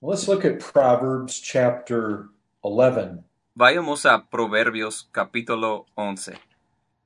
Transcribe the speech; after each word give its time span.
Let's 0.00 0.28
look 0.28 0.44
at 0.44 0.60
Proverbs 0.60 1.40
chapter 1.40 2.28
11. 2.64 3.24
Vayamos 3.56 4.04
a 4.06 4.24
Proverbios 4.30 5.08
capítulo 5.12 5.86
11. 5.96 6.38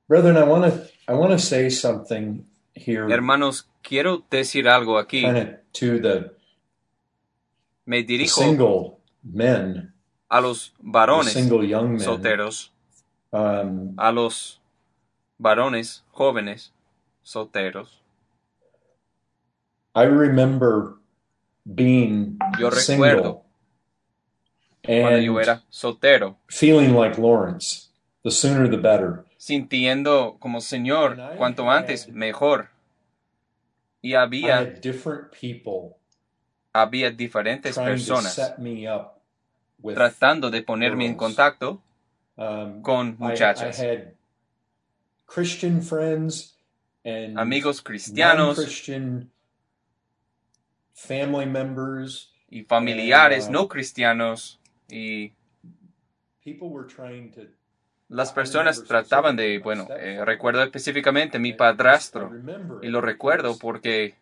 Brethren, 0.07 0.37
I 0.37 0.43
want 0.43 0.65
to 0.65 0.87
I 1.07 1.13
want 1.13 1.31
to 1.31 1.39
say 1.39 1.69
something 1.69 2.45
here 2.75 3.07
Hermanos, 3.09 3.67
quiero 3.81 4.23
decir 4.29 4.67
algo 4.67 4.99
aquí. 4.99 5.23
to 5.73 5.99
the, 5.99 6.35
Me 7.85 8.03
dirijo 8.03 8.41
single 8.41 8.99
men, 9.23 9.93
a 10.29 10.39
los 10.41 10.73
varones 10.79 11.33
single 11.33 11.63
young 11.65 11.93
men. 11.93 11.99
solteros, 11.99 12.69
Um, 13.31 13.95
a 13.97 14.11
los 14.11 14.61
varones 15.39 16.03
jóvenes 16.11 16.71
solteros. 17.23 18.03
I 19.95 20.03
remember 20.03 20.99
being 21.65 22.37
Yo 22.59 22.71
single 22.71 23.09
recuerdo 23.09 23.43
cuando 24.85 25.17
yo 25.19 25.37
and 25.37 25.47
era 25.47 25.63
soltero, 25.69 26.37
feeling 26.47 26.93
like 26.93 27.19
Lawrence. 27.19 27.89
The 28.23 28.31
sooner 28.31 28.69
the 28.69 28.77
better. 28.77 29.25
sintiendo 29.37 30.37
como 30.39 30.61
Señor, 30.61 31.17
cuanto 31.37 31.69
antes 31.69 32.07
mejor. 32.07 32.69
Y 34.01 34.11
I 34.11 34.15
había, 34.15 34.59
had 34.59 34.81
different 34.81 35.31
people 35.31 35.97
había 36.73 37.11
diferentes 37.11 37.77
personas 37.77 38.33
set 38.33 38.57
me 38.57 38.87
up 38.89 39.13
with 39.81 39.95
tratando 39.95 40.49
de 40.49 40.61
ponerme 40.63 41.05
en 41.05 41.15
contacto 41.15 41.81
um, 42.35 42.81
con 42.81 43.07
I, 43.07 43.11
I 43.11 43.15
muchachas, 43.19 43.79
had 43.79 44.13
Christian 45.25 45.81
friends 45.81 46.55
and 47.05 47.37
amigos 47.37 47.81
cristianos 47.81 48.57
non-Christian 48.57 49.31
family 50.93 51.45
members. 51.45 52.29
y 52.49 52.63
familiares 52.63 53.47
and, 53.47 53.55
uh, 53.55 53.59
no 53.61 53.67
cristianos 53.67 54.59
y 54.89 55.33
People 56.43 56.69
were 56.69 56.87
trying 56.87 57.31
to. 57.31 57.41
las 58.09 58.31
personas 58.31 58.83
trataban 58.83 59.35
de, 59.35 59.59
bueno, 59.59 59.87
eh, 59.89 60.23
recuerdo 60.23 60.61
específicamente 60.61 61.39
mi 61.39 61.53
padrastro 61.53 62.31
y 62.81 62.89
lo 62.89 63.01
recuerdo 63.01 63.57
porque 63.57 64.15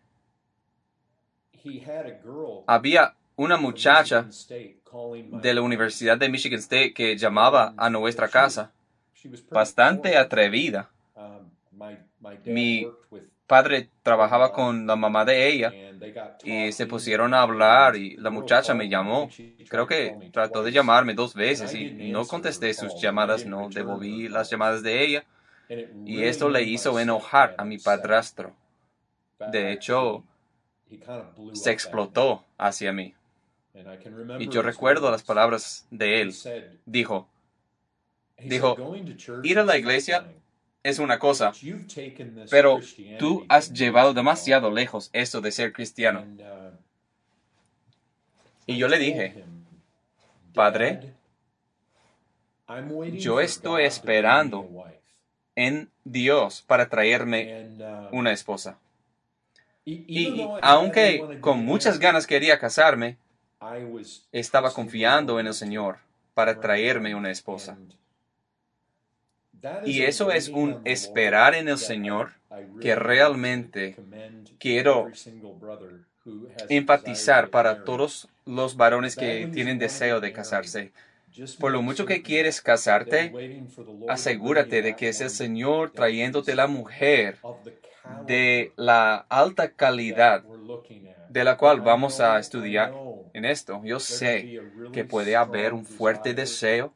había 2.68 3.16
una 3.36 3.58
muchacha 3.58 4.28
de 5.42 5.54
la. 5.54 5.62
Universidad 5.62 6.18
de 6.18 6.30
Michigan 6.30 6.60
State 6.60 6.94
que 6.94 7.18
llamaba 7.18 7.74
a 7.78 7.90
nuestra 7.90 8.30
casa, 8.30 8.72
bastante 9.50 10.18
atrevida. 10.18 10.90
Um, 11.16 11.52
Mi 12.46 12.86
worked 12.86 13.12
with 13.12 13.31
Padre 13.52 13.90
trabajaba 14.02 14.54
con 14.54 14.88
la 14.88 14.96
mamá 14.96 15.26
de 15.26 15.50
ella 15.50 15.76
y 16.42 16.72
se 16.72 16.88
pusieron 16.88 17.34
a 17.34 17.42
hablar 17.42 17.98
y 17.98 18.16
la 18.16 18.30
muchacha 18.30 18.74
me 18.74 18.88
llamó. 18.88 19.30
Creo 19.68 19.86
que 19.88 20.18
trató 20.32 20.64
de 20.64 20.72
llamarme 20.72 21.14
dos 21.16 21.34
veces 21.34 21.74
y 21.74 21.94
no 22.00 22.28
contesté 22.28 22.74
sus 22.74 22.96
llamadas, 22.96 23.46
no 23.46 23.70
devolví 23.70 24.30
las 24.30 24.50
llamadas 24.50 24.84
de 24.84 25.04
ella 25.04 25.26
y 26.06 26.24
esto 26.24 26.50
le 26.50 26.64
hizo 26.64 26.98
enojar 26.98 27.54
a 27.58 27.66
mi 27.66 27.78
padrastro. 27.78 28.56
De 29.46 29.74
hecho, 29.74 30.24
se 31.54 31.72
explotó 31.72 32.46
hacia 32.58 32.92
mí. 32.94 33.16
Y 34.38 34.48
yo 34.50 34.62
recuerdo 34.62 35.12
las 35.12 35.24
palabras 35.24 35.86
de 35.92 36.22
él. 36.22 36.40
Dijo, 36.86 37.28
dijo, 38.44 38.76
said, 38.76 38.86
"Going 38.86 39.06
to 39.06 39.14
church 39.14 39.46
ir 39.46 39.60
a 39.60 39.64
la 39.66 39.78
iglesia 39.78 40.26
es 40.84 41.00
una 41.00 41.20
cosa, 41.20 41.52
pero 42.50 42.80
tú 43.18 43.46
has 43.50 43.72
llevado 43.74 44.14
demasiado 44.14 44.70
level." 44.70 44.76
lejos 44.84 45.10
esto 45.14 45.42
de 45.42 45.52
ser 45.52 45.74
cristiano. 45.74 46.22
Uh, 46.22 46.72
Y 48.68 48.78
yo 48.78 48.88
le 48.88 48.98
dije, 49.00 49.44
Padre, 50.54 50.94
"Dad, 52.68 52.78
I'm 52.78 52.92
waiting 52.92 53.20
yo 53.20 53.40
estoy 53.42 53.84
esperando 53.84 54.58
a 54.58 54.62
wife." 54.62 55.02
en 55.56 55.90
Dios 56.04 56.64
para 56.66 56.88
traerme 56.88 57.68
uh, 58.12 58.16
una 58.16 58.32
esposa. 58.32 58.78
e- 59.86 60.06
Y 60.08 60.48
aunque 60.62 61.26
con 61.42 61.66
muchas 61.66 62.00
ganas 62.00 62.26
quería 62.28 62.60
casarme, 62.60 63.18
estaba 64.32 64.72
confiando 64.72 65.40
en 65.40 65.48
el 65.48 65.54
Señor 65.54 65.98
para 66.34 66.60
traerme 66.60 67.14
una 67.16 67.32
esposa. 67.32 67.78
Y 69.86 70.04
eso 70.04 70.32
es 70.32 70.50
un 70.50 70.82
esperar 70.86 71.56
en 71.56 71.68
el 71.68 71.78
Señor 71.78 72.34
que 72.80 72.96
realmente 72.96 73.96
quiero 74.60 75.10
enfatizar 76.70 77.50
para 77.50 77.84
todos 77.84 78.28
los 78.46 78.76
varones 78.76 79.16
que 79.16 79.50
tienen 79.54 79.80
deseo 79.80 80.20
de 80.20 80.34
casarse. 80.34 80.92
Por 81.60 81.72
lo 81.72 81.82
mucho 81.82 82.06
que 82.06 82.22
quieres 82.22 82.62
casarte, 82.62 83.34
asegúrate 84.08 84.82
de 84.82 84.96
que 84.96 85.10
es 85.10 85.22
el 85.22 85.30
Señor 85.30 85.92
trayéndote 85.92 86.56
la 86.56 86.68
mujer 86.68 87.38
de 88.26 88.74
la 88.76 89.26
alta 89.30 89.72
calidad 89.72 90.44
de 91.30 91.44
la 91.46 91.58
cual 91.58 91.80
vamos 91.80 92.20
a 92.20 92.38
estudiar 92.40 92.94
en 93.34 93.46
esto. 93.46 93.82
Yo 93.86 94.00
sé 94.00 94.60
que 94.92 95.06
puede 95.06 95.36
haber 95.36 95.74
un 95.74 95.86
fuerte 95.86 96.34
deseo 96.34 96.94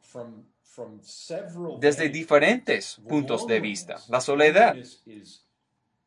desde 1.80 2.08
diferentes 2.08 3.00
puntos 3.08 3.46
de 3.46 3.60
vista. 3.60 3.96
La 4.08 4.20
soledad. 4.20 4.76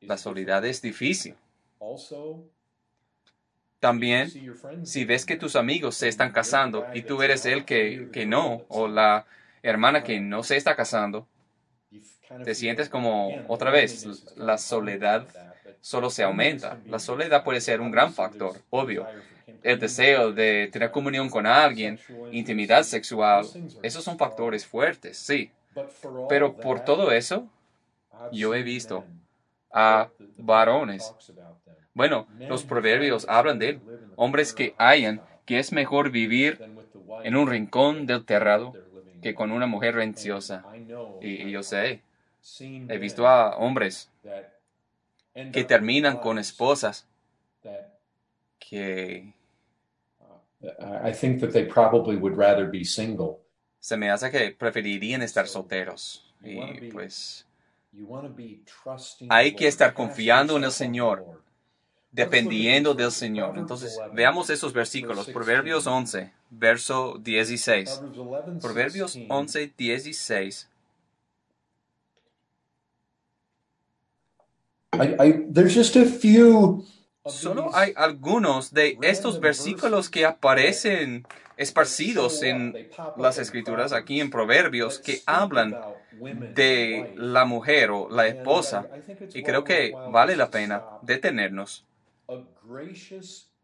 La 0.02 0.18
soledad 0.18 0.66
es 0.66 0.81
difícil. 0.81 1.35
También, 3.79 4.29
si 4.85 5.06
ves 5.06 5.25
que 5.25 5.38
tus 5.38 5.56
amigos 5.56 5.96
se 5.96 6.09
están 6.09 6.31
casando 6.31 6.85
y 6.94 7.03
tú 7.03 7.22
eres 7.22 7.46
el 7.46 7.63
que, 7.63 8.09
que 8.12 8.25
no, 8.25 8.63
o 8.68 8.88
la 8.88 9.25
hermana 9.63 10.03
que 10.03 10.19
no 10.19 10.44
se 10.44 10.58
está 10.58 10.75
casando, 10.75 11.28
te 12.44 12.56
sientes 12.56 12.90
como 12.90 13.44
otra 13.47 13.72
vez, 13.72 14.35
la 14.35 14.58
soledad 14.58 15.28
solo 15.81 16.09
se 16.09 16.24
aumenta. 16.24 16.79
La 16.85 17.00
soledad 17.00 17.44
puede 17.44 17.62
ser 17.62 17.81
un 17.81 17.91
gran 17.91 18.13
factor, 18.13 18.62
obvio. 18.69 19.08
El 19.63 19.79
deseo 19.79 20.31
de 20.31 20.69
tener 20.71 20.91
comunión 20.91 21.29
con 21.29 21.45
alguien, 21.45 21.99
intimidad 22.31 22.83
sexual, 22.83 23.45
esos 23.81 24.03
son 24.03 24.17
factores 24.17 24.65
fuertes, 24.65 25.17
sí. 25.17 25.51
Pero 26.27 26.53
por 26.53 26.79
todo 26.79 27.11
eso, 27.11 27.47
yo 28.31 28.53
he 28.55 28.63
visto 28.63 29.05
a 29.71 30.09
varones. 30.37 31.13
Bueno, 31.93 32.27
los 32.47 32.63
proverbios 32.63 33.27
hablan 33.27 33.59
de 33.59 33.79
hombres 34.15 34.53
que 34.53 34.73
housetop 34.77 35.23
que 35.45 35.57
es 35.57 35.71
mejor 35.71 36.11
vivir 36.11 36.61
en 37.23 37.35
un 37.35 37.49
rincón 37.49 38.05
del 38.05 38.23
terrado 38.23 38.75
que 39.23 39.33
con 39.33 39.51
una 39.51 39.66
mujer 39.66 39.95
renciosa. 39.95 40.63
Y, 41.21 41.49
yo 41.49 41.63
sé, 41.63 42.01
he 42.87 42.97
visto 42.99 43.27
a 43.27 43.57
hombres 43.57 44.11
que 45.51 45.63
terminan 45.63 46.17
con 46.17 46.37
esposas 46.37 47.07
que 48.59 49.33
I 50.62 51.12
think 51.14 51.40
that 51.42 51.53
they 51.53 51.66
probably 51.66 52.18
would 52.18 52.36
rather 52.38 52.70
be 52.70 52.84
single. 52.84 53.40
se 53.80 53.97
me 53.97 54.09
hace 54.09 54.30
que 54.30 54.52
preferirían 54.52 55.22
estar 55.22 55.47
solteros. 55.47 56.25
Y 56.44 56.92
pues 56.92 57.46
Hay 59.30 59.56
que 59.56 59.68
estar 59.68 59.94
confiando 59.94 60.58
en 60.58 60.66
el 60.66 60.72
Señor. 60.72 61.42
Dependiendo 62.12 62.96
del 62.96 63.12
Señor. 63.12 63.58
Entonces, 63.58 63.94
Proverbs 63.94 64.09
11, 64.09 64.16
veamos 64.16 64.50
esos 64.50 64.74
versículos. 64.74 65.30
Proverbios 65.30 65.84
16. 65.86 66.24
11, 66.24 66.34
verso 66.50 67.20
16. 67.20 68.02
Proverbs 68.14 68.44
11, 68.47 68.59
Proverbios 68.62 69.14
16. 69.14 69.28
11, 69.30 69.74
16. 69.78 70.70
I, 74.91 75.16
I, 75.20 75.46
there's 75.47 75.76
just 75.76 75.96
a 75.96 76.06
few 76.06 76.84
Solo 77.25 77.69
hay 77.75 77.94
algunos 77.96 78.74
de 78.74 78.97
estos 79.02 79.40
versículos 79.40 80.09
que 80.09 80.25
aparecen 80.25 81.25
esparcidos 81.58 82.41
en 82.43 82.88
las 83.17 83.38
escrituras, 83.38 83.91
aquí 83.91 84.22
en 84.22 84.29
Proverbios, 84.29 84.99
que 84.99 85.22
hablan 85.26 85.78
de 86.22 87.11
la 87.16 87.46
mujer 87.46 87.91
o 87.91 88.09
la 88.09 88.28
And 88.28 88.38
esposa. 88.38 88.88
Y 89.34 89.43
creo 89.43 89.64
que 89.64 89.93
vale 90.05 90.35
la 90.38 90.49
pena 90.49 90.85
detenernos. 91.02 91.85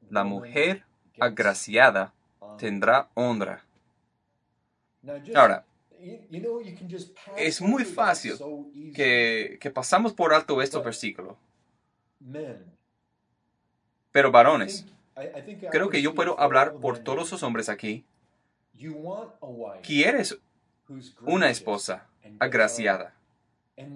La 0.09 0.23
mujer 0.23 0.83
agraciada 1.19 2.13
tendrá 2.57 3.09
honra. 3.13 3.63
Ahora, 5.33 5.65
es 7.37 7.61
muy 7.61 7.85
fácil 7.85 8.33
que, 8.93 9.57
que 9.61 9.71
pasamos 9.71 10.13
por 10.13 10.33
alto 10.33 10.61
estos 10.61 10.83
versículos. 10.83 11.37
Pero 14.15 14.31
varones, 14.31 14.85
creo 15.71 15.89
que 15.89 16.01
yo 16.01 16.15
puedo 16.15 16.39
hablar 16.39 16.75
por 16.75 16.99
todos 16.99 17.31
los 17.31 17.43
hombres 17.43 17.67
aquí. 17.67 18.05
¿Quieres 19.83 20.39
una 21.25 21.49
esposa 21.49 22.07
agraciada 22.39 23.13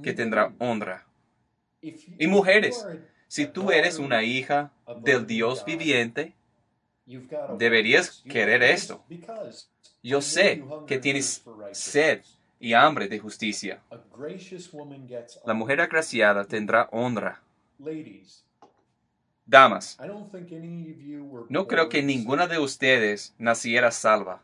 que 0.03 0.11
tendrá 0.11 0.51
honra? 0.59 1.05
Y 1.81 2.27
mujeres, 2.27 2.85
Si 3.29 3.45
tú 3.45 3.71
eres 3.71 3.97
una 3.97 4.23
hija 4.23 4.73
del 5.03 5.25
Dios 5.25 5.63
viviente, 5.63 6.33
Deberías 7.57 8.21
querer 8.29 8.61
esto. 8.61 9.03
Yo 10.03 10.21
sé 10.21 10.63
que 10.85 10.99
tienes 10.99 11.43
sed 11.71 12.23
y 12.59 12.73
hambre 12.73 13.07
de 13.07 13.19
justicia. 13.19 13.81
La 15.45 15.53
mujer 15.53 15.79
agraciada 15.79 16.43
tendrá 16.45 16.89
honra. 16.91 17.41
Damas, 19.49 19.99
no 21.49 21.67
creo 21.67 21.89
que 21.89 22.01
ninguna 22.01 22.47
de 22.47 22.59
ustedes 22.59 23.35
naciera 23.37 23.91
salva. 23.91 24.41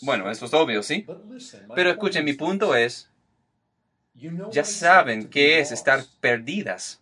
Bueno, 0.00 0.30
eso 0.30 0.44
es 0.46 0.52
obvio, 0.54 0.82
¿sí? 0.82 1.08
Pero 1.74 1.90
escuchen, 1.90 2.24
mi 2.24 2.34
punto 2.34 2.74
es, 2.76 3.10
ya 4.50 4.64
saben 4.64 5.28
qué 5.28 5.58
es 5.60 5.72
estar 5.72 6.04
perdidas. 6.20 7.00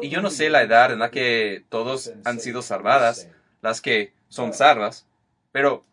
Y 0.00 0.10
yo 0.10 0.22
no 0.22 0.30
sé 0.30 0.50
la 0.50 0.62
edad 0.62 0.92
en 0.92 1.00
la 1.00 1.10
que 1.10 1.64
todos 1.68 2.14
han 2.24 2.40
sido 2.40 2.62
salvadas, 2.62 3.28
las 3.62 3.80
que 3.80 4.12
son 4.28 4.52
salvas, 4.52 5.06
pero 5.52 5.84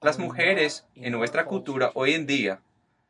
las 0.00 0.18
mujeres 0.18 0.86
en 1.02 1.12
nuestra 1.12 1.46
cultura 1.46 1.90
hoy 1.94 2.14
en 2.14 2.26
día 2.26 2.62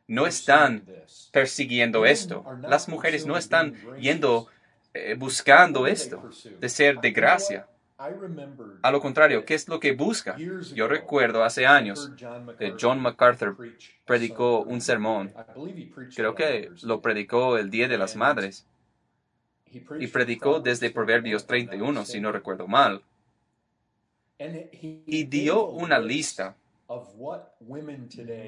no 0.09 0.27
están 0.27 0.85
persiguiendo 1.33 2.07
esto. 2.07 2.45
Las 2.63 2.89
mujeres 2.89 3.27
no 3.27 3.37
están 3.37 3.75
yendo 3.99 4.49
eh, 4.95 5.15
buscando 5.19 5.87
esto 5.87 6.29
de 6.61 6.69
ser 6.69 7.01
de 7.01 7.11
gracia. 7.11 7.67
A 8.83 8.91
lo 8.91 9.01
contrario, 9.01 9.45
¿qué 9.45 9.55
es 9.55 9.69
lo 9.69 9.81
que 9.81 9.93
busca? 9.93 10.37
Yo 10.75 10.87
recuerdo 10.87 11.45
hace 11.45 11.67
años 11.67 12.13
que 12.59 12.75
John 12.79 13.01
MacArthur 13.01 13.57
predicó 14.05 14.61
un 14.61 14.81
sermón. 14.83 15.33
Creo 16.15 16.35
que 16.35 16.71
lo 16.83 17.01
predicó 17.01 17.57
el 17.57 17.71
Día 17.71 17.89
de 17.89 17.97
las 17.97 18.15
Madres. 18.15 18.67
Y 19.99 20.07
predicó 20.09 20.61
desde 20.61 20.91
Proverbios 20.91 21.47
31, 21.47 22.05
si 22.05 22.21
no 22.21 22.33
recuerdo 22.33 22.67
mal. 22.67 23.03
Y 24.39 25.25
dio 25.25 25.67
una 25.67 25.99
lista 25.99 26.55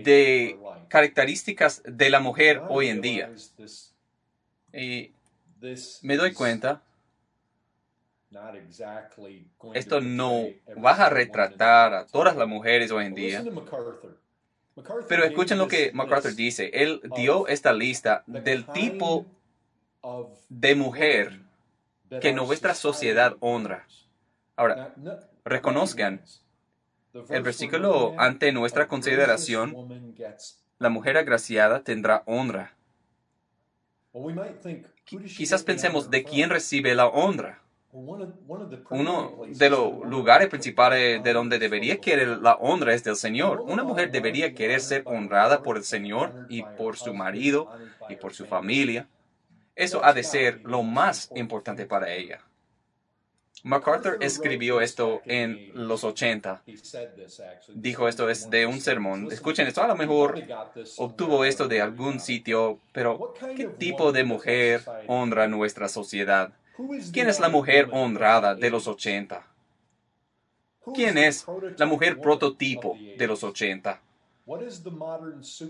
de 0.05 0.59
características 0.89 1.83
de 1.85 2.11
la 2.11 2.21
mujer 2.21 2.63
hoy 2.69 2.89
en 2.89 3.01
día. 3.01 3.31
Y 4.73 5.13
me 6.03 6.17
doy 6.17 6.33
cuenta, 6.35 6.83
esto 9.75 10.01
no 10.01 10.47
va 10.85 10.93
a 10.93 11.09
retratar 11.09 11.95
a 11.95 12.07
todas 12.07 12.37
las 12.37 12.47
mujeres 12.47 12.91
hoy 12.91 13.07
en 13.07 13.15
día. 13.15 13.45
Pero 15.09 15.25
escuchen 15.25 15.59
lo 15.59 15.67
que 15.67 15.91
MacArthur 15.93 16.35
dice. 16.35 16.71
Él 16.73 17.01
dio 17.17 17.49
esta 17.49 17.73
lista 17.73 18.23
del 18.27 18.67
tipo 18.67 19.27
de 20.49 20.75
mujer 20.75 21.41
que 22.21 22.33
nuestra 22.33 22.75
sociedad 22.75 23.37
honra. 23.41 23.87
Ahora, 24.55 24.95
reconozcan 25.45 26.23
el 27.13 27.43
versículo 27.43 28.15
ante 28.19 28.53
nuestra 28.53 28.89
consideración, 28.89 30.15
la 30.79 30.89
mujer 30.89 31.17
agraciada 31.17 31.83
tendrá 31.83 32.23
honra. 32.27 32.75
Quizás 35.05 35.63
pensemos 35.63 36.11
de 36.11 36.25
quién 36.25 36.51
recibe 36.51 36.95
la 36.95 37.07
honra. 37.07 37.63
Uno 37.91 39.43
de 39.49 39.71
los 39.71 40.07
lugares 40.07 40.49
principales 40.49 41.23
de 41.23 41.33
donde 41.33 41.59
debería 41.59 41.99
querer 41.99 42.39
la 42.39 42.55
honra 42.57 42.93
es 42.93 43.03
del 43.03 43.17
Señor. 43.17 43.63
Una 43.63 43.83
mujer 43.83 44.11
debería 44.11 44.55
querer 44.55 44.81
ser 44.81 45.03
honrada 45.07 45.63
por 45.63 45.79
el 45.79 45.85
Señor 45.85 46.47
y 46.51 46.63
por 46.63 46.97
su 46.97 47.15
marido 47.15 47.71
y 48.09 48.17
por 48.17 48.35
su 48.35 48.45
familia. 48.45 49.09
Eso 49.75 50.05
ha 50.05 50.13
de 50.13 50.23
ser 50.23 50.61
lo 50.65 50.83
más 50.83 51.31
importante 51.35 51.87
para 51.87 52.13
ella. 52.13 52.43
MacArthur 53.65 54.19
escribió 54.21 54.81
esto 54.81 55.23
en 55.27 55.71
los 55.75 56.05
80. 56.05 56.63
Dijo 57.75 58.09
esto 58.09 58.29
es 58.29 58.51
de 58.51 58.67
un 58.67 58.81
sermón. 58.81 59.29
Escuchen 59.31 59.67
esto, 59.67 59.83
a 59.83 59.89
lo 59.89 59.97
mejor 59.97 60.43
obtuvo 60.97 61.45
esto 61.45 61.69
de 61.69 61.81
algún 61.81 62.21
sitio, 62.21 62.79
pero 62.93 63.35
¿qué 63.57 63.67
tipo 63.67 64.13
de 64.13 64.25
mujer 64.25 64.83
honra 65.07 65.49
nuestra 65.49 65.89
sociedad? 65.89 66.53
¿Quién 67.13 67.29
es 67.29 67.41
la 67.41 67.49
mujer 67.49 67.89
honrada 67.93 68.55
de 68.55 68.71
los 68.71 68.87
80? 68.87 69.45
¿Quién 70.95 71.19
es 71.19 71.45
la 71.77 71.87
mujer 71.87 72.21
prototipo 72.21 72.97
de 73.17 73.27
los 73.27 73.43
80? 73.43 74.01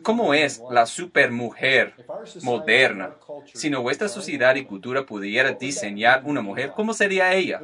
¿Cómo 0.02 0.34
es 0.34 0.62
la 0.70 0.86
supermujer 0.86 1.94
moderna? 2.42 3.16
Si 3.52 3.70
nuestra 3.70 4.08
sociedad 4.08 4.54
y 4.54 4.64
cultura 4.64 5.04
pudiera 5.04 5.52
diseñar 5.52 6.22
una 6.24 6.40
mujer, 6.40 6.70
¿cómo 6.70 6.94
sería 6.94 7.34
ella? 7.34 7.60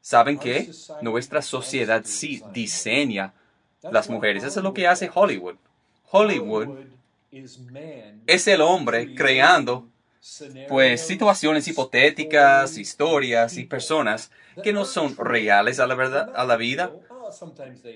¿Saben 0.00 0.38
qué? 0.38 0.70
Nuestra 1.00 1.42
sociedad 1.42 2.02
sí 2.04 2.42
diseña 2.52 3.34
las 3.82 4.08
mujeres. 4.08 4.44
Eso 4.44 4.60
es 4.60 4.64
lo 4.64 4.72
que 4.72 4.86
hace 4.86 5.10
Hollywood. 5.12 5.56
Hollywood 6.10 6.68
es 8.26 8.48
el 8.48 8.60
hombre 8.60 9.14
creando 9.14 9.88
pues 10.68 11.00
situaciones 11.00 11.66
hipotéticas, 11.68 12.76
historias 12.76 13.56
y 13.56 13.64
personas 13.64 14.30
que 14.62 14.72
no 14.72 14.84
son 14.84 15.16
reales 15.16 15.80
a 15.80 15.86
la 15.86 15.94
verdad, 15.94 16.32
a 16.34 16.44
la 16.44 16.56
vida, 16.56 16.92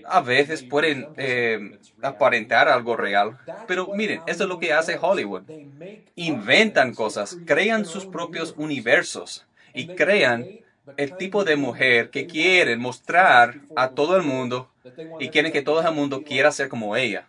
a 0.03 0.21
veces 0.21 0.63
pueden 0.63 1.11
eh, 1.17 1.59
aparentar 2.01 2.69
algo 2.69 2.97
real, 2.97 3.37
pero 3.67 3.89
miren, 3.93 4.23
eso 4.27 4.45
es 4.45 4.49
lo 4.49 4.59
que 4.59 4.73
hace 4.73 4.99
Hollywood. 5.01 5.45
Inventan 6.17 6.95
cosas, 6.95 7.41
crean 7.45 7.85
sus 7.87 8.07
propios 8.07 8.55
universos 8.57 9.47
y 9.73 9.89
crean 9.91 10.51
el 10.97 11.15
tipo 11.17 11.45
de 11.45 11.57
mujer 11.57 12.11
que 12.11 12.27
quieren 12.27 12.81
mostrar 12.81 13.61
a 13.75 13.93
todo 13.93 14.17
el 14.17 14.23
mundo 14.23 14.71
y 15.19 15.31
quieren 15.31 15.53
que 15.53 15.63
todo 15.63 15.81
el 15.87 15.95
mundo 15.95 16.25
quiera 16.25 16.53
ser 16.53 16.69
como 16.69 16.97
ella. 16.97 17.29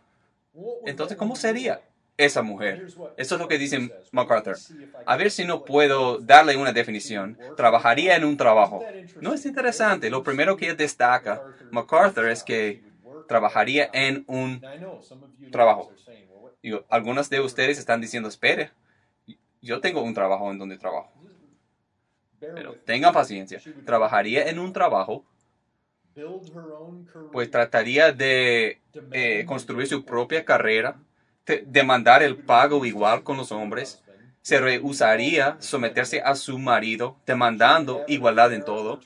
Entonces, 0.85 1.17
¿cómo 1.17 1.35
sería? 1.35 1.81
Esa 2.17 2.41
mujer. 2.41 2.87
Eso 3.17 3.35
es 3.35 3.41
lo 3.41 3.47
que 3.47 3.57
dice 3.57 3.91
MacArthur. 4.11 4.57
A 5.05 5.17
ver 5.17 5.31
si 5.31 5.45
no 5.45 5.65
puedo 5.65 6.19
darle 6.19 6.55
una 6.57 6.71
definición. 6.71 7.37
Trabajaría 7.57 8.15
en 8.15 8.23
un 8.23 8.37
trabajo. 8.37 8.83
No 9.21 9.33
es 9.33 9.45
interesante. 9.45 10.09
Lo 10.09 10.23
primero 10.23 10.57
que 10.57 10.73
destaca 10.73 11.41
MacArthur 11.71 12.29
es 12.29 12.43
que 12.43 12.83
trabajaría 13.27 13.89
en 13.93 14.23
un 14.27 14.61
trabajo. 15.51 15.91
Y 16.61 16.71
algunos 16.89 17.29
de 17.29 17.41
ustedes 17.41 17.77
están 17.77 17.99
diciendo, 17.99 18.29
espere, 18.29 18.71
yo 19.61 19.81
tengo 19.81 20.01
un 20.01 20.13
trabajo 20.13 20.51
en 20.51 20.59
donde 20.59 20.77
trabajo. 20.77 21.11
Pero 22.39 22.75
tengan 22.85 23.13
paciencia. 23.13 23.61
Trabajaría 23.85 24.49
en 24.49 24.59
un 24.59 24.71
trabajo 24.71 25.25
pues 27.31 27.49
trataría 27.49 28.11
de 28.11 28.81
eh, 29.11 29.45
construir 29.45 29.87
su 29.87 30.05
propia 30.05 30.45
carrera 30.45 30.97
demandar 31.65 32.23
el 32.23 32.37
pago 32.37 32.85
igual 32.85 33.23
con 33.23 33.37
los 33.37 33.51
hombres, 33.51 34.01
se 34.41 34.59
rehusaría 34.59 35.55
someterse 35.59 36.21
a 36.21 36.35
su 36.35 36.59
marido, 36.59 37.17
demandando 37.25 38.03
igualdad 38.07 38.53
en 38.53 38.63
todo, 38.63 38.99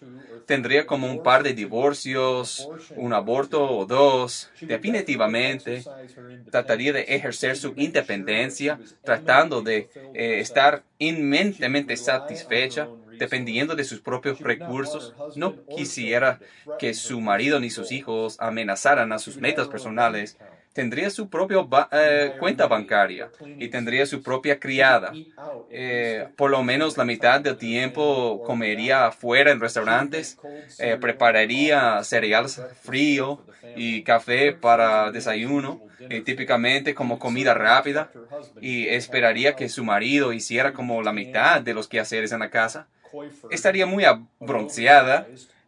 tendría 0.48 0.88
como 0.88 1.12
un 1.12 1.22
par 1.22 1.44
de 1.44 1.54
divorcios, 1.54 2.68
un 2.96 3.14
aborto 3.14 3.70
o 3.70 3.86
dos, 3.86 4.50
definitivamente. 4.62 5.84
Trataría 6.50 6.94
de 6.94 7.02
ejercer 7.02 7.56
su 7.58 7.74
independencia, 7.76 8.80
tratando 9.04 9.62
de 9.62 9.90
eh, 10.16 10.40
estar 10.40 10.84
inmensamente 10.98 11.98
satisfecha, 11.98 12.88
dependiendo 13.20 13.76
de 13.76 13.84
sus 13.84 14.00
propios 14.00 14.40
recursos. 14.40 15.14
No 15.36 15.56
quisiera 15.68 16.40
que 16.80 16.94
su 16.94 17.20
marido 17.20 17.60
ni 17.60 17.70
sus 17.70 17.92
hijos 17.92 18.38
amenazaran 18.40 19.12
a 19.12 19.20
sus 19.20 19.38
metas 19.38 19.68
personales 19.68 20.38
tendría 20.78 21.10
su 21.10 21.28
propia 21.28 21.58
eh, 21.92 22.36
cuenta 22.38 22.68
bancaria 22.68 23.32
y 23.58 23.68
tendría 23.70 24.06
su 24.06 24.22
propia 24.22 24.60
criada. 24.60 25.12
Eh, 25.72 26.28
por 26.36 26.52
lo 26.52 26.62
menos 26.62 26.98
la 26.98 27.04
mitad 27.04 27.42
del 27.42 27.58
tiempo 27.58 28.44
comería 28.44 29.08
afuera 29.08 29.52
en 29.52 29.60
restaurantes, 29.60 30.38
eh, 30.78 30.96
prepararía 31.02 32.04
cereales 32.04 32.62
frío 32.84 33.42
y 33.74 34.04
café 34.04 34.54
para 34.54 35.12
desayuno, 35.12 35.82
típicamente 36.24 36.94
como 36.94 37.18
comida 37.18 37.56
rápida, 37.56 38.12
y 38.62 38.88
esperaría 38.88 39.56
que 39.56 39.70
su 39.70 39.84
marido 39.84 40.32
hiciera 40.32 40.74
como 40.74 41.02
la 41.02 41.12
mitad 41.12 41.60
de 41.60 41.74
los 41.74 41.88
quehaceres 41.88 42.32
en 42.34 42.40
la 42.42 42.52
casa. 42.52 42.88
Estaría 43.50 43.88
muy 43.88 44.04
bronceada 44.40 45.26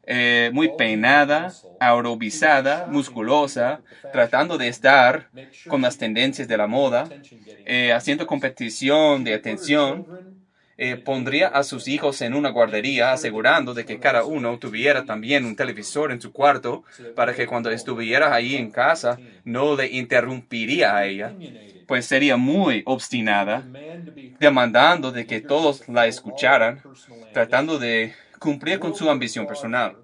eh, 0.10 0.52
muy 0.54 0.70
peinada, 0.70 1.58
aerobizada, 1.80 2.86
musculosa, 2.88 3.84
tratando 4.12 4.58
de 4.60 4.70
estar 4.70 5.32
con 5.68 5.82
las 5.84 5.98
tendencias 6.00 6.50
de 6.50 6.58
la 6.58 6.68
moda, 6.68 7.16
eh, 7.66 7.94
haciendo 7.94 8.28
competición 8.28 9.24
de 9.26 9.36
atención, 9.36 10.10
eh, 10.78 10.98
pondría 10.98 11.48
a 11.50 11.64
sus 11.64 11.88
hijos 11.88 12.22
en 12.22 12.34
una 12.34 12.50
guardería 12.50 13.12
asegurando 13.12 13.74
de 13.74 13.86
que 13.86 14.00
cada 14.00 14.24
uno 14.26 14.60
tuviera 14.60 15.06
también 15.06 15.46
un 15.46 15.56
televisor 15.56 16.12
en 16.12 16.22
su 16.22 16.32
cuarto 16.34 16.84
para 17.14 17.34
que 17.36 17.48
cuando 17.48 17.70
estuviera 17.72 18.34
ahí 18.34 18.56
en 18.56 18.72
casa 18.72 19.22
no 19.44 19.76
le 19.76 19.88
interrumpiría 19.88 20.96
a 20.98 21.06
ella, 21.06 21.38
pues 21.86 22.06
sería 22.06 22.38
muy 22.38 22.84
obstinada, 22.86 23.70
demandando 24.40 25.12
de 25.12 25.28
que 25.28 25.42
todos 25.42 25.88
la 25.88 26.08
escucharan, 26.08 26.86
tratando 27.32 27.80
de 27.80 28.16
cumplía 28.40 28.80
con 28.80 28.96
su 28.96 29.10
ambición 29.10 29.46
personal. 29.48 29.98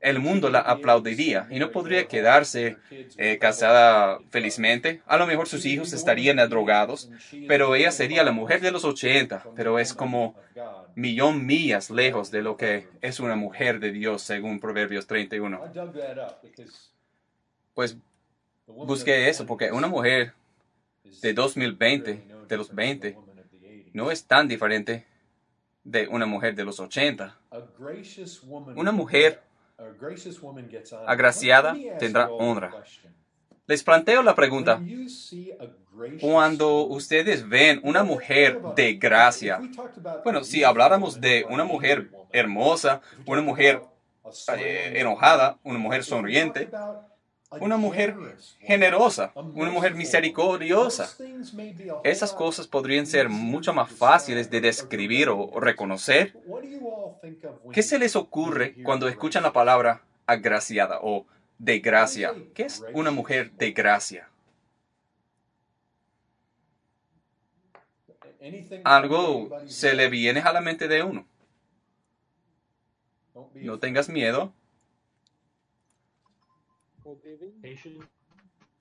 El 0.00 0.20
mundo 0.20 0.48
la 0.48 0.60
aplaudiría 0.60 1.48
y 1.50 1.58
no 1.58 1.72
podría 1.72 2.06
quedarse 2.06 2.76
eh, 2.90 3.38
casada 3.38 4.20
felizmente. 4.30 5.02
A 5.06 5.16
lo 5.16 5.26
mejor 5.26 5.48
sus 5.48 5.66
hijos 5.66 5.92
estarían 5.92 6.36
drogados, 6.48 7.10
pero 7.48 7.74
ella 7.74 7.90
sería 7.90 8.22
la 8.22 8.30
mujer 8.30 8.60
de 8.60 8.70
los 8.70 8.84
80, 8.84 9.44
pero 9.56 9.80
es 9.80 9.92
como 9.94 10.36
millón 10.94 11.46
millas 11.46 11.90
lejos 11.90 12.30
de 12.30 12.42
lo 12.42 12.56
que 12.56 12.86
es 13.00 13.18
una 13.18 13.34
mujer 13.34 13.80
de 13.80 13.90
Dios 13.90 14.22
según 14.22 14.60
Proverbios 14.60 15.08
31. 15.08 15.60
Pues 17.74 17.96
busqué 18.66 19.28
eso 19.28 19.46
porque 19.46 19.72
una 19.72 19.88
mujer 19.88 20.32
de 21.22 21.32
2020, 21.32 22.24
de 22.48 22.56
los 22.56 22.74
20, 22.74 23.16
no 23.92 24.10
es 24.10 24.24
tan 24.26 24.46
diferente 24.46 25.06
de 25.84 26.06
una 26.08 26.26
mujer 26.26 26.54
de 26.54 26.64
los 26.64 26.80
80. 26.80 27.37
Una 28.76 28.92
mujer 28.92 29.42
agraciada 31.06 31.76
tendrá 31.98 32.30
honra. 32.30 32.84
Les 33.66 33.82
planteo 33.82 34.22
la 34.22 34.34
pregunta. 34.34 34.80
Cuando 36.20 36.86
ustedes 36.86 37.48
ven 37.48 37.80
una 37.82 38.04
mujer 38.04 38.60
de 38.76 38.94
gracia, 38.94 39.60
bueno, 40.24 40.44
si 40.44 40.64
habláramos 40.64 41.20
de 41.20 41.44
una 41.48 41.64
mujer 41.64 42.10
hermosa, 42.32 43.00
una 43.26 43.42
mujer 43.42 43.82
eh, 44.56 44.92
enojada, 44.96 45.58
una 45.64 45.78
mujer 45.78 46.04
sonriente, 46.04 46.70
una 47.50 47.76
mujer 47.76 48.14
generosa, 48.60 49.32
una 49.34 49.70
mujer 49.70 49.94
misericordiosa. 49.94 51.08
Esas 52.04 52.32
cosas 52.32 52.66
podrían 52.66 53.06
ser 53.06 53.28
mucho 53.28 53.72
más 53.72 53.90
fáciles 53.90 54.50
de 54.50 54.60
describir 54.60 55.28
o 55.30 55.58
reconocer. 55.60 56.36
¿Qué 57.72 57.82
se 57.82 57.98
les 57.98 58.16
ocurre 58.16 58.74
cuando 58.82 59.08
escuchan 59.08 59.42
la 59.42 59.52
palabra 59.52 60.02
agraciada 60.26 60.98
o 61.02 61.26
de 61.58 61.78
gracia? 61.80 62.34
¿Qué 62.54 62.64
es 62.64 62.84
una 62.92 63.10
mujer 63.10 63.52
de 63.52 63.72
gracia? 63.72 64.28
Algo 68.84 69.50
se 69.66 69.94
le 69.94 70.08
viene 70.08 70.40
a 70.40 70.52
la 70.52 70.60
mente 70.60 70.86
de 70.86 71.02
uno. 71.02 71.26
No 73.54 73.78
tengas 73.78 74.08
miedo. 74.08 74.52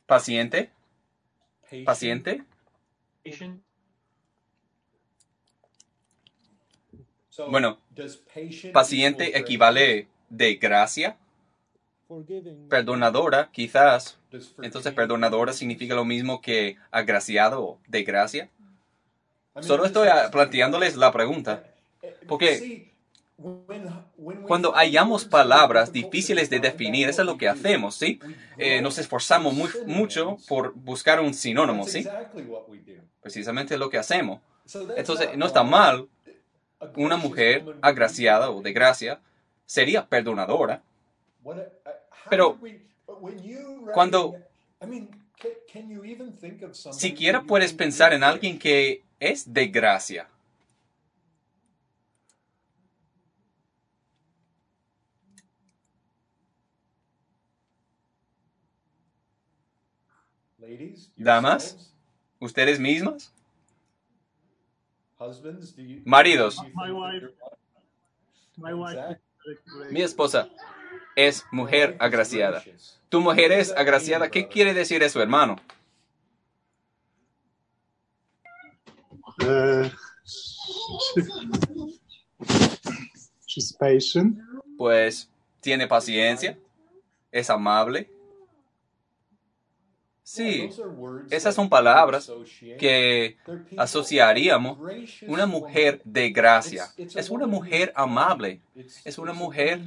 Paciente. 0.05 0.71
Paciente. 1.85 2.43
Bueno, 7.49 7.77
paciente 8.73 9.37
equivale 9.37 10.07
de 10.29 10.55
gracia. 10.55 11.17
Perdonadora, 12.69 13.49
quizás. 13.51 14.17
Entonces, 14.61 14.93
perdonadora 14.93 15.53
significa 15.53 15.93
lo 15.93 16.05
mismo 16.05 16.41
que 16.41 16.77
agraciado 16.89 17.79
de 17.87 18.03
gracia. 18.03 18.49
Solo 19.61 19.85
estoy 19.85 20.07
planteándoles 20.31 20.95
la 20.95 21.11
pregunta. 21.11 21.63
Porque 22.27 22.86
cuando 24.47 24.71
hallamos 24.71 25.25
palabras 25.25 25.93
difíciles 25.93 26.49
de 26.49 26.59
definir, 26.59 27.07
eso 27.07 27.21
es 27.21 27.25
lo 27.27 27.37
que 27.37 27.47
hacemos, 27.47 27.95
¿sí? 27.95 28.19
Eh, 28.57 28.81
nos 28.81 28.97
esforzamos 28.97 29.53
muy, 29.53 29.69
mucho 29.85 30.37
por 30.47 30.73
buscar 30.73 31.19
un 31.19 31.33
sinónimo, 31.33 31.85
¿sí? 31.87 32.07
Precisamente 33.21 33.77
lo 33.77 33.89
que 33.89 33.99
hacemos. 33.99 34.41
Entonces, 34.95 35.37
no 35.37 35.45
está 35.45 35.63
mal. 35.63 36.07
Una 36.95 37.17
mujer 37.17 37.63
agraciada 37.81 38.51
o 38.51 38.61
de 38.61 38.73
gracia 38.73 39.19
sería 39.65 40.07
perdonadora. 40.07 40.81
Pero 42.29 42.57
cuando 43.93 44.35
siquiera 46.91 47.43
puedes 47.43 47.73
pensar 47.73 48.13
en 48.13 48.23
alguien 48.23 48.57
que 48.57 49.03
es 49.19 49.53
de 49.53 49.67
gracia. 49.67 50.27
Damas, 61.15 61.93
ustedes 62.39 62.79
mismas. 62.79 63.33
Maridos. 66.05 66.61
Mi 69.89 70.01
esposa 70.01 70.49
es 71.15 71.45
mujer 71.51 71.95
agraciada. 71.99 72.63
Tu 73.09 73.21
mujer 73.21 73.51
es 73.51 73.71
agraciada. 73.71 74.29
¿Qué 74.29 74.47
quiere 74.47 74.73
decir 74.73 75.01
eso, 75.03 75.21
hermano? 75.21 75.57
Uh, 83.49 84.27
pues 84.77 85.29
tiene 85.61 85.87
paciencia, 85.87 86.57
es 87.31 87.49
amable, 87.49 88.09
Sí, 90.29 90.69
esas 91.29 91.55
son 91.55 91.69
palabras 91.69 92.29
que 92.77 93.37
asociaríamos 93.77 94.77
una 95.25 95.45
mujer 95.45 96.01
de 96.03 96.31
gracia. 96.31 96.87
Es 96.97 97.29
una 97.29 97.47
mujer 97.47 97.93
amable, 97.95 98.59
es 99.05 99.17
una 99.17 99.31
mujer 99.31 99.79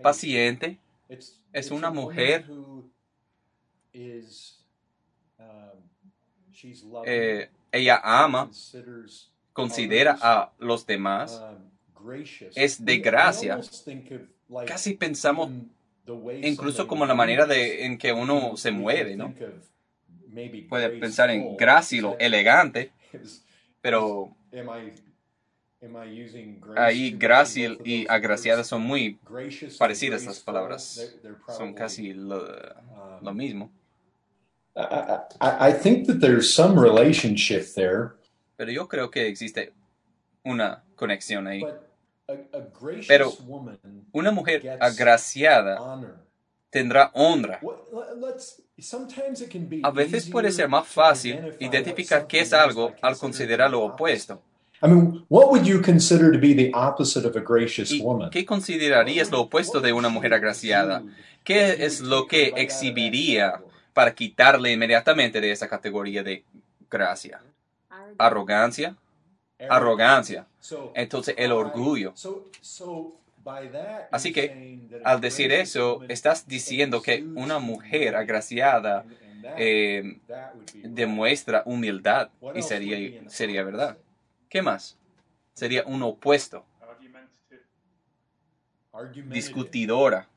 paciente, 0.00 0.78
es 1.52 1.72
una 1.72 1.90
mujer 1.90 2.46
eh, 7.04 7.50
ella 7.72 8.00
ama, 8.04 8.48
considera 9.52 10.16
a 10.22 10.52
los 10.60 10.86
demás, 10.86 11.42
es 12.54 12.84
de 12.84 12.98
gracia. 12.98 13.60
Casi 14.64 14.94
pensamos 14.94 15.50
incluso 16.42 16.86
como 16.86 17.06
la 17.06 17.14
manera 17.14 17.46
de, 17.46 17.84
en 17.84 17.98
que 17.98 18.12
uno 18.12 18.56
se 18.56 18.70
mueve, 18.70 19.16
¿no? 19.16 19.34
Puede 20.68 20.90
pensar 20.90 21.30
en 21.30 21.56
grácil 21.56 22.06
elegante, 22.18 22.92
pero 23.80 24.34
ahí 26.76 27.10
grácil 27.12 27.78
y 27.84 28.06
agraciada 28.08 28.64
son 28.64 28.82
muy 28.82 29.18
parecidas 29.78 30.24
las 30.24 30.40
palabras, 30.40 31.16
son 31.48 31.74
casi 31.74 32.12
lo, 32.12 32.44
lo 33.22 33.34
mismo. 33.34 33.70
I 34.76 35.72
think 35.72 36.06
that 36.06 36.20
there's 36.20 36.52
some 36.52 36.80
relationship 36.80 37.74
there. 37.74 38.12
Pero 38.56 38.70
yo 38.70 38.88
creo 38.88 39.10
que 39.10 39.26
existe 39.26 39.72
una 40.44 40.84
conexión 40.94 41.46
ahí. 41.46 41.64
Pero 43.06 43.32
una 44.12 44.30
mujer 44.30 44.78
agraciada 44.80 45.78
tendrá 46.70 47.10
honra. 47.14 47.60
A 49.82 49.90
veces 49.90 50.30
puede 50.30 50.52
ser 50.52 50.68
más 50.68 50.86
fácil 50.86 51.56
identificar 51.58 52.26
qué 52.26 52.40
es 52.40 52.52
algo 52.52 52.92
al 53.02 53.16
considerar 53.16 53.70
lo 53.70 53.82
opuesto. 53.82 54.42
¿Qué 58.30 58.46
considerarías 58.46 59.30
lo 59.30 59.40
opuesto 59.42 59.80
de 59.80 59.92
una 59.92 60.08
mujer 60.08 60.32
agraciada? 60.32 61.02
¿Qué 61.44 61.84
es 61.84 62.00
lo 62.00 62.26
que 62.26 62.54
exhibiría 62.56 63.60
para 63.92 64.14
quitarle 64.14 64.72
inmediatamente 64.72 65.40
de 65.40 65.50
esa 65.50 65.68
categoría 65.68 66.22
de 66.22 66.44
gracia? 66.90 67.42
Arrogancia, 68.16 68.96
arrogancia. 69.68 70.46
Entonces 70.94 71.34
el 71.38 71.52
orgullo. 71.52 72.14
Así 74.10 74.32
que 74.32 74.78
al 75.04 75.20
decir 75.20 75.52
eso, 75.52 76.02
estás 76.08 76.46
diciendo 76.46 77.02
que 77.02 77.24
una 77.34 77.58
mujer 77.58 78.16
agraciada 78.16 79.04
eh, 79.56 80.18
demuestra 80.82 81.62
humildad 81.64 82.30
y 82.54 82.62
sería, 82.62 83.22
sería 83.28 83.62
verdad. 83.62 83.96
¿Qué 84.48 84.62
más? 84.62 84.98
Sería 85.54 85.84
un 85.84 86.02
opuesto. 86.02 86.64
Discutidora. 89.28 90.28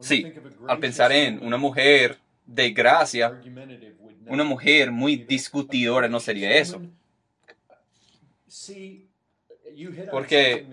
Sí, 0.00 0.32
al 0.66 0.78
pensar 0.78 1.12
en 1.12 1.44
una 1.44 1.56
mujer 1.56 2.18
de 2.46 2.70
gracia, 2.70 3.40
una 4.26 4.44
mujer 4.44 4.90
muy 4.90 5.16
discutidora 5.16 6.08
no 6.08 6.20
sería 6.20 6.56
eso. 6.56 6.80
Porque, 10.10 10.66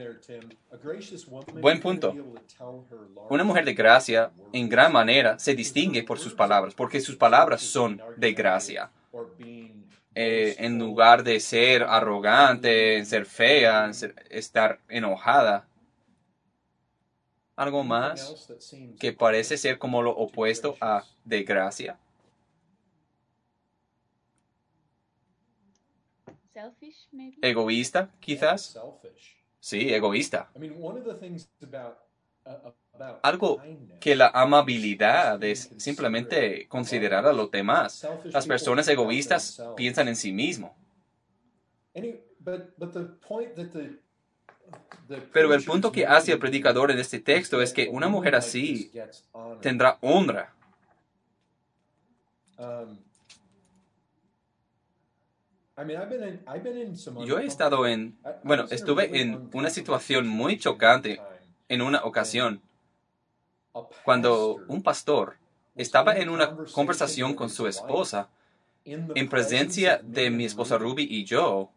buen 1.56 1.80
punto, 1.80 2.16
una 3.30 3.44
mujer 3.44 3.66
de 3.66 3.74
gracia 3.74 4.32
en 4.54 4.70
gran 4.70 4.92
manera 4.92 5.38
se 5.38 5.56
distingue 5.56 6.04
por 6.04 6.20
sus 6.20 6.34
palabras, 6.34 6.74
porque 6.74 7.02
sus 7.02 7.16
palabras 7.16 7.62
son 7.62 8.02
de 8.16 8.34
gracia. 8.34 8.92
Eh, 10.18 10.56
en 10.60 10.80
lugar 10.80 11.24
de 11.24 11.40
ser 11.42 11.84
arrogante, 11.84 13.04
ser 13.04 13.26
fea, 13.26 13.92
estar 14.30 14.80
enojada, 14.88 15.68
algo 17.58 17.84
más 17.84 18.50
que 19.00 19.12
parece 19.12 19.58
ser 19.58 19.78
como 19.78 20.02
lo 20.02 20.12
opuesto 20.12 20.78
a 20.80 21.04
de 21.26 21.44
gracia. 21.44 21.98
Egoísta, 27.42 28.10
quizás. 28.20 28.80
Sí, 29.60 29.94
egoísta. 29.94 30.50
Algo 33.22 33.62
que 34.00 34.16
la 34.16 34.28
amabilidad 34.28 35.44
es 35.44 35.74
simplemente 35.78 36.68
considerar 36.68 37.26
a 37.26 37.34
los 37.34 37.52
demás. 37.52 38.08
Las 38.24 38.46
personas 38.46 38.88
egoístas 38.88 39.64
piensan 39.76 40.08
en 40.08 40.16
sí 40.16 40.32
mismo. 40.32 40.76
Pero 45.34 45.54
el 45.54 45.64
punto 45.64 45.92
que 45.92 46.06
hace 46.06 46.32
el 46.32 46.40
predicador 46.40 46.92
en 46.92 47.00
este 47.00 47.20
texto 47.20 47.62
es 47.62 47.74
que 47.74 47.90
una 47.90 48.08
mujer 48.08 48.36
así 48.36 48.92
tendrá 49.62 49.98
honra. 50.02 50.54
Yo 57.26 57.40
he 57.40 57.46
estado 57.46 57.86
en, 57.86 58.18
bueno, 58.44 58.66
estuve 58.72 59.20
en 59.20 59.50
una 59.54 59.70
situación 59.70 60.26
muy 60.28 60.58
chocante 60.58 61.22
en 61.68 61.82
una 61.82 62.06
ocasión 62.06 62.62
cuando 64.06 64.56
un 64.68 64.82
pastor 64.82 65.36
estaba 65.76 66.16
en 66.16 66.30
una 66.30 66.56
conversación 66.74 67.34
con 67.34 67.50
su 67.50 67.68
esposa 67.68 68.30
en 68.86 69.28
presencia 69.28 70.00
de 70.02 70.30
mi 70.30 70.46
esposa 70.46 70.78
Ruby 70.78 71.08
y 71.10 71.26
yo. 71.26 71.72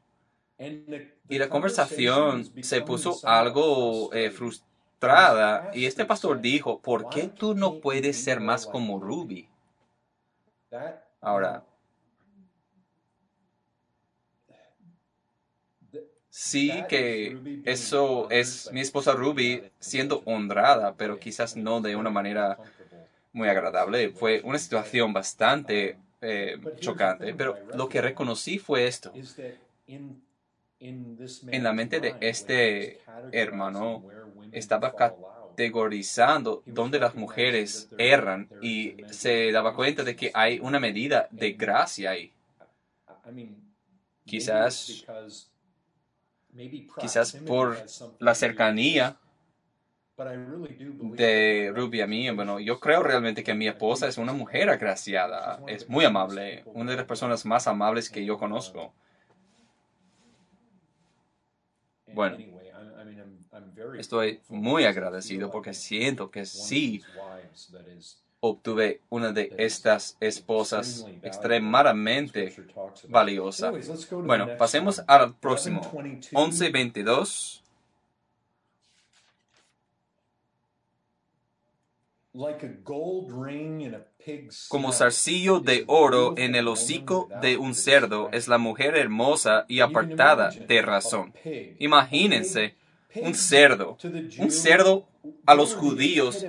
Y 1.29 1.39
la 1.39 1.49
conversación 1.49 2.45
se 2.63 2.83
puso 2.83 3.19
algo 3.25 4.13
eh, 4.13 4.31
frustrada 4.31 5.71
y 5.75 5.87
este 5.87 6.05
pastor 6.05 6.41
dijo, 6.41 6.81
¿por 6.81 7.09
qué 7.09 7.29
tú 7.29 7.55
no 7.55 7.81
puedes 7.81 8.23
ser 8.23 8.39
más 8.39 8.65
como 8.65 9.01
Ruby? 9.01 9.49
Ahora, 11.21 11.65
sí 16.39 16.85
que 16.89 17.37
eso 17.65 18.31
es 18.31 18.71
mi 18.71 18.81
esposa 18.81 19.13
Ruby 19.13 19.61
siendo 19.81 20.23
honrada, 20.25 20.95
pero 20.97 21.19
quizás 21.19 21.57
no 21.57 21.81
de 21.81 21.97
una 21.97 22.11
manera 22.11 22.61
muy 23.33 23.49
agradable. 23.49 24.11
Fue 24.11 24.41
una 24.45 24.59
situación 24.59 25.13
bastante 25.13 25.99
eh, 26.21 26.57
chocante, 26.79 27.35
pero 27.35 27.59
lo 27.73 27.89
que 27.89 28.01
reconocí 28.01 28.59
fue 28.59 28.87
esto. 28.87 29.13
En 30.79 31.65
la 31.65 31.73
mente 31.73 31.99
de 31.99 32.15
este 32.21 33.01
hermano 33.33 34.05
estaba 34.53 34.95
categorizando 34.95 36.63
dónde 36.67 37.01
las 37.01 37.17
mujeres 37.17 37.89
erran 37.99 38.49
y 38.61 38.95
se 39.11 39.51
daba 39.51 39.75
cuenta 39.75 40.05
de 40.05 40.15
que 40.15 40.31
hay 40.33 40.61
una 40.61 40.79
medida 40.79 41.27
de 41.33 41.53
gracia 41.55 42.13
ahí. 42.13 42.31
Quizás 44.25 45.05
quizás 46.99 47.33
por 47.33 47.77
la 48.19 48.35
cercanía 48.35 49.17
de 50.17 51.73
Ruby 51.75 52.01
a 52.01 52.07
mí, 52.07 52.29
bueno, 52.31 52.59
yo 52.59 52.81
creo 52.81 53.03
realmente 53.03 53.45
que 53.45 53.55
mi 53.55 53.69
esposa 53.69 54.09
es 54.09 54.19
una 54.19 54.33
mujer 54.33 54.69
agraciada, 54.69 55.63
es 55.69 55.89
muy 55.89 56.05
amable, 56.05 56.65
una 56.75 56.91
de 56.91 56.97
las 56.97 57.07
personas 57.07 57.47
más 57.47 57.69
amables 57.69 58.11
que 58.11 58.25
yo 58.25 58.37
conozco. 58.37 58.93
Bueno, 62.13 62.37
estoy 63.99 64.41
muy 64.49 64.85
agradecido 64.85 65.51
porque 65.51 65.73
siento 65.73 66.31
que 66.31 66.45
sí 66.45 67.03
obtuve 68.41 69.01
una 69.09 69.33
de 69.33 69.53
estas 69.59 70.17
esposas 70.21 71.07
extremadamente 71.23 72.55
valiosa. 73.09 73.73
Bueno, 74.25 74.57
pasemos 74.57 75.03
al 75.07 75.35
próximo. 75.37 75.81
11.22. 75.83 77.63
Como 84.69 84.93
zarcillo 84.93 85.59
de 85.59 85.85
oro 85.89 86.35
en 86.37 86.55
el 86.55 86.69
hocico 86.69 87.29
de 87.43 87.57
un 87.57 87.75
cerdo 87.75 88.29
es 88.33 88.47
la 88.47 88.59
mujer 88.59 88.97
hermosa 88.97 89.65
y 89.67 89.81
apartada 89.81 90.51
de 90.51 90.83
razón. 90.83 91.35
Imagínense 91.81 92.77
un 93.15 93.35
cerdo. 93.35 93.97
Un 94.39 94.51
cerdo 94.51 95.09
a 95.47 95.55
los 95.55 95.75
judíos, 95.75 96.45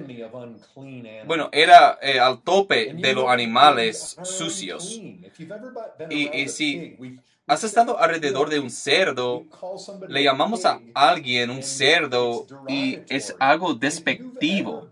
bueno, 1.25 1.49
era 1.51 1.97
eh, 2.01 2.19
al 2.19 2.41
tope 2.41 2.93
de 2.93 3.13
los 3.13 3.29
animales 3.29 4.17
sucios. 4.23 5.01
Y, 6.09 6.47
si 6.49 7.21
has 7.47 7.63
estado 7.63 7.99
alrededor 7.99 8.49
de 8.49 8.59
un 8.59 8.69
cerdo, 8.69 9.45
le 10.07 10.23
llamamos 10.23 10.65
a 10.65 10.81
alguien 10.93 11.49
un 11.49 11.63
cerdo 11.63 12.45
y 12.67 12.99
es 13.09 13.35
algo 13.39 13.73
despectivo. 13.73 14.87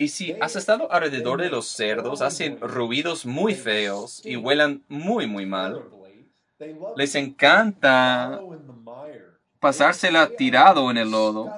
Y 0.00 0.08
si 0.08 0.36
has 0.40 0.54
estado 0.54 0.92
alrededor 0.92 1.40
de 1.40 1.50
los 1.50 1.66
cerdos, 1.66 2.22
hacen 2.22 2.60
ruidos 2.60 3.26
muy 3.26 3.54
feos 3.54 4.24
y 4.24 4.36
huelan 4.36 4.84
muy, 4.88 5.26
muy 5.26 5.44
mal. 5.44 5.82
Les 6.96 7.14
encanta 7.14 8.40
pasársela 9.60 10.28
tirado 10.36 10.90
en 10.90 10.98
el 10.98 11.10
lodo. 11.10 11.52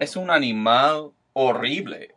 Es 0.00 0.16
un 0.16 0.30
animal 0.30 1.12
horrible. 1.32 2.14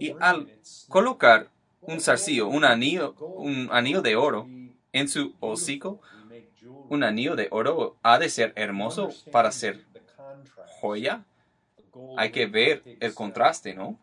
Y 0.00 0.14
al 0.20 0.60
colocar 0.88 1.48
un 1.80 2.00
zarcillo, 2.00 2.48
un 2.48 2.64
anillo, 2.64 3.14
un 3.14 3.68
anillo 3.72 4.02
de 4.02 4.16
oro 4.16 4.48
en 4.92 5.08
su 5.08 5.34
hocico, 5.40 6.00
un 6.88 7.02
anillo 7.02 7.36
de 7.36 7.48
oro 7.50 7.96
ha 8.02 8.18
de 8.18 8.28
ser 8.28 8.52
hermoso 8.56 9.10
para 9.30 9.52
ser 9.52 9.84
joya. 10.80 11.24
Hay 12.16 12.30
que 12.30 12.46
ver 12.46 12.82
el 13.00 13.14
contraste, 13.14 13.74
¿no? 13.74 13.98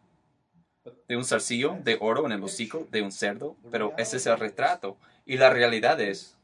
De 1.08 1.18
un 1.18 1.26
zarcillo 1.26 1.78
de 1.84 1.98
oro 2.00 2.26
en 2.26 2.32
el 2.32 2.44
hocico 2.44 2.88
de 2.92 3.02
un 3.02 3.12
cerdo, 3.12 3.56
pero 3.70 3.94
ese 3.98 4.18
es 4.18 4.26
el 4.26 4.40
retrato. 4.40 4.98
Y 5.26 5.38
la 5.38 5.50
realidad 5.50 6.00
es, 6.00 6.38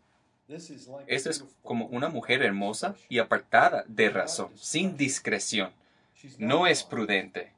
esta 1.08 1.30
es 1.30 1.44
como 1.62 1.88
una 1.88 2.10
mujer 2.10 2.42
hermosa 2.42 2.96
y 3.10 3.20
apartada 3.20 3.84
de 3.88 4.10
razón, 4.10 4.50
sin 4.56 4.96
discreción. 4.96 5.72
No 6.38 6.68
es 6.68 6.84
prudente, 6.84 7.52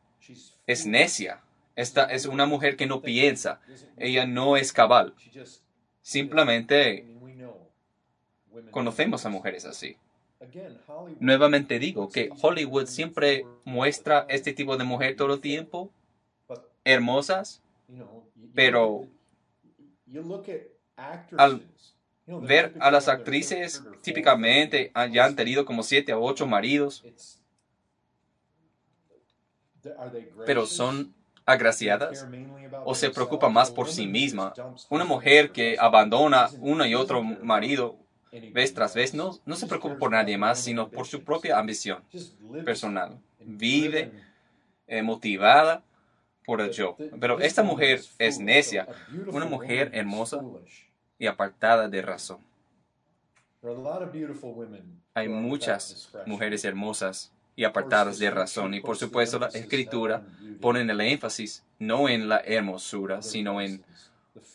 es 0.66 0.86
necia. 0.86 1.42
Esta 1.76 2.06
es 2.06 2.26
una 2.26 2.46
mujer 2.46 2.76
que 2.76 2.88
no 2.88 3.02
piensa. 3.02 3.62
Ella 3.98 4.26
no 4.26 4.58
es 4.58 4.74
cabal. 4.74 5.14
Simplemente 6.02 7.06
conocemos 8.72 9.26
a 9.26 9.30
mujeres 9.30 9.66
así. 9.66 9.96
Nuevamente 11.20 11.80
digo 11.80 12.10
que 12.10 12.30
Hollywood 12.42 12.88
siempre 12.88 13.46
muestra 13.66 14.26
este 14.30 14.54
tipo 14.54 14.78
de 14.78 14.84
mujer 14.84 15.16
todo 15.16 15.36
el 15.36 15.42
tiempo, 15.42 15.92
hermosas, 16.84 17.62
pero 18.54 19.08
al 21.38 21.62
ver 22.42 22.74
a 22.80 22.92
las 22.92 23.08
actrices 23.08 23.84
típicamente 24.02 24.92
ya 25.12 25.26
han 25.26 25.36
tenido 25.36 25.66
como 25.66 25.84
siete 25.84 26.14
o 26.14 26.22
ocho 26.22 26.46
maridos, 26.46 27.04
pero 30.46 30.66
son 30.66 31.14
agraciadas 31.46 32.28
o 32.86 32.94
se 32.94 33.10
preocupa 33.10 33.50
más 33.50 33.72
por 33.72 33.90
sí 33.90 34.08
misma. 34.08 34.54
Una 34.90 35.06
mujer 35.06 35.52
que 35.52 35.78
abandona 35.80 36.50
uno 36.60 36.86
y 36.86 36.96
otro 36.96 37.24
marido 37.24 37.98
vez 38.54 38.74
tras 38.74 38.94
vez 38.94 39.14
no, 39.14 39.40
no 39.46 39.56
se 39.56 39.66
preocupa 39.66 39.98
por 39.98 40.12
nadie 40.12 40.38
más, 40.38 40.60
sino 40.60 40.90
por 40.90 41.08
su 41.08 41.24
propia 41.24 41.58
ambición 41.58 42.04
personal. 42.64 43.20
Vive 43.40 44.12
eh, 44.88 45.02
motivada 45.02 45.84
por 46.46 46.62
el 46.62 46.72
yo. 46.72 46.96
Pero 47.20 47.40
esta 47.40 47.64
mujer 47.64 48.02
es 48.20 48.40
necia, 48.40 48.88
una 49.28 49.46
mujer 49.46 49.92
hermosa 49.94 50.42
y 51.20 51.28
apartada 51.28 51.88
de 51.88 52.02
razón. 52.02 52.40
Hay 55.14 55.28
muchas 55.28 56.10
mujeres 56.26 56.64
hermosas 56.64 57.32
y 57.56 57.66
apartadas 57.66 58.18
de 58.18 58.32
razón 58.32 58.74
y 58.74 58.80
por 58.80 58.96
supuesto 58.96 59.38
la 59.38 59.48
escritura 59.48 60.24
pone 60.62 60.82
el 60.82 61.02
énfasis 61.02 61.64
no 61.78 62.08
en 62.08 62.30
la 62.30 62.40
hermosura, 62.40 63.22
sino 63.22 63.62
en 63.62 63.84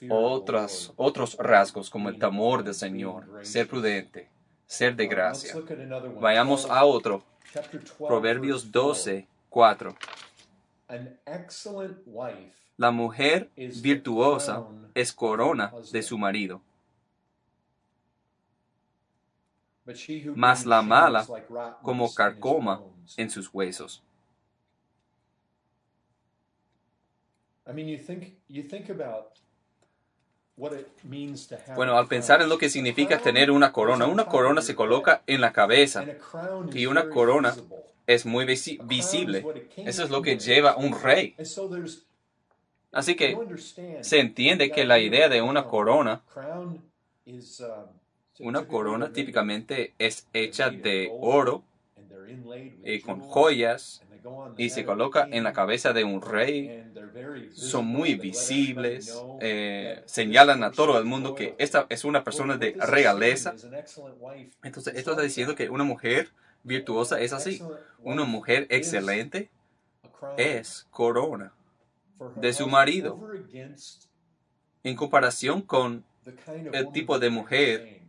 otros, 0.08 0.92
otros 0.96 1.36
rasgos 1.38 1.90
como 1.90 2.08
el 2.08 2.18
temor 2.18 2.64
del 2.64 2.74
Señor, 2.74 3.26
ser 3.42 3.68
prudente, 3.68 4.28
ser 4.66 4.96
de 4.96 5.06
gracia. 5.06 5.54
Vayamos 6.18 6.68
a 6.70 6.84
otro. 6.84 7.22
Proverbios 7.98 8.72
12, 8.72 9.26
4. 9.50 9.94
La 12.76 12.90
mujer 12.90 13.50
virtuosa 13.56 14.66
es 14.94 15.12
corona 15.12 15.72
de 15.92 16.02
su 16.02 16.18
marido. 16.18 16.60
Mas 20.34 20.64
la 20.64 20.82
mala 20.82 21.26
como 21.82 22.12
carcoma 22.12 22.82
en 23.16 23.30
sus 23.30 23.52
huesos. 23.52 24.02
Bueno, 31.76 31.98
al 31.98 32.06
pensar 32.06 32.42
en 32.42 32.48
lo 32.48 32.58
que 32.58 32.68
significa 32.68 33.18
tener 33.18 33.50
una 33.50 33.72
corona, 33.72 34.06
una 34.06 34.26
corona 34.26 34.62
se 34.62 34.74
coloca 34.74 35.22
en 35.26 35.40
la 35.40 35.52
cabeza 35.52 36.04
y 36.72 36.86
una 36.86 37.08
corona 37.08 37.54
es 38.06 38.24
muy 38.24 38.44
visible. 38.44 39.44
Eso 39.76 40.04
es 40.04 40.10
lo 40.10 40.22
que 40.22 40.38
lleva 40.38 40.76
un 40.76 41.00
rey. 41.00 41.34
Así 42.94 43.16
que 43.16 43.36
se 44.02 44.20
entiende 44.20 44.70
que 44.70 44.84
la 44.84 45.00
idea 45.00 45.28
de 45.28 45.42
una 45.42 45.64
corona, 45.64 46.22
una 48.38 48.68
corona 48.68 49.12
típicamente 49.12 49.94
es 49.98 50.28
hecha 50.32 50.70
de 50.70 51.10
oro 51.20 51.64
y 52.84 53.00
con 53.00 53.20
joyas 53.20 54.00
y 54.56 54.70
se 54.70 54.84
coloca 54.84 55.26
en 55.28 55.42
la 55.42 55.52
cabeza 55.52 55.92
de 55.92 56.04
un 56.04 56.22
rey. 56.22 56.84
Son 57.52 57.84
muy 57.84 58.14
visibles, 58.14 59.20
eh, 59.40 60.02
señalan 60.06 60.62
a 60.62 60.70
todo 60.70 60.96
el 60.96 61.04
mundo 61.04 61.34
que 61.34 61.56
esta 61.58 61.86
es 61.88 62.04
una 62.04 62.22
persona 62.22 62.56
de 62.56 62.76
realeza. 62.78 63.54
Entonces, 64.62 64.94
esto 64.94 65.10
está 65.10 65.22
diciendo 65.22 65.56
que 65.56 65.68
una 65.68 65.84
mujer 65.84 66.28
virtuosa 66.62 67.20
es 67.20 67.32
así. 67.32 67.60
Una 68.04 68.24
mujer 68.24 68.68
excelente 68.70 69.50
es 70.38 70.86
corona 70.90 71.52
de 72.36 72.52
su 72.52 72.66
marido 72.68 73.20
en 74.82 74.96
comparación 74.96 75.62
con 75.62 76.04
el 76.72 76.92
tipo 76.92 77.18
de 77.18 77.30
mujer 77.30 78.00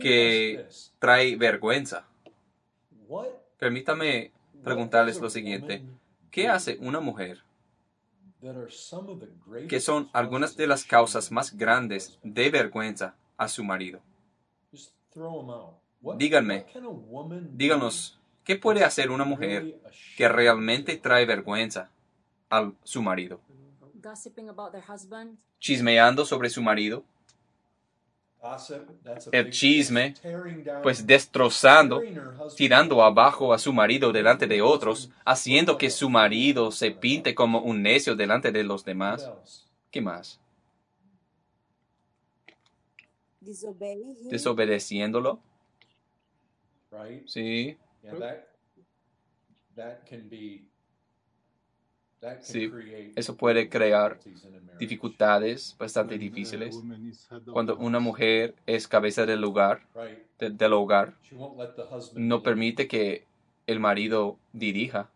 que 0.00 0.66
trae 0.98 1.36
vergüenza. 1.36 2.06
Permítame 3.58 4.32
preguntarles 4.62 5.20
lo 5.20 5.30
siguiente. 5.30 5.82
¿Qué 6.30 6.48
hace 6.48 6.78
una 6.80 7.00
mujer? 7.00 7.42
que 9.68 9.80
son 9.80 10.08
algunas 10.12 10.56
de 10.56 10.66
las 10.66 10.84
causas 10.84 11.32
más 11.32 11.56
grandes 11.56 12.18
de 12.22 12.50
vergüenza 12.50 13.16
a 13.36 13.48
su 13.48 13.64
marido. 13.64 14.00
Díganme, 16.16 16.66
díganos, 17.50 18.20
¿qué 18.44 18.54
puede 18.56 18.84
hacer 18.84 19.10
una 19.10 19.24
mujer 19.24 19.80
que 20.16 20.28
realmente 20.28 20.96
trae 20.96 21.26
vergüenza 21.26 21.90
a 22.50 22.72
su 22.84 23.02
marido? 23.02 23.40
Chismeando 25.60 26.24
sobre 26.24 26.50
su 26.50 26.60
marido. 26.62 27.04
El 29.32 29.50
chisme, 29.50 30.14
pues 30.82 31.06
destrozando, 31.06 32.06
tirando 32.54 33.02
abajo 33.02 33.52
a 33.52 33.58
su 33.58 33.72
marido 33.72 34.12
delante 34.12 34.46
de 34.46 34.62
otros, 34.62 35.10
haciendo 35.24 35.78
que 35.78 35.90
su 35.90 36.10
marido 36.10 36.70
se 36.72 36.90
pinte 36.90 37.34
como 37.34 37.60
un 37.60 37.82
necio 37.82 38.16
delante 38.16 38.52
de 38.52 38.64
los 38.64 38.84
demás. 38.84 39.32
¿Qué 39.90 40.00
más? 40.00 40.40
Desobedeciéndolo. 44.30 45.40
Sí. 47.26 47.76
Sí, 52.40 52.76
eso 53.14 53.36
puede 53.36 53.68
crear 53.68 54.20
dificultades 54.78 55.76
bastante 55.78 56.18
difíciles. 56.18 56.84
Cuando 57.50 57.76
una 57.78 58.00
mujer 58.00 58.54
es 58.66 58.88
cabeza 58.88 59.26
del 59.26 59.44
hogar, 59.44 59.82
del 60.38 60.72
hogar, 60.74 61.14
no 62.14 62.42
permite 62.42 62.88
que 62.88 63.26
el 63.66 63.80
marido 63.80 64.38
dirija. 64.52 65.10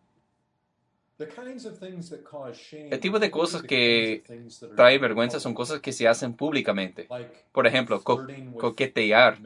El 2.91 3.01
tipo 3.01 3.19
de 3.19 3.31
cosas 3.31 3.65
que 3.65 4.25
trae 4.75 4.99
vergüenza 4.99 5.41
son 5.41 5.55
cosas 5.55 5.81
que 5.81 5.93
se 5.93 6.09
hacen 6.09 6.35
públicamente. 6.35 7.11
Por 7.53 7.67
ejemplo, 7.67 8.03
coquetear 8.57 9.41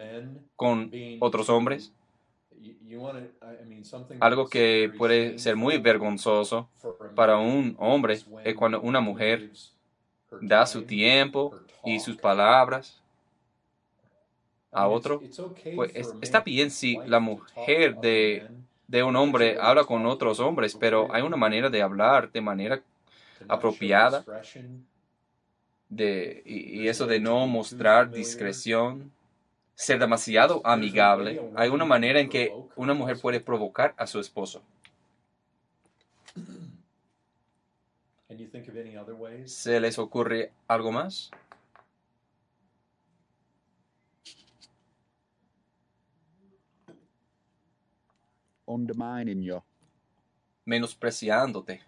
con 0.57 0.95
otros 1.19 1.49
hombres 1.51 1.93
algo 4.19 4.49
que 4.49 4.93
puede 4.97 5.39
ser 5.39 5.57
muy 5.57 5.79
vergonzoso 5.79 6.71
para 7.15 7.39
un 7.39 7.75
hombre 7.79 8.25
es 8.43 8.55
cuando 8.55 8.81
una 8.81 9.01
mujer 9.01 9.47
da 10.41 10.67
su 10.67 10.85
tiempo 10.85 11.57
y 11.85 12.01
sus 12.01 12.19
palabras 12.19 13.03
a 14.73 14.89
otro. 14.89 15.25
Pues 15.75 16.17
está 16.21 16.41
bien 16.41 16.71
si 16.71 17.03
la 17.05 17.21
mujer 17.21 17.99
de, 17.99 18.47
de 18.87 19.03
un 19.03 19.17
hombre 19.17 19.57
habla 19.61 19.85
con 19.85 20.07
otros 20.07 20.41
hombres, 20.41 20.75
pero 20.75 21.13
hay 21.13 21.23
una 21.23 21.37
manera 21.37 21.71
de 21.71 21.83
hablar 21.83 22.31
de 22.33 22.41
manera 22.41 22.83
apropiada 23.49 24.27
de, 25.89 26.43
y 26.45 26.89
eso 26.89 27.07
de 27.07 27.21
no 27.21 27.47
mostrar 27.47 28.13
discreción 28.13 29.13
ser 29.77 29.99
demasiado 29.99 30.63
amigable, 30.65 31.53
hay 31.55 31.69
una 31.69 31.85
manera 31.85 32.19
en 32.19 32.31
que 32.31 32.53
una 32.77 32.95
mujer 32.95 33.21
puede 33.21 33.41
provocar 33.41 33.95
a 33.99 34.07
su 34.07 34.19
esposo. 34.19 34.63
¿Se 39.47 39.79
les 39.79 39.99
ocurre 39.99 40.51
algo 40.67 40.91
más? 40.91 41.31
Menospreciándote. 50.65 51.83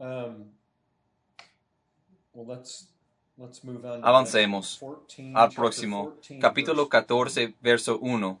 Um, 0.00 0.50
Avancemos 4.02 4.80
al 5.34 5.50
próximo, 5.50 6.14
capítulo 6.40 6.88
14, 6.88 7.54
verso 7.60 7.98
1. 7.98 8.40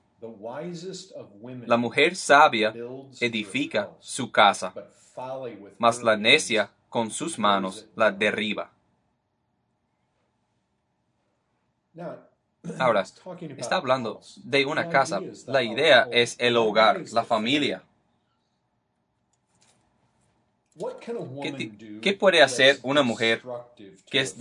La 1.66 1.76
mujer 1.76 2.16
sabia 2.16 2.74
edifica 3.20 3.90
su 4.00 4.30
casa, 4.30 4.72
mas 5.78 6.02
la 6.02 6.16
necia 6.16 6.70
con 6.88 7.10
sus 7.10 7.38
manos 7.38 7.86
la 7.94 8.10
derriba. 8.10 8.70
Ahora, 12.78 13.04
está 13.56 13.76
hablando 13.76 14.20
de 14.44 14.64
una 14.64 14.88
casa. 14.88 15.20
La 15.46 15.62
idea 15.62 16.08
es 16.10 16.36
el 16.38 16.56
hogar, 16.56 17.04
la 17.12 17.24
familia. 17.24 17.82
¿Qué, 22.02 22.14
puede 22.14 22.42
hacer 22.42 22.78
una 22.82 23.02
mujer 23.02 23.42
que 24.10 24.20
es 24.20 24.36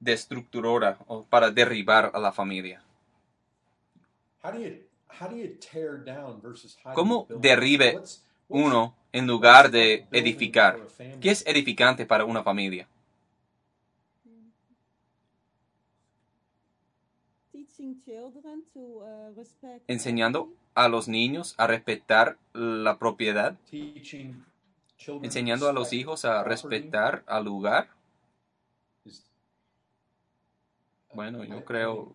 destructora 0.00 0.98
para 1.30 1.50
derribar 1.50 2.10
a 2.14 2.18
la 2.18 2.32
familia? 2.32 2.82
¿Cómo 6.94 7.26
derribe 7.28 8.00
uno 8.48 8.94
en 9.12 9.26
lugar 9.26 9.70
de 9.70 10.06
edificar? 10.12 10.78
¿Qué 11.20 11.30
es 11.30 11.46
edificante 11.46 12.06
para 12.06 12.24
una 12.24 12.42
familia? 12.42 12.88
Enseñando 19.86 20.52
a 20.74 20.88
los 20.88 21.08
niños 21.08 21.54
a 21.58 21.66
respetar 21.66 22.36
la 22.52 22.98
propiedad 22.98 23.56
enseñando 25.22 25.68
a 25.68 25.72
los 25.72 25.92
hijos 25.92 26.24
a 26.24 26.42
respetar 26.42 27.22
al 27.26 27.44
lugar. 27.44 27.88
Bueno, 31.14 31.44
yo 31.44 31.64
creo 31.64 32.14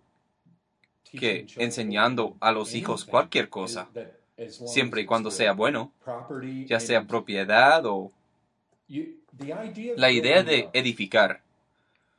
que 1.04 1.48
enseñando 1.58 2.36
a 2.40 2.52
los 2.52 2.74
hijos 2.76 3.06
cualquier 3.06 3.50
cosa, 3.50 3.90
siempre 4.50 5.02
y 5.02 5.06
cuando 5.06 5.32
sea 5.32 5.54
bueno, 5.54 5.92
ya 6.66 6.80
sea 6.80 7.06
propiedad 7.06 7.86
o 7.86 8.12
la 9.96 10.12
idea 10.12 10.44
de 10.44 10.70
edificar 10.74 11.42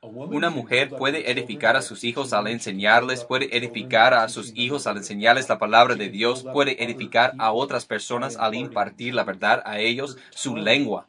una 0.03 0.49
mujer 0.49 0.89
puede 0.89 1.31
edificar 1.31 1.75
a 1.75 1.81
sus 1.81 2.03
hijos 2.03 2.33
al 2.33 2.47
enseñarles, 2.47 3.23
puede 3.23 3.55
edificar 3.55 4.13
a 4.13 4.27
sus 4.29 4.51
hijos 4.55 4.85
al 4.87 4.97
enseñarles 4.97 5.47
la 5.47 5.57
palabra 5.57 5.95
de 5.95 6.09
Dios, 6.09 6.43
puede 6.53 6.83
edificar 6.83 7.33
a 7.37 7.51
otras 7.51 7.85
personas 7.85 8.35
al 8.37 8.55
impartir 8.55 9.13
la 9.13 9.23
verdad 9.23 9.61
a 9.65 9.79
ellos, 9.79 10.17
su 10.31 10.55
lengua. 10.55 11.07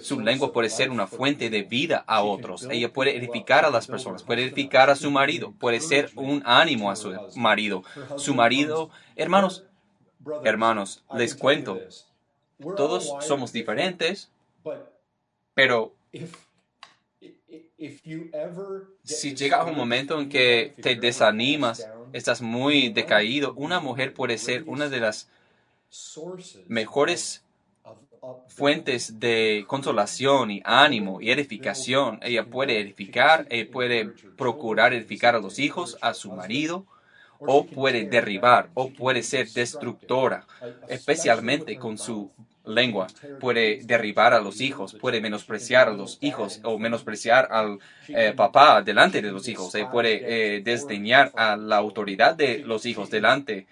Su 0.00 0.20
lengua 0.20 0.52
puede 0.52 0.70
ser 0.70 0.90
una 0.90 1.08
fuente 1.08 1.50
de 1.50 1.62
vida 1.62 2.04
a 2.06 2.22
otros. 2.22 2.68
Ella 2.70 2.92
puede 2.92 3.16
edificar 3.16 3.64
a 3.64 3.70
las 3.70 3.88
personas, 3.88 4.22
puede 4.22 4.44
edificar 4.44 4.90
a 4.90 4.96
su 4.96 5.10
marido, 5.10 5.52
puede 5.58 5.80
ser 5.80 6.10
un 6.14 6.42
ánimo 6.46 6.90
a 6.90 6.96
su 6.96 7.12
marido. 7.34 7.82
Su 8.16 8.34
marido, 8.34 8.90
hermanos, 9.16 9.64
hermanos, 10.44 11.02
les 11.14 11.34
cuento, 11.34 11.80
todos 12.76 13.12
somos 13.20 13.52
diferentes, 13.52 14.30
pero 15.54 15.94
si 19.02 19.34
llega 19.34 19.64
un 19.64 19.76
momento 19.76 20.20
en 20.20 20.28
que 20.28 20.74
te 20.80 20.96
desanimas 20.96 21.86
estás 22.12 22.40
muy 22.40 22.88
decaído, 22.88 23.52
una 23.54 23.80
mujer 23.80 24.14
puede 24.14 24.38
ser 24.38 24.64
una 24.66 24.88
de 24.88 25.00
las 25.00 25.28
mejores 26.66 27.44
fuentes 28.48 29.20
de 29.20 29.64
consolación 29.68 30.50
y 30.50 30.62
ánimo 30.64 31.20
y 31.20 31.30
edificación. 31.30 32.18
Ella 32.22 32.44
puede 32.46 32.80
edificar, 32.80 33.46
ella 33.50 33.70
puede 33.70 34.06
procurar 34.36 34.94
edificar 34.94 35.34
a 35.34 35.40
los 35.40 35.58
hijos, 35.58 35.96
a 36.00 36.14
su 36.14 36.32
marido, 36.32 36.86
o 37.38 37.66
puede 37.66 38.04
derribar, 38.04 38.70
o 38.74 38.90
puede 38.90 39.22
ser 39.22 39.48
destructora, 39.50 40.46
especialmente 40.88 41.76
con 41.76 41.98
su 41.98 42.30
lengua, 42.66 43.06
puede 43.40 43.80
derribar 43.84 44.34
a 44.34 44.40
los 44.40 44.60
hijos, 44.60 44.94
puede 44.94 45.20
menospreciar 45.20 45.88
a 45.88 45.92
los 45.92 46.18
hijos 46.20 46.60
o 46.64 46.78
menospreciar 46.78 47.48
al 47.50 47.78
eh, 48.08 48.32
papá 48.34 48.82
delante 48.82 49.22
de 49.22 49.32
los 49.32 49.48
hijos, 49.48 49.74
eh, 49.74 49.86
puede 49.90 50.56
eh, 50.56 50.60
desdeñar 50.60 51.32
a 51.36 51.56
la 51.56 51.76
autoridad 51.76 52.34
de 52.34 52.58
los 52.58 52.86
hijos 52.86 53.10
delante 53.10 53.66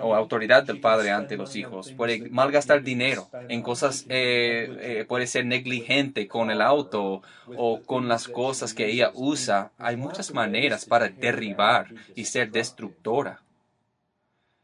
o 0.00 0.14
autoridad 0.14 0.62
del 0.64 0.80
padre 0.80 1.10
ante 1.10 1.36
los 1.36 1.54
hijos, 1.54 1.92
puede 1.92 2.30
malgastar 2.30 2.82
dinero 2.82 3.28
en 3.48 3.62
cosas, 3.62 4.04
puede 4.04 5.26
ser 5.26 5.44
negligente 5.44 6.26
con 6.26 6.50
el 6.50 6.62
auto 6.62 7.22
o 7.56 7.82
con 7.82 8.08
las 8.08 8.26
cosas 8.26 8.72
que 8.72 8.86
ella 8.86 9.10
usa. 9.14 9.70
Hay 9.78 9.96
muchas 9.96 10.32
maneras 10.32 10.86
para 10.86 11.08
derribar 11.08 11.88
y 12.14 12.24
ser 12.24 12.50
destructora 12.50 13.42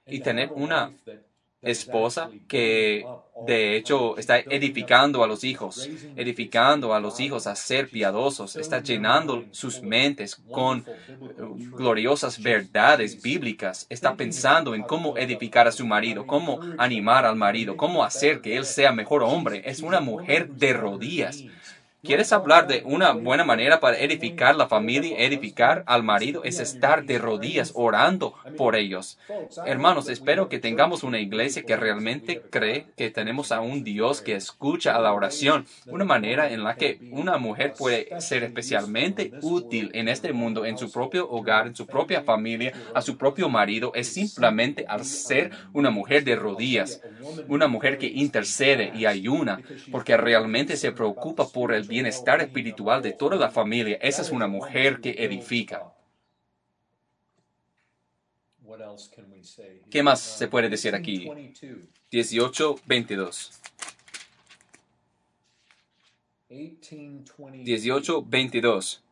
y 0.07 0.21
tener 0.21 0.51
una 0.53 0.93
esposa 1.65 2.31
que 2.49 3.07
de 3.47 3.77
hecho 3.77 4.17
está 4.17 4.39
edificando 4.39 5.25
a 5.25 5.27
los 5.27 5.45
hijos, 5.45 5.89
edificando 6.17 6.95
a 6.95 7.01
los 7.01 7.19
hijos 7.21 7.47
a 7.47 7.57
ser 7.57 7.89
piadosos, 7.89 8.57
está 8.57 8.81
llenando 8.81 9.45
sus 9.51 9.83
mentes 9.83 10.37
con 10.51 10.85
gloriosas 11.77 12.41
verdades 12.41 13.21
bíblicas, 13.21 13.87
está 13.91 14.15
pensando 14.17 14.75
en 14.75 14.83
cómo 14.83 15.17
edificar 15.17 15.67
a 15.67 15.73
su 15.73 15.87
marido, 15.87 16.27
cómo 16.27 16.61
animar 16.79 17.27
al 17.27 17.37
marido, 17.37 17.77
cómo 17.77 18.05
hacer 18.05 18.41
que 18.41 18.57
él 18.57 18.65
sea 18.65 18.93
mejor 18.93 19.23
hombre. 19.23 19.63
Es 19.65 19.81
una 19.81 20.01
mujer 20.01 20.49
de 20.51 20.73
rodillas 20.73 21.45
¿Quieres 22.05 22.35
hablar 22.35 22.67
de 22.67 22.83
una 22.85 23.13
buena 23.13 23.45
manera 23.45 23.81
para 23.81 23.99
edificar 23.99 24.57
la 24.57 24.69
familia, 24.69 25.17
edificar 25.19 25.85
al 25.87 26.03
marido? 26.03 26.45
Es 26.45 26.61
estar 26.61 27.05
de 27.05 27.17
rodillas 27.19 27.73
orando 27.75 28.35
por 28.59 28.77
ellos. 28.77 29.19
Hermanos, 29.65 30.11
espero 30.11 30.51
que 30.51 30.59
tengamos 30.59 31.03
una 31.03 31.19
iglesia 31.19 31.63
que 31.63 31.77
realmente 31.77 32.43
cree 32.51 32.89
que 32.95 33.09
tenemos 33.09 33.53
a 33.53 33.63
un 33.63 33.85
Dios 33.85 34.21
que 34.21 34.35
escucha 34.35 34.95
a 34.95 35.01
la 35.01 35.15
oración. 35.15 35.67
Una 35.87 36.05
manera 36.05 36.53
en 36.53 36.63
la 36.63 36.77
que 36.77 36.99
una 37.11 37.39
mujer 37.39 37.73
puede 37.79 38.21
ser 38.21 38.45
especialmente 38.45 39.33
útil 39.41 39.91
en 39.95 40.09
este 40.09 40.35
mundo, 40.35 40.67
en 40.67 40.77
su 40.77 40.93
propio 40.93 41.31
hogar, 41.31 41.69
en 41.69 41.75
su 41.75 41.87
propia 41.87 42.23
familia, 42.23 42.75
a 42.95 43.01
su 43.01 43.17
propio 43.17 43.49
marido, 43.49 43.93
es 43.95 44.13
simplemente 44.13 44.85
al 44.87 45.07
ser 45.07 45.53
una 45.73 45.89
mujer 45.89 46.23
de 46.25 46.37
rodillas, 46.37 47.01
una 47.49 47.67
mujer 47.67 47.97
que 47.97 48.09
intercede 48.09 48.93
y 48.95 49.07
ayuna, 49.07 49.63
porque 49.91 50.19
realmente 50.19 50.77
se 50.77 50.93
preocupa 50.93 51.49
por 51.49 51.73
el 51.73 51.94
bienestar 51.95 52.41
espiritual 52.41 53.01
de 53.03 53.13
toda 53.13 53.37
la 53.37 53.51
familia. 53.51 53.97
Esa 54.03 54.23
es 54.23 54.31
una 54.31 54.49
mujer 54.49 55.01
que 55.01 55.11
edifica. 55.11 55.93
¿Qué 59.91 60.03
más 60.03 60.21
se 60.21 60.49
puede 60.49 60.69
decir 60.69 60.93
aquí? 60.95 61.31
18, 62.11 62.81
22. 62.87 63.61
18, 66.49 68.25
22. 68.27 69.05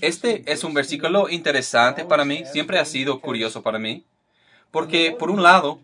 Este 0.00 0.52
es 0.52 0.64
un 0.64 0.74
versículo 0.74 1.28
interesante 1.28 2.04
para 2.04 2.24
mí, 2.24 2.44
siempre 2.44 2.80
ha 2.80 2.84
sido 2.84 3.20
curioso 3.20 3.62
para 3.62 3.78
mí, 3.78 4.04
porque 4.72 5.14
por 5.16 5.30
un 5.30 5.42
lado, 5.44 5.78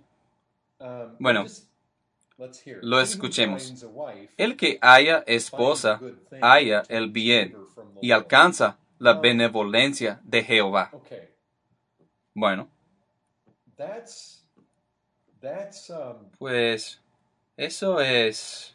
bueno, 1.21 1.47
lo 2.83 3.01
escuchemos. 3.01 3.87
El 4.37 4.57
que 4.57 4.79
haya 4.81 5.25
esposa, 5.27 6.01
haya 6.43 6.83
el 6.89 7.11
bien 7.11 7.57
y 8.03 8.11
alcanza 8.11 8.79
la 8.99 9.15
benevolencia 9.15 10.21
de 10.25 10.43
Jehová. 10.43 10.91
Bueno, 12.35 12.69
pues 16.39 17.01
eso 17.57 18.01
es... 18.01 18.73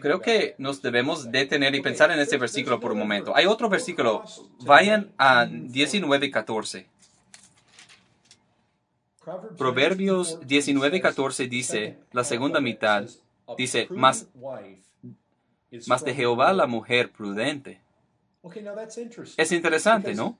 Creo 0.00 0.20
que 0.20 0.54
nos 0.58 0.82
debemos 0.82 1.30
detener 1.30 1.74
y 1.74 1.82
pensar 1.82 2.10
en 2.10 2.18
este 2.18 2.38
versículo 2.38 2.80
por 2.80 2.92
un 2.92 2.98
momento. 2.98 3.36
Hay 3.36 3.46
otro 3.46 3.68
versículo. 3.68 4.24
Vayan 4.60 5.12
a 5.18 5.46
19 5.46 6.26
y 6.26 6.30
14. 6.30 6.86
Proverbios 9.56 10.40
19:14 10.40 11.48
dice, 11.48 11.96
la 12.12 12.24
segunda 12.24 12.60
mitad, 12.60 13.06
dice, 13.56 13.86
más, 13.90 14.26
más 15.86 16.04
de 16.04 16.14
Jehová 16.14 16.52
la 16.52 16.66
mujer 16.66 17.12
prudente. 17.12 17.80
Es 19.36 19.52
interesante, 19.52 20.14
¿no? 20.14 20.36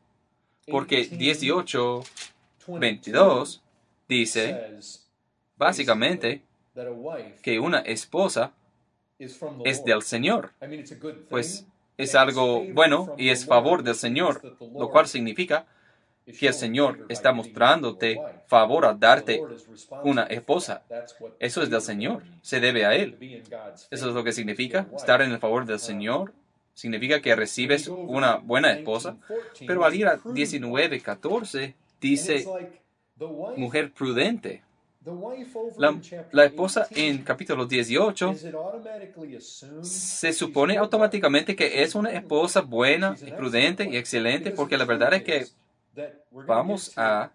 Porque 0.66 1.08
18:22 1.08 3.60
dice, 4.08 4.80
básicamente, 5.56 6.42
que 7.42 7.60
una 7.60 7.80
esposa 7.80 8.52
es 9.18 9.84
del 9.84 10.00
Señor. 10.02 10.52
Pues 11.28 11.66
es 11.96 12.14
algo 12.14 12.64
bueno 12.72 13.14
y 13.18 13.28
es 13.28 13.46
favor 13.46 13.82
del 13.82 13.94
Señor, 13.94 14.56
lo 14.60 14.90
cual 14.90 15.06
significa 15.06 15.66
que 16.26 16.48
el 16.48 16.54
Señor 16.54 17.04
está 17.08 17.32
mostrándote 17.32 18.20
favor 18.46 18.86
a 18.86 18.94
darte 18.94 19.42
una 20.04 20.24
esposa. 20.24 20.82
Eso 21.38 21.62
es 21.62 21.70
del 21.70 21.80
Señor, 21.80 22.22
se 22.42 22.60
debe 22.60 22.84
a 22.84 22.94
Él. 22.94 23.16
Eso 23.90 24.08
es 24.08 24.14
lo 24.14 24.24
que 24.24 24.32
significa 24.32 24.86
estar 24.96 25.22
en 25.22 25.32
el 25.32 25.38
favor 25.38 25.66
del 25.66 25.78
Señor. 25.78 26.32
Significa 26.74 27.20
que 27.20 27.36
recibes 27.36 27.88
una 27.88 28.36
buena 28.36 28.72
esposa. 28.72 29.16
Pero 29.66 29.84
al 29.84 29.94
ir 29.94 30.06
a 30.06 30.20
19, 30.24 31.00
14, 31.00 31.74
dice 32.00 32.46
mujer 33.56 33.92
prudente. 33.92 34.62
La, 36.30 36.44
esposa 36.44 36.86
en 36.92 37.24
capítulo 37.24 37.66
18 37.66 38.36
se 39.82 40.32
supone 40.32 40.76
automáticamente 40.76 41.56
que 41.56 41.82
es 41.82 41.96
una 41.96 42.12
esposa 42.12 42.60
buena, 42.60 43.16
prudente 43.36 43.88
y 43.90 43.96
excelente, 43.96 44.52
porque 44.52 44.78
la 44.78 44.84
verdad 44.84 45.14
es 45.14 45.24
que 45.24 45.46
Vamos 46.30 46.92
a 46.96 47.30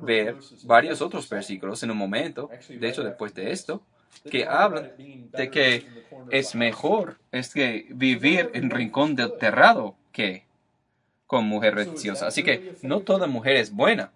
ver 0.00 0.36
varios 0.64 1.00
otros 1.00 1.28
versículos 1.28 1.82
en 1.82 1.90
un 1.90 1.96
momento, 1.96 2.50
de 2.68 2.88
hecho 2.88 3.02
después 3.02 3.34
de 3.34 3.52
esto, 3.52 3.82
que 4.30 4.46
hablan 4.46 4.92
de 4.96 5.50
que 5.50 5.86
es 6.30 6.54
mejor 6.54 7.18
es 7.30 7.52
que 7.52 7.86
vivir 7.90 8.50
en 8.54 8.70
rincón 8.70 9.14
del 9.16 9.36
terrado 9.38 9.96
que 10.12 10.44
con 11.32 11.46
mujer 11.46 11.74
religiosa. 11.76 12.26
Así 12.26 12.42
que 12.42 12.76
no 12.82 13.00
toda 13.00 13.26
mujer 13.26 13.56
es 13.56 13.72
buena. 13.72 14.12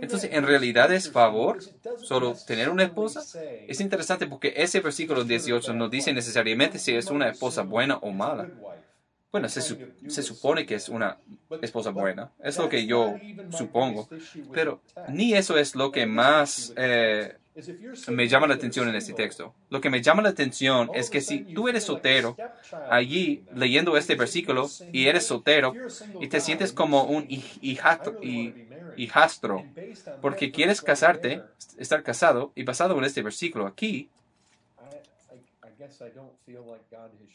Entonces, 0.00 0.30
en 0.32 0.44
realidad 0.44 0.92
es 0.92 1.08
favor 1.08 1.58
solo 1.98 2.34
tener 2.48 2.68
una 2.68 2.82
esposa. 2.82 3.22
Es 3.68 3.80
interesante 3.80 4.26
porque 4.26 4.54
ese 4.56 4.80
versículo 4.80 5.22
18 5.22 5.72
no 5.74 5.88
dice 5.88 6.12
necesariamente 6.12 6.80
si 6.80 6.96
es 6.96 7.12
una 7.12 7.28
esposa 7.28 7.62
buena 7.62 7.98
o 7.98 8.10
mala. 8.10 8.48
Bueno, 9.30 9.48
se, 9.48 9.60
supone 10.22 10.64
que 10.64 10.74
es 10.74 10.88
una 10.88 11.18
esposa 11.60 11.90
buena. 11.90 12.32
Es 12.42 12.56
lo 12.56 12.68
que 12.68 12.86
yo 12.86 13.14
supongo. 13.50 14.08
Pero 14.52 14.80
ni 15.08 15.34
eso 15.34 15.58
es 15.58 15.74
lo 15.74 15.92
que 15.92 16.06
más 16.06 16.72
eh, 16.76 17.36
me 18.08 18.28
llama 18.28 18.46
la 18.46 18.54
atención 18.54 18.88
en 18.88 18.94
este 18.94 19.12
texto. 19.12 19.54
Lo 19.68 19.80
que 19.80 19.90
me 19.90 20.00
llama 20.00 20.22
la 20.22 20.30
atención 20.30 20.90
es 20.94 21.10
que 21.10 21.20
si 21.20 21.40
tú 21.40 21.68
eres 21.68 21.84
soltero, 21.84 22.36
allí 22.88 23.44
leyendo 23.54 23.96
este 23.96 24.14
versículo 24.14 24.68
y 24.92 25.06
eres 25.06 25.26
soltero 25.26 25.74
y 26.20 26.28
te 26.28 26.40
sientes 26.40 26.72
como 26.72 27.04
un 27.04 27.26
hijastro 27.28 28.18
porque 30.20 30.50
quieres 30.50 30.80
casarte, 30.80 31.42
estar 31.76 32.02
casado 32.02 32.52
y 32.54 32.62
basado 32.62 32.96
en 32.96 33.04
este 33.04 33.22
versículo 33.22 33.66
aquí, 33.66 34.08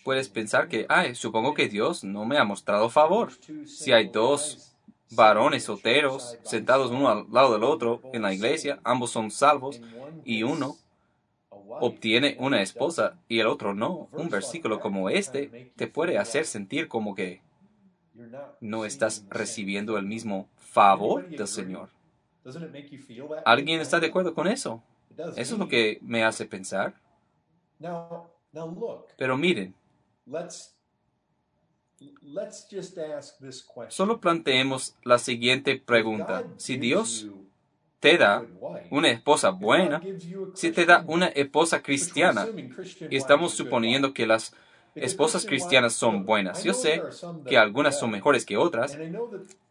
Puedes 0.03 0.29
pensar 0.29 0.67
que, 0.67 0.85
ay, 0.89 1.15
supongo 1.15 1.53
que 1.53 1.69
Dios 1.69 2.03
no 2.03 2.25
me 2.25 2.37
ha 2.37 2.43
mostrado 2.43 2.89
favor. 2.89 3.31
Si 3.65 3.91
hay 3.91 4.09
dos 4.09 4.75
varones 5.11 5.63
solteros 5.63 6.37
sentados 6.43 6.91
uno 6.91 7.09
al 7.09 7.25
lado 7.31 7.53
del 7.53 7.63
otro 7.63 8.01
en 8.13 8.23
la 8.23 8.33
iglesia, 8.33 8.79
ambos 8.83 9.11
son 9.11 9.31
salvos 9.31 9.81
y 10.25 10.43
uno 10.43 10.75
obtiene 11.49 12.35
una 12.39 12.61
esposa 12.61 13.19
y 13.27 13.39
el 13.39 13.47
otro 13.47 13.73
no, 13.73 14.09
un 14.11 14.29
versículo 14.29 14.79
como 14.79 15.09
este 15.09 15.71
te 15.75 15.87
puede 15.87 16.17
hacer 16.17 16.45
sentir 16.45 16.87
como 16.87 17.15
que 17.15 17.41
no 18.59 18.85
estás 18.85 19.25
recibiendo 19.29 19.97
el 19.97 20.05
mismo 20.05 20.47
favor 20.57 21.27
del 21.27 21.47
Señor. 21.47 21.89
¿Alguien 23.45 23.79
está 23.79 23.99
de 23.99 24.07
acuerdo 24.07 24.33
con 24.33 24.47
eso? 24.47 24.83
Eso 25.17 25.53
es 25.53 25.59
lo 25.59 25.67
que 25.67 25.99
me 26.01 26.23
hace 26.23 26.45
pensar. 26.45 26.93
Pero 29.17 29.37
miren, 29.37 29.75
Solo 33.87 34.19
planteemos 34.19 34.97
la 35.03 35.17
siguiente 35.19 35.77
pregunta. 35.79 36.47
Si 36.57 36.77
Dios 36.77 37.31
te 37.99 38.17
da 38.17 38.49
una 38.89 39.09
esposa 39.09 39.51
buena, 39.51 40.07
si 40.53 40.71
te 40.71 40.85
da 40.85 41.03
una 41.07 41.27
esposa 41.27 41.81
cristiana, 41.83 42.53
y 43.09 43.17
estamos 43.17 43.53
suponiendo 43.55 44.13
que 44.13 44.27
las 44.27 44.53
esposas 44.99 45.45
cristianas 45.45 45.93
son 45.93 46.25
buenas. 46.25 46.63
Yo 46.63 46.73
sé 46.73 47.05
que 47.45 47.57
algunas 47.57 47.97
son 47.97 48.11
mejores 48.11 48.45
que 48.45 48.57
otras, 48.57 49.01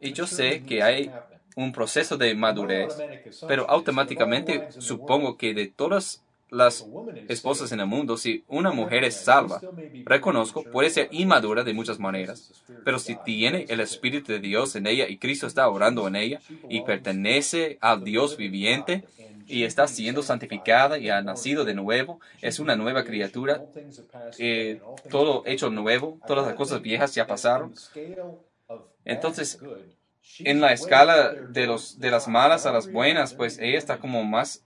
y 0.00 0.12
yo 0.12 0.26
sé 0.26 0.64
que 0.64 0.82
hay 0.82 1.14
un 1.56 1.72
proceso 1.72 2.16
de 2.18 2.34
madurez, 2.34 3.04
pero 3.46 3.68
automáticamente 3.70 4.66
supongo 4.78 5.36
que 5.36 5.54
de 5.54 5.68
todas 5.68 6.24
las 6.52 6.86
esposas 7.28 7.72
en 7.72 7.80
el 7.80 7.86
mundo, 7.86 8.18
si 8.18 8.44
una 8.46 8.72
mujer 8.72 9.04
es 9.04 9.16
salva, 9.16 9.60
reconozco, 10.04 10.62
puede 10.64 10.90
ser 10.90 11.08
inmadura 11.10 11.64
de 11.64 11.72
muchas 11.72 11.98
maneras, 11.98 12.52
pero 12.84 12.98
si 12.98 13.16
tiene 13.24 13.64
el 13.70 13.80
Espíritu 13.80 14.32
de 14.32 14.38
Dios 14.38 14.76
en 14.76 14.86
ella 14.86 15.08
y 15.08 15.16
Cristo 15.16 15.46
está 15.46 15.66
orando 15.68 16.06
en 16.06 16.14
ella 16.14 16.40
y 16.68 16.82
pertenece 16.82 17.78
al 17.80 18.04
Dios 18.04 18.36
viviente 18.36 19.04
y 19.46 19.64
está 19.64 19.88
siendo 19.88 20.22
santificada 20.22 20.98
y 20.98 21.08
ha 21.08 21.22
nacido 21.22 21.64
de 21.64 21.74
nuevo, 21.74 22.20
es 22.42 22.58
una 22.58 22.76
nueva 22.76 23.02
criatura, 23.04 23.64
eh, 24.38 24.80
todo 25.10 25.44
hecho 25.46 25.70
nuevo, 25.70 26.18
todas 26.26 26.46
las 26.46 26.54
cosas 26.54 26.82
viejas 26.82 27.14
ya 27.14 27.26
pasaron. 27.26 27.74
Entonces, 29.06 29.58
en 30.40 30.60
la 30.60 30.74
escala 30.74 31.32
de, 31.32 31.66
los, 31.66 31.98
de 31.98 32.10
las 32.10 32.28
malas 32.28 32.66
a 32.66 32.72
las 32.72 32.92
buenas, 32.92 33.32
pues 33.32 33.58
ella 33.58 33.78
está 33.78 33.96
como 33.96 34.22
más 34.22 34.62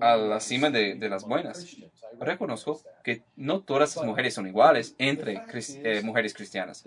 a 0.00 0.16
la 0.16 0.40
cima 0.40 0.70
de, 0.70 0.96
las 1.08 1.24
buenas. 1.24 1.76
Reconozco 2.18 2.80
que 3.02 3.22
no 3.36 3.60
todas 3.60 3.96
las 3.96 4.04
mujeres 4.04 4.34
son 4.34 4.46
iguales 4.46 4.94
entre 4.98 5.42
eh, 5.52 6.02
mujeres 6.02 6.34
cristianas. 6.34 6.84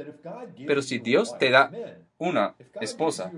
Pero 0.67 0.81
si 0.81 0.99
Dios 0.99 1.37
te 1.37 1.49
da 1.49 1.71
una 2.17 2.55
esposa, 2.81 3.31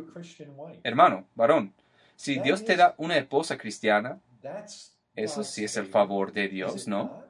hermano, 0.84 1.28
varón, 1.36 1.74
si 2.16 2.40
Dios 2.40 2.66
te 2.66 2.76
da 2.76 2.96
una 2.98 3.18
esposa 3.18 3.58
cristiana, 3.58 4.20
eso 5.16 5.44
sí 5.44 5.64
es 5.64 5.78
el 5.78 5.88
favor 5.88 6.32
de 6.32 6.48
Dios, 6.48 6.88
¿no? 6.88 7.24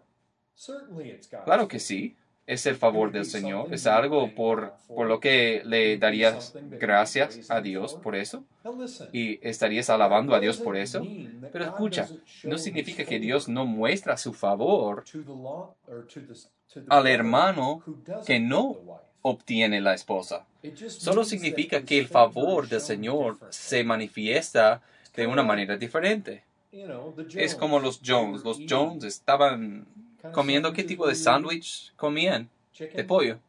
Claro 1.45 1.67
que 1.67 1.79
sí 1.79 2.15
es 2.47 2.65
el 2.65 2.77
favor 2.77 3.12
del 3.12 3.25
Señor, 3.25 3.73
es 3.73 3.86
algo 3.86 4.33
por, 4.33 4.73
por 4.88 5.05
lo 5.05 5.19
que 5.19 5.62
le 5.65 5.97
darías 5.97 6.53
gracias 6.71 7.51
a 7.51 7.60
Dios 7.60 7.95
por 7.95 8.15
eso 8.15 8.45
y 9.12 9.38
estarías 9.47 9.89
alabando 9.89 10.33
a 10.33 10.39
Dios 10.39 10.57
por 10.57 10.77
eso. 10.77 11.05
Pero 11.51 11.65
escucha, 11.65 12.07
no 12.43 12.57
significa 12.57 13.03
que 13.03 13.19
Dios 13.19 13.49
no 13.49 13.65
muestra 13.65 14.15
su 14.15 14.33
favor 14.33 15.03
al 16.88 17.07
hermano 17.07 17.83
que 18.25 18.39
no 18.39 18.77
obtiene 19.21 19.81
la 19.81 19.93
esposa. 19.93 20.45
Solo 20.88 21.25
significa 21.25 21.83
que 21.83 21.99
el 21.99 22.07
favor 22.07 22.69
del 22.69 22.81
Señor 22.81 23.38
se 23.49 23.83
manifiesta 23.83 24.81
de 25.13 25.27
una 25.27 25.43
manera 25.43 25.75
diferente. 25.75 26.43
Es 27.36 27.55
como 27.55 27.79
los 27.79 27.99
Jones. 28.05 28.43
Los 28.43 28.60
Jones 28.69 29.03
estaban 29.03 29.86
comiendo 30.33 30.73
qué 30.73 30.83
tipo 30.83 31.07
de 31.07 31.15
sándwich 31.15 31.93
comían 31.95 32.49
de 32.77 33.03
pollo. 33.03 33.39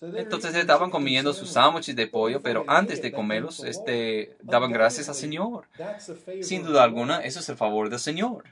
Entonces 0.00 0.54
estaban 0.54 0.90
comiendo 0.90 1.32
sus 1.32 1.50
sándwiches 1.50 1.96
de 1.96 2.06
pollo, 2.06 2.42
pero 2.42 2.64
antes 2.66 3.00
de 3.00 3.12
comerlos, 3.12 3.64
este, 3.64 4.36
daban 4.42 4.70
gracias 4.70 5.08
al 5.08 5.14
Señor. 5.14 5.66
Sin 6.42 6.64
duda 6.64 6.84
alguna, 6.84 7.20
eso 7.20 7.40
es 7.40 7.48
el 7.48 7.56
favor 7.56 7.88
del 7.88 7.98
Señor. 7.98 8.44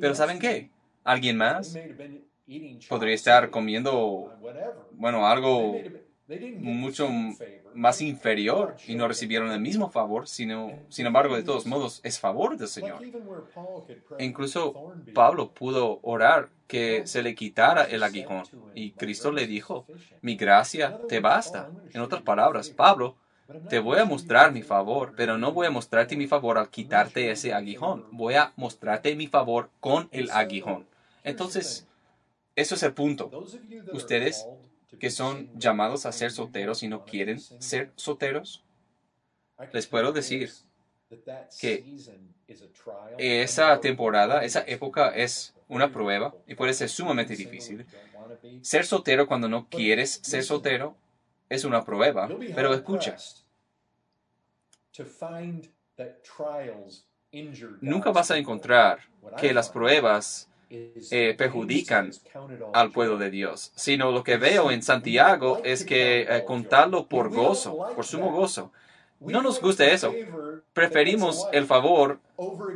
Pero 0.00 0.14
¿saben 0.14 0.40
qué? 0.40 0.70
Alguien 1.04 1.36
más 1.36 1.78
podría 2.88 3.14
estar 3.14 3.50
comiendo, 3.50 4.32
bueno, 4.92 5.26
algo 5.26 5.80
mucho 6.58 7.08
más 7.74 8.00
inferior 8.00 8.76
y 8.86 8.94
no 8.94 9.08
recibieron 9.08 9.50
el 9.50 9.60
mismo 9.60 9.90
favor, 9.90 10.28
sino, 10.28 10.72
sin 10.88 11.06
embargo, 11.06 11.36
de 11.36 11.42
todos 11.42 11.66
modos, 11.66 12.00
es 12.02 12.20
favor 12.20 12.56
del 12.56 12.68
Señor. 12.68 13.02
E 14.18 14.24
incluso 14.24 14.94
Pablo 15.14 15.52
pudo 15.52 16.00
orar 16.02 16.50
que 16.66 17.06
se 17.06 17.22
le 17.22 17.34
quitara 17.34 17.84
el 17.84 18.02
aguijón 18.02 18.44
y 18.74 18.90
Cristo 18.92 19.32
le 19.32 19.46
dijo, 19.46 19.86
mi 20.20 20.36
gracia 20.36 20.98
te 21.08 21.20
basta. 21.20 21.70
En 21.92 22.02
otras 22.02 22.22
palabras, 22.22 22.68
Pablo, 22.68 23.16
te 23.70 23.78
voy 23.78 23.98
a 23.98 24.04
mostrar 24.04 24.52
mi 24.52 24.62
favor, 24.62 25.14
pero 25.16 25.38
no 25.38 25.52
voy 25.52 25.66
a 25.66 25.70
mostrarte 25.70 26.16
mi 26.16 26.26
favor 26.26 26.58
al 26.58 26.68
quitarte 26.68 27.30
ese 27.30 27.54
aguijón. 27.54 28.04
Voy 28.12 28.34
a 28.34 28.52
mostrarte 28.56 29.16
mi 29.16 29.26
favor 29.26 29.70
con 29.80 30.08
el 30.12 30.30
aguijón. 30.30 30.86
Entonces, 31.24 31.86
eso 32.54 32.74
es 32.74 32.82
el 32.82 32.92
punto. 32.92 33.30
Ustedes 33.92 34.46
que 34.98 35.10
son 35.10 35.50
llamados 35.58 36.06
a 36.06 36.12
ser 36.12 36.30
solteros 36.30 36.82
y 36.82 36.88
no 36.88 37.04
quieren 37.04 37.40
ser 37.40 37.92
solteros, 37.96 38.64
les 39.72 39.86
puedo 39.86 40.12
decir 40.12 40.50
que 41.60 41.96
esa 43.18 43.80
temporada, 43.80 44.44
esa 44.44 44.64
época 44.66 45.10
es 45.10 45.54
una 45.68 45.92
prueba 45.92 46.34
y 46.46 46.54
puede 46.54 46.74
ser 46.74 46.88
sumamente 46.88 47.36
difícil. 47.36 47.86
Ser 48.62 48.86
soltero 48.86 49.26
cuando 49.26 49.48
no 49.48 49.68
quieres 49.68 50.20
ser 50.22 50.44
soltero 50.44 50.96
es 51.48 51.64
una 51.64 51.84
prueba, 51.84 52.28
pero 52.54 52.74
escucha. 52.74 53.16
Nunca 57.80 58.10
vas 58.10 58.30
a 58.30 58.38
encontrar 58.38 59.00
que 59.36 59.52
las 59.52 59.68
pruebas 59.68 60.48
eh, 60.70 61.34
perjudican 61.38 62.10
al 62.74 62.90
pueblo 62.90 63.16
de 63.16 63.30
Dios, 63.30 63.72
sino 63.74 64.12
lo 64.12 64.22
que 64.22 64.36
veo 64.36 64.70
en 64.70 64.82
Santiago 64.82 65.60
es 65.64 65.84
que 65.84 66.22
eh, 66.22 66.44
contarlo 66.44 67.06
por 67.06 67.30
gozo, 67.30 67.88
por 67.94 68.04
sumo 68.04 68.32
gozo. 68.32 68.72
No 69.20 69.42
nos 69.42 69.60
gusta 69.60 69.86
eso. 69.86 70.14
Preferimos 70.72 71.48
el 71.52 71.66
favor 71.66 72.20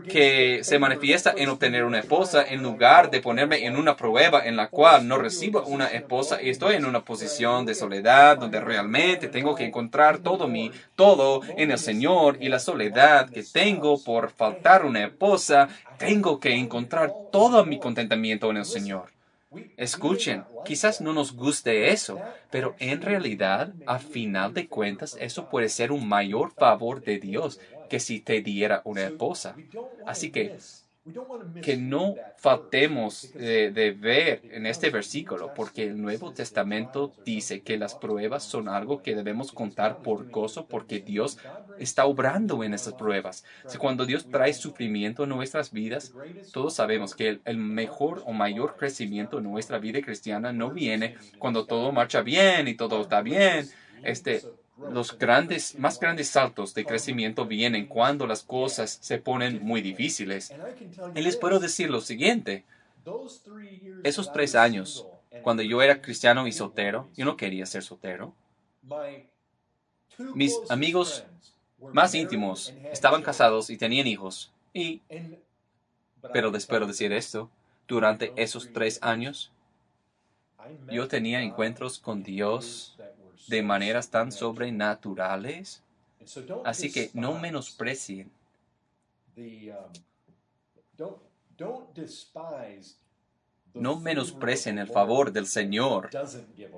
que 0.08 0.64
se 0.64 0.80
manifiesta 0.80 1.34
en 1.36 1.48
obtener 1.48 1.84
una 1.84 2.00
esposa 2.00 2.44
en 2.48 2.64
lugar 2.64 3.10
de 3.10 3.20
ponerme 3.20 3.64
en 3.64 3.76
una 3.76 3.96
prueba 3.96 4.44
en 4.44 4.56
la 4.56 4.68
cual 4.68 5.06
no 5.06 5.18
recibo 5.18 5.62
una 5.62 5.86
esposa 5.86 6.42
y 6.42 6.50
estoy 6.50 6.74
en 6.74 6.84
una 6.84 7.04
posición 7.04 7.64
de 7.64 7.76
soledad 7.76 8.38
donde 8.38 8.60
realmente 8.60 9.28
tengo 9.28 9.54
que 9.54 9.64
encontrar 9.64 10.18
todo 10.18 10.48
mi 10.48 10.72
todo 10.96 11.42
en 11.56 11.70
el 11.70 11.78
Señor 11.78 12.38
y 12.40 12.48
la 12.48 12.58
soledad 12.58 13.30
que 13.30 13.44
tengo 13.44 14.02
por 14.02 14.30
faltar 14.30 14.84
una 14.84 15.04
esposa, 15.04 15.68
tengo 15.96 16.40
que 16.40 16.56
encontrar 16.56 17.12
todo 17.30 17.64
mi 17.64 17.78
contentamiento 17.78 18.50
en 18.50 18.56
el 18.56 18.64
Señor. 18.64 19.12
Escuchen, 19.76 20.44
quizás 20.64 21.00
no 21.00 21.12
nos 21.12 21.36
guste 21.36 21.90
eso, 21.90 22.18
pero 22.50 22.74
en 22.78 23.02
realidad, 23.02 23.72
a 23.86 23.98
final 23.98 24.54
de 24.54 24.66
cuentas, 24.66 25.16
eso 25.20 25.50
puede 25.50 25.68
ser 25.68 25.92
un 25.92 26.08
mayor 26.08 26.52
favor 26.52 27.02
de 27.02 27.18
Dios 27.18 27.60
que 27.92 28.00
si 28.00 28.20
te 28.20 28.40
diera 28.40 28.80
una 28.86 29.04
esposa. 29.04 29.54
Así 30.06 30.30
que 30.30 30.56
que 31.62 31.76
no 31.76 32.14
faltemos 32.38 33.32
de, 33.34 33.96
ver 34.00 34.40
en 34.50 34.64
este 34.64 34.88
versículo, 34.88 35.52
porque 35.52 35.82
el 35.82 36.00
Nuevo 36.00 36.32
Testamento 36.32 37.12
dice 37.26 37.60
que 37.60 37.76
las 37.76 37.94
pruebas 37.96 38.44
son 38.44 38.68
algo 38.68 39.02
que 39.02 39.14
debemos 39.14 39.52
contar 39.52 39.98
por 39.98 40.30
gozo, 40.30 40.66
porque 40.68 41.00
Dios 41.00 41.38
está 41.78 42.06
obrando 42.06 42.64
en 42.64 42.72
esas 42.72 42.94
pruebas. 42.94 43.44
cuando 43.78 44.06
Dios 44.06 44.30
trae 44.30 44.54
sufrimiento 44.54 45.24
en 45.24 45.30
nuestras 45.30 45.70
vidas, 45.70 46.14
todos 46.50 46.72
sabemos 46.72 47.14
que 47.14 47.40
el, 47.44 47.58
mejor 47.58 48.22
o 48.24 48.32
mayor 48.32 48.76
crecimiento 48.78 49.36
en 49.36 49.44
nuestra 49.44 49.78
vida 49.78 50.00
cristiana 50.00 50.50
no 50.50 50.70
viene 50.70 51.16
cuando 51.38 51.66
todo 51.66 51.92
marcha 51.92 52.22
bien 52.22 52.68
y 52.68 52.74
todo 52.74 53.02
está 53.02 53.20
bien. 53.20 53.68
Este, 54.02 54.42
los 54.78 55.16
grandes, 55.18 55.78
más 55.78 55.98
grandes 56.00 56.28
saltos 56.28 56.74
de 56.74 56.84
crecimiento 56.84 57.46
vienen 57.46 57.86
cuando 57.86 58.26
las 58.26 58.42
cosas 58.42 58.98
se 59.00 59.18
ponen 59.18 59.62
muy 59.62 59.80
difíciles. 59.80 60.52
Y 61.14 61.20
les 61.20 61.36
puedo 61.36 61.60
decir 61.60 61.90
lo 61.90 62.00
siguiente. 62.00 62.64
Esos 64.02 64.32
tres 64.32 64.54
años, 64.54 65.06
cuando 65.42 65.62
yo 65.62 65.82
era 65.82 66.00
cristiano 66.00 66.46
y 66.46 66.52
soltero, 66.52 67.08
yo 67.16 67.24
no 67.24 67.36
quería 67.36 67.66
ser 67.66 67.82
soltero. 67.82 68.34
Mis 70.34 70.58
amigos 70.68 71.24
más 71.92 72.14
íntimos 72.14 72.72
estaban 72.92 73.22
casados 73.22 73.70
y 73.70 73.76
tenían 73.76 74.06
hijos. 74.06 74.52
Y, 74.72 75.02
pero 76.32 76.50
les 76.50 76.66
puedo 76.66 76.86
decir 76.86 77.12
esto, 77.12 77.50
durante 77.88 78.32
esos 78.36 78.72
tres 78.72 79.02
años, 79.02 79.52
yo 80.90 81.08
tenía 81.08 81.42
encuentros 81.42 81.98
con 81.98 82.22
Dios 82.22 82.96
de 83.48 83.62
maneras 83.62 84.10
tan 84.10 84.32
sobrenaturales. 84.32 85.82
Así 86.64 86.92
que 86.92 87.10
no 87.14 87.38
menosprecien 87.38 88.30
no 93.74 93.98
menosprecien 93.98 94.78
el 94.78 94.88
favor 94.88 95.32
del 95.32 95.46
Señor 95.46 96.10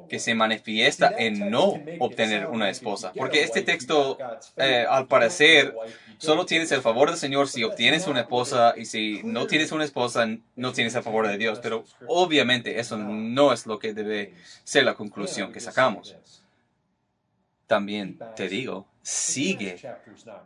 que 0.09 0.19
se 0.19 0.35
manifiesta 0.35 1.13
en 1.19 1.51
no 1.51 1.75
obtener 1.99 2.47
una 2.47 2.71
esposa. 2.71 3.13
Porque 3.15 3.43
este 3.43 3.63
texto, 3.63 4.17
eh, 4.57 4.87
al 4.89 5.07
parecer, 5.07 5.75
solo 6.19 6.47
tienes 6.47 6.71
el 6.73 6.83
favor 6.83 7.11
del 7.11 7.19
Señor 7.19 7.49
si 7.49 7.65
obtienes 7.65 8.07
una 8.07 8.21
esposa 8.21 8.75
y 8.77 8.87
si 8.87 9.23
no 9.25 9.47
tienes 9.47 9.73
una 9.73 9.85
esposa, 9.85 10.27
no 10.55 10.73
tienes 10.73 10.95
el 10.95 11.03
favor 11.03 11.27
de 11.27 11.37
Dios. 11.37 11.59
Pero 11.61 11.85
obviamente 12.07 12.79
eso 12.79 12.97
no 12.97 13.53
es 13.53 13.67
lo 13.67 13.79
que 13.79 13.93
debe 13.93 14.35
ser 14.63 14.85
la 14.85 14.95
conclusión 14.95 15.53
que 15.53 15.61
sacamos. 15.61 16.17
También 17.67 18.19
te 18.37 18.49
digo, 18.49 18.87
sigue 19.03 19.81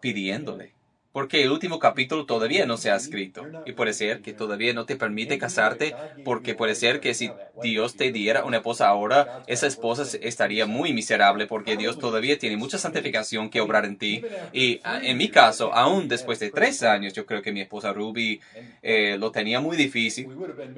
pidiéndole 0.01 0.79
porque 1.19 1.43
el 1.43 1.51
último 1.51 1.81
capítulo 1.81 2.27
todavía 2.27 2.65
no 2.65 2.77
se 2.77 2.93
ha 2.93 2.97
escrito. 2.97 3.45
Y 3.67 3.73
puede 3.73 3.93
ser 3.93 4.21
que 4.21 4.33
todavía 4.33 4.73
no 4.73 4.85
te 4.85 4.95
permite 4.95 5.37
casarte, 5.37 5.97
porque 6.25 6.55
puede 6.55 6.77
ser 6.77 7.01
que 7.01 7.13
si 7.13 7.33
Dios 7.61 7.97
te 7.97 8.13
diera 8.13 8.45
una 8.45 8.59
esposa 8.59 8.87
ahora, 8.87 9.43
esa 9.49 9.67
esposa 9.67 10.05
estaría 10.21 10.67
muy 10.67 10.93
miserable, 10.93 11.49
porque 11.49 11.77
Dios 11.77 11.99
todavía 11.99 12.39
tiene 12.39 12.57
mucha 12.57 12.79
santificación 12.79 13.51
que 13.51 13.61
obrar 13.61 13.85
en 13.85 13.99
ti. 13.99 14.23
Y 14.53 14.81
ah, 14.85 15.01
en 15.03 15.17
mi 15.17 15.29
caso, 15.29 15.75
aún 15.75 16.07
después 16.07 16.39
de 16.39 16.53
tres 16.53 16.85
años, 16.85 17.15
yo 17.15 17.27
creo 17.27 17.43
que 17.43 17.53
mi 17.53 17.63
esposa 17.63 17.93
Ruby 17.93 18.41
eh, 18.83 19.17
lo 19.19 19.33
tenía 19.33 19.61
muy 19.61 19.77
difícil. 19.77 20.29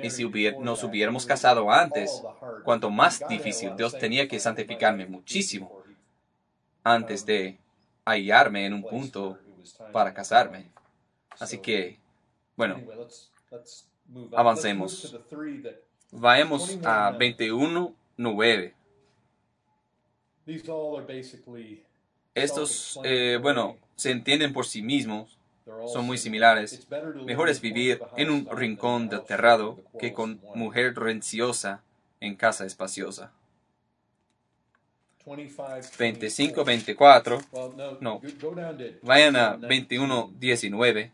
Y 0.02 0.08
si 0.08 0.24
nos 0.60 0.82
hubiéramos 0.84 1.26
casado 1.26 1.70
antes, 1.70 2.22
cuanto 2.64 2.88
más 2.88 3.20
difícil, 3.28 3.72
Dios 3.76 3.98
tenía 3.98 4.26
que 4.26 4.40
santificarme 4.40 5.04
muchísimo 5.04 5.79
antes 6.94 7.24
de 7.26 7.58
hallarme 8.04 8.66
en 8.66 8.74
un 8.74 8.82
punto 8.82 9.38
para 9.92 10.12
casarme. 10.14 10.70
Así 11.38 11.58
que, 11.58 11.98
bueno, 12.56 12.80
avancemos. 14.32 15.16
Vayamos 16.12 16.78
a 16.84 17.12
21.9. 17.16 18.72
Estos, 22.34 23.00
eh, 23.04 23.38
bueno, 23.40 23.76
se 23.96 24.10
entienden 24.10 24.52
por 24.52 24.66
sí 24.66 24.82
mismos, 24.82 25.38
son 25.86 26.06
muy 26.06 26.18
similares. 26.18 26.86
Mejor 27.24 27.48
es 27.48 27.60
vivir 27.60 28.00
en 28.16 28.30
un 28.30 28.48
rincón 28.50 29.12
aterrado 29.14 29.78
que 29.98 30.12
con 30.12 30.40
mujer 30.54 30.94
renciosa 30.96 31.82
en 32.20 32.36
casa 32.36 32.66
espaciosa. 32.66 33.32
25, 35.98 36.64
24, 36.64 37.40
no, 38.00 38.20
vayan 39.02 39.36
a 39.36 39.56
21, 39.56 40.32
19. 40.38 41.12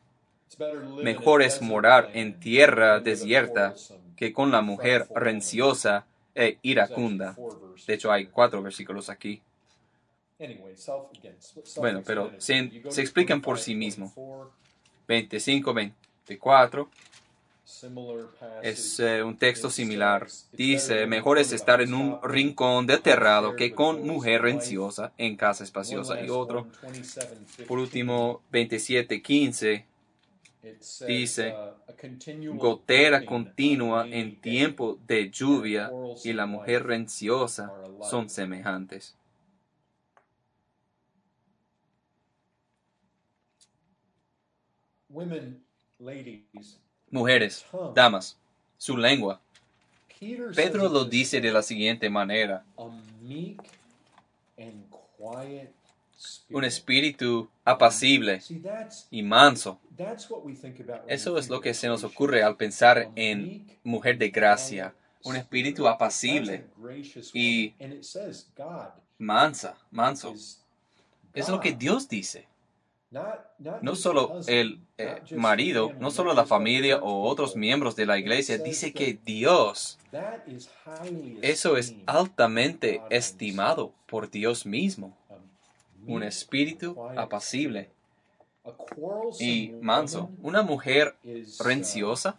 Mejor 1.02 1.42
es 1.42 1.60
morar 1.60 2.10
en 2.14 2.38
tierra 2.38 3.00
desierta 3.00 3.74
que 4.16 4.32
con 4.32 4.50
la 4.50 4.62
mujer 4.62 5.06
renciosa 5.14 6.06
e 6.34 6.58
iracunda. 6.62 7.36
De 7.86 7.94
hecho, 7.94 8.12
hay 8.12 8.26
cuatro 8.26 8.62
versículos 8.62 9.10
aquí. 9.10 9.42
Bueno, 11.76 12.02
pero 12.06 12.32
se, 12.38 12.82
se 12.90 13.00
explican 13.00 13.40
por 13.40 13.58
sí 13.58 13.74
mismos. 13.74 14.12
25, 15.08 15.74
24. 15.74 16.90
Es 18.62 19.00
eh, 19.00 19.22
un 19.24 19.36
texto 19.36 19.70
similar. 19.70 20.28
Dice, 20.52 21.06
mejor 21.06 21.38
es 21.38 21.52
estar 21.52 21.80
en 21.80 21.94
un 21.94 22.20
rincón 22.22 22.86
deterrado 22.86 23.56
que 23.56 23.74
con 23.74 24.06
mujer 24.06 24.42
renciosa 24.42 25.12
en 25.18 25.36
casa 25.36 25.64
espaciosa. 25.64 26.20
Y 26.20 26.28
otro, 26.28 26.68
por 27.66 27.78
último, 27.78 28.42
27.15, 28.52 29.84
dice, 31.06 31.54
gotera 32.54 33.24
continua 33.24 34.06
en 34.10 34.40
tiempo 34.40 34.98
de 35.06 35.30
lluvia 35.30 35.90
y 36.22 36.32
la 36.32 36.46
mujer 36.46 36.86
renciosa 36.86 37.72
son 38.00 38.30
semejantes. 38.30 39.16
Women, 45.08 45.64
ladies, 45.98 46.78
mujeres, 47.16 47.66
damas, 47.94 48.36
su 48.78 48.96
lengua. 48.96 49.40
Pedro 50.54 50.88
lo 50.88 51.04
dice 51.04 51.40
de 51.40 51.50
la 51.50 51.62
siguiente 51.62 52.08
manera. 52.08 52.64
Un 56.50 56.64
espíritu 56.64 57.48
apacible 57.64 58.40
y 59.10 59.22
manso. 59.22 59.78
Eso 61.06 61.38
es 61.38 61.48
lo 61.48 61.60
que 61.60 61.74
se 61.74 61.88
nos 61.88 62.04
ocurre 62.04 62.42
al 62.42 62.56
pensar 62.56 63.10
en 63.16 63.66
mujer 63.82 64.18
de 64.18 64.28
gracia. 64.28 64.94
Un 65.24 65.36
espíritu 65.36 65.88
apacible 65.88 66.64
y 67.34 67.74
mansa, 69.18 69.76
manso. 69.90 70.34
Es 71.34 71.48
lo 71.48 71.60
que 71.60 71.72
Dios 71.72 72.08
dice 72.08 72.46
no 73.10 73.94
solo 73.94 74.40
el 74.46 74.80
eh, 74.98 75.22
marido, 75.36 75.92
no 76.00 76.10
solo 76.10 76.34
la 76.34 76.44
familia 76.44 76.98
o 76.98 77.28
otros 77.28 77.56
miembros 77.56 77.94
de 77.96 78.06
la 78.06 78.18
iglesia, 78.18 78.58
dice 78.58 78.92
que 78.92 79.18
Dios, 79.24 79.98
eso 81.42 81.76
es 81.76 81.94
altamente 82.06 83.02
estimado 83.10 83.92
por 84.06 84.30
Dios 84.30 84.66
mismo. 84.66 85.16
Un 86.06 86.22
espíritu 86.22 86.96
apacible 87.16 87.90
y 89.40 89.72
manso. 89.80 90.30
Una 90.42 90.62
mujer 90.62 91.16
renciosa 91.64 92.38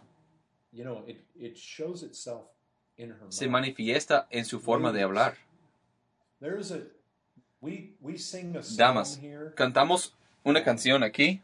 se 3.28 3.48
manifiesta 3.48 4.26
en 4.30 4.44
su 4.44 4.60
forma 4.60 4.92
de 4.92 5.02
hablar. 5.02 5.36
Damas, 8.76 9.20
cantamos 9.54 10.17
una 10.44 10.62
canción 10.64 11.02
aquí. 11.02 11.40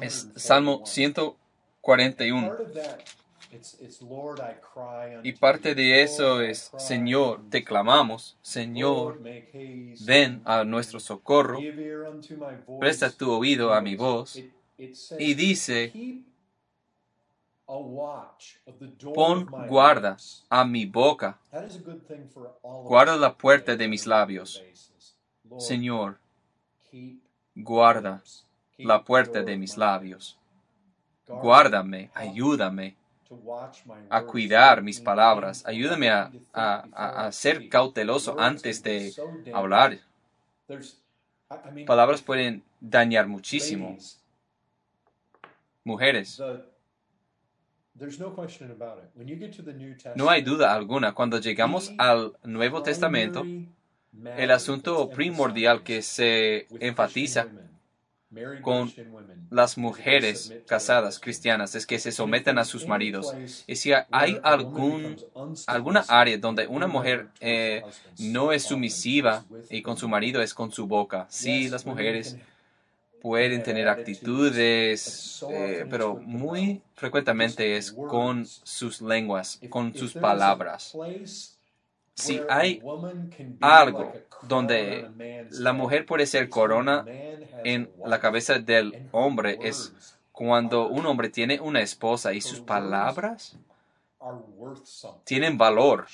Es 0.00 0.28
Salmo 0.36 0.82
141. 0.84 2.56
Y 5.22 5.32
parte 5.32 5.74
de 5.74 6.02
eso 6.02 6.40
es, 6.40 6.72
Señor, 6.78 7.42
te 7.50 7.64
clamamos, 7.64 8.36
Señor, 8.42 9.20
ven 9.22 10.42
a 10.44 10.64
nuestro 10.64 11.00
socorro, 11.00 11.58
presta 12.80 13.10
tu 13.10 13.30
oído 13.32 13.72
a 13.72 13.80
mi 13.80 13.96
voz. 13.96 14.42
Y 15.18 15.34
dice, 15.34 15.92
pon 19.14 19.46
guarda 19.68 20.16
a 20.50 20.64
mi 20.64 20.86
boca, 20.86 21.38
guarda 22.62 23.16
la 23.16 23.36
puerta 23.36 23.76
de 23.76 23.88
mis 23.88 24.06
labios. 24.06 24.62
Señor, 25.58 26.18
guarda 27.56 28.22
la 28.78 29.02
puerta 29.02 29.42
de 29.42 29.56
mis 29.56 29.76
labios. 29.76 30.38
Guárdame, 31.26 32.10
ayúdame 32.14 32.96
a 34.08 34.22
cuidar 34.22 34.82
mis 34.82 35.00
palabras, 35.00 35.66
ayúdame 35.66 36.08
a, 36.10 37.28
ser 37.32 37.68
cauteloso 37.68 38.38
antes 38.38 38.82
de 38.82 39.12
hablar. 39.52 39.98
Palabras 41.86 42.22
pueden 42.22 42.62
dañar 42.80 43.26
muchísimo. 43.26 43.96
Mujeres, 45.82 46.40
no 50.14 50.28
hay 50.28 50.42
duda 50.42 50.74
alguna. 50.74 51.14
Cuando 51.14 51.38
llegamos 51.38 51.92
al 51.98 52.36
Nuevo 52.44 52.82
Testamento, 52.82 53.44
el 54.36 54.50
asunto 54.50 55.08
primordial 55.10 55.82
que 55.82 56.02
se 56.02 56.66
enfatiza 56.80 57.48
con 58.62 58.92
las 59.50 59.78
mujeres 59.78 60.52
casadas 60.66 61.18
cristianas 61.18 61.74
es 61.74 61.86
que 61.86 61.98
se 61.98 62.12
someten 62.12 62.58
a 62.58 62.64
sus 62.64 62.86
maridos. 62.86 63.34
Y 63.66 63.76
si 63.76 63.92
hay 64.10 64.38
algún, 64.42 65.16
alguna 65.66 66.04
área 66.08 66.36
donde 66.36 66.66
una 66.66 66.86
mujer 66.86 67.28
eh, 67.40 67.82
no 68.18 68.52
es 68.52 68.64
sumisiva 68.64 69.44
y 69.70 69.82
con 69.82 69.96
su 69.96 70.08
marido 70.08 70.42
es 70.42 70.54
con 70.54 70.72
su 70.72 70.86
boca, 70.86 71.26
sí, 71.30 71.68
las 71.68 71.86
mujeres 71.86 72.36
pueden 73.22 73.62
tener 73.62 73.88
actitudes, 73.88 75.44
eh, 75.50 75.86
pero 75.88 76.16
muy 76.16 76.82
frecuentemente 76.94 77.76
es 77.76 77.92
con 77.92 78.44
sus 78.44 79.00
lenguas, 79.00 79.60
con 79.70 79.94
sus 79.94 80.12
palabras 80.12 80.94
si 82.16 82.44
hay 82.48 82.84
algo 83.60 84.20
donde 84.40 85.12
la 85.48 85.72
mujer 85.72 86.06
puede 86.06 86.26
ser 86.26 86.50
corona 86.50 87.08
en 87.62 87.92
la 88.02 88.20
cabeza 88.20 88.58
del 88.58 88.98
hombre, 89.12 89.58
es 89.62 89.94
cuando 90.32 90.88
un 90.88 91.06
hombre 91.06 91.30
tiene 91.30 91.60
una 91.60 91.80
esposa 91.82 92.34
y 92.34 92.40
sus 92.40 92.60
palabras 92.60 93.58
tienen 95.24 95.58
valor. 95.58 96.06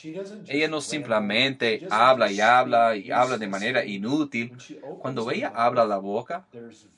Ella 0.47 0.69
no 0.69 0.81
simplemente 0.81 1.85
habla 1.89 2.31
y 2.31 2.41
habla 2.41 2.97
y 2.97 3.11
habla 3.11 3.39
de 3.39 3.49
manera 3.49 3.85
inútil. 3.85 4.55
Cuando 4.99 5.31
ella 5.31 5.53
habla 5.55 5.85
la 5.85 5.99
boca, 5.99 6.49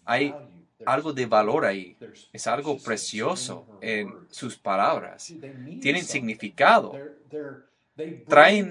hay 0.05 0.39
algo 0.85 1.13
de 1.13 1.27
valor 1.27 1.65
ahí. 1.67 1.99
Es 2.33 2.47
algo 2.47 2.83
precioso 2.83 3.69
en 3.81 4.19
sus 4.31 4.57
palabras. 4.59 5.37
Tienen 5.79 6.05
significado. 6.05 7.05
Traen 8.33 8.71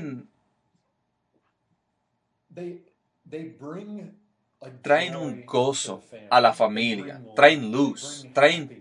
traen 4.82 5.16
un 5.16 5.44
gozo 5.46 5.96
a 6.30 6.40
la 6.40 6.54
familia, 6.54 7.24
traen 7.34 7.72
luz, 7.72 8.30
traen 8.34 8.72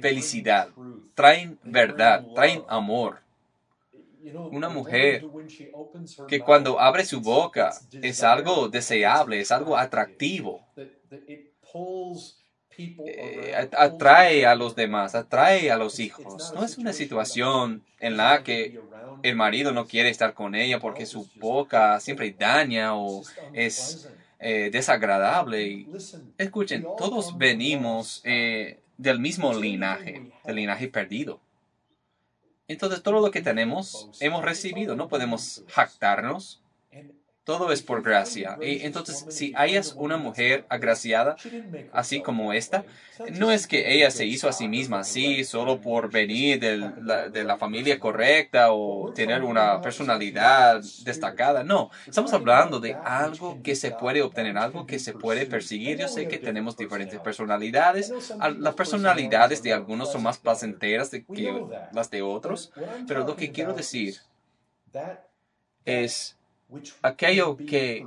felicidad, 0.00 0.70
traen 1.14 1.58
verdad, 1.62 2.26
traen 2.32 2.64
amor. 2.68 3.20
Una 4.50 4.68
mujer 4.68 5.26
que 6.26 6.44
cuando 6.44 6.78
abre 6.78 7.04
su 7.04 7.20
boca 7.20 7.82
es 8.00 8.22
algo 8.22 8.68
deseable, 8.68 9.40
es 9.40 9.50
algo 9.50 9.76
atractivo. 9.76 10.64
Eh, 12.78 13.68
atrae 13.76 14.46
a 14.46 14.54
los 14.54 14.76
demás, 14.76 15.16
atrae 15.16 15.70
a 15.72 15.76
los 15.76 15.98
hijos. 15.98 16.52
No 16.54 16.64
es 16.64 16.78
una 16.78 16.92
situación 16.92 17.82
en 17.98 18.16
la 18.16 18.44
que 18.44 18.80
el 19.24 19.34
marido 19.34 19.72
no 19.72 19.86
quiere 19.86 20.10
estar 20.10 20.32
con 20.32 20.54
ella 20.54 20.78
porque 20.78 21.04
su 21.04 21.28
boca 21.36 21.98
siempre 21.98 22.34
daña 22.38 22.94
o 22.94 23.24
es 23.52 24.08
eh, 24.38 24.70
desagradable. 24.72 25.86
escuchen, 26.38 26.86
todos 26.96 27.36
venimos 27.36 28.20
eh, 28.24 28.78
del 28.96 29.18
mismo 29.18 29.52
linaje, 29.54 30.30
del 30.44 30.56
linaje 30.56 30.86
perdido. 30.86 31.40
Entonces 32.68 33.02
todo 33.02 33.20
lo 33.20 33.30
que 33.32 33.42
tenemos 33.42 34.08
hemos 34.20 34.44
recibido, 34.44 34.94
no 34.94 35.08
podemos 35.08 35.64
jactarnos 35.68 36.62
todo 37.48 37.72
es 37.72 37.80
por 37.80 38.02
gracia. 38.02 38.58
Y 38.60 38.84
entonces, 38.84 39.24
si 39.30 39.54
hayas 39.56 39.94
una 39.96 40.18
mujer 40.18 40.66
agraciada, 40.68 41.34
así 41.94 42.20
como 42.20 42.52
esta, 42.52 42.84
no 43.38 43.50
es 43.50 43.66
que 43.66 43.94
ella 43.94 44.10
se 44.10 44.26
hizo 44.26 44.50
a 44.50 44.52
sí 44.52 44.68
misma 44.68 44.98
así 45.00 45.44
solo 45.44 45.80
por 45.80 46.10
venir 46.10 46.60
de 46.60 47.44
la 47.44 47.56
familia 47.56 47.98
correcta 47.98 48.72
o 48.72 49.14
tener 49.14 49.44
una 49.44 49.80
personalidad 49.80 50.82
destacada. 51.04 51.64
No, 51.64 51.90
estamos 52.06 52.34
hablando 52.34 52.80
de 52.80 52.92
algo 53.02 53.62
que 53.62 53.74
se 53.74 53.92
puede 53.92 54.20
obtener, 54.20 54.58
algo 54.58 54.84
que 54.84 54.98
se 54.98 55.14
puede 55.14 55.46
perseguir. 55.46 55.96
Yo 55.96 56.08
sé 56.08 56.28
que 56.28 56.36
tenemos 56.36 56.76
diferentes 56.76 57.18
personalidades. 57.18 58.12
Las 58.58 58.74
personalidades 58.74 59.62
de 59.62 59.72
algunos 59.72 60.12
son 60.12 60.22
más 60.22 60.36
placenteras 60.36 61.08
que 61.08 61.64
las 61.94 62.10
de 62.10 62.20
otros, 62.20 62.74
pero 63.06 63.24
lo 63.26 63.36
que 63.36 63.52
quiero 63.52 63.72
decir 63.72 64.16
es 65.86 66.37
aquello 67.02 67.56
que 67.56 68.06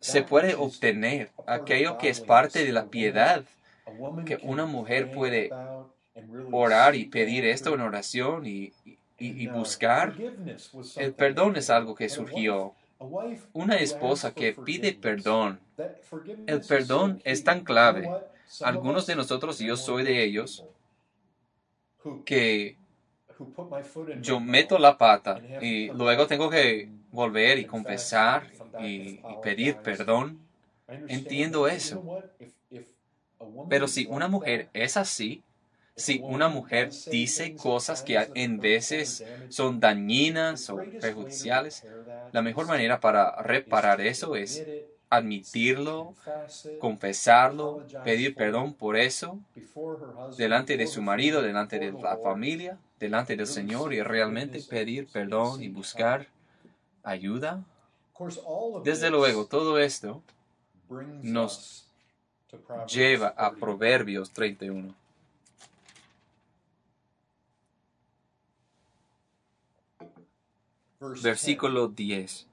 se 0.00 0.22
puede 0.22 0.54
obtener, 0.54 1.30
aquello 1.46 1.98
que 1.98 2.08
es 2.08 2.20
parte 2.20 2.64
de 2.64 2.72
la 2.72 2.86
piedad, 2.86 3.44
que 4.26 4.38
una 4.42 4.66
mujer 4.66 5.10
puede 5.12 5.50
orar 6.52 6.94
y 6.94 7.06
pedir 7.06 7.44
esto 7.44 7.74
en 7.74 7.80
oración 7.80 8.46
y, 8.46 8.72
buscar. 9.48 10.14
El 10.96 11.14
perdón 11.14 11.56
es 11.56 11.70
algo 11.70 11.94
que 11.94 12.08
surgió. 12.08 12.74
Una 13.52 13.76
esposa 13.76 14.34
que 14.34 14.52
pide 14.52 14.92
perdón. 14.92 15.60
El 16.46 16.60
perdón 16.60 17.20
es 17.24 17.44
tan 17.44 17.64
clave. 17.64 18.10
Algunos 18.62 19.06
de 19.06 19.16
nosotros, 19.16 19.60
y 19.60 19.66
yo 19.66 19.76
soy 19.76 20.04
de 20.04 20.22
ellos, 20.22 20.64
que 22.24 22.76
yo 24.20 24.40
meto 24.40 24.78
la 24.78 24.96
pata 24.96 25.40
y 25.60 25.88
luego 25.88 26.26
tengo 26.26 26.50
que 26.50 26.88
volver 27.14 27.58
y 27.58 27.66
confesar 27.66 28.52
y, 28.76 29.36
pedir 29.38 29.80
perdón. 29.80 30.40
Entiendo 31.06 31.68
eso. 31.68 32.06
Pero 33.68 33.88
si 33.88 34.06
una 34.10 34.28
mujer 34.28 34.68
es 34.72 34.96
así, 34.96 35.42
si 35.96 36.22
una 36.26 36.48
mujer 36.48 36.94
dice 37.10 37.54
cosas 37.54 38.02
que 38.02 38.30
en 38.34 38.60
veces 38.60 39.24
son 39.48 39.80
dañinas 39.80 40.68
o 40.70 40.88
perjudiciales, 40.98 41.84
la 42.32 42.42
mejor 42.42 42.66
manera 42.66 43.00
para 43.00 43.40
reparar 43.42 44.00
eso 44.00 44.36
es 44.36 44.66
admitirlo, 45.10 46.14
confesarlo, 46.78 47.84
pedir 48.02 48.36
perdón 48.36 48.74
por 48.74 48.96
eso 48.96 49.40
delante 50.36 50.76
de 50.76 50.86
su 50.86 51.02
marido, 51.02 51.42
delante 51.42 51.78
de 51.78 51.92
la 52.00 52.18
familia, 52.18 52.78
delante 53.00 53.36
del 53.36 53.46
Señor 53.46 53.92
y 53.94 54.02
realmente 54.02 54.62
pedir 54.62 55.08
perdón 55.08 55.62
y 55.62 55.68
buscar 55.68 56.28
ayuda. 57.04 57.64
Desde 58.82 59.10
luego, 59.10 59.46
todo 59.46 59.78
esto 59.78 60.22
nos 61.22 61.88
lleva 62.86 63.28
a 63.28 63.52
Proverbios 63.54 64.30
31. 64.32 64.94
Versículo 71.22 71.88
10. 71.88 72.46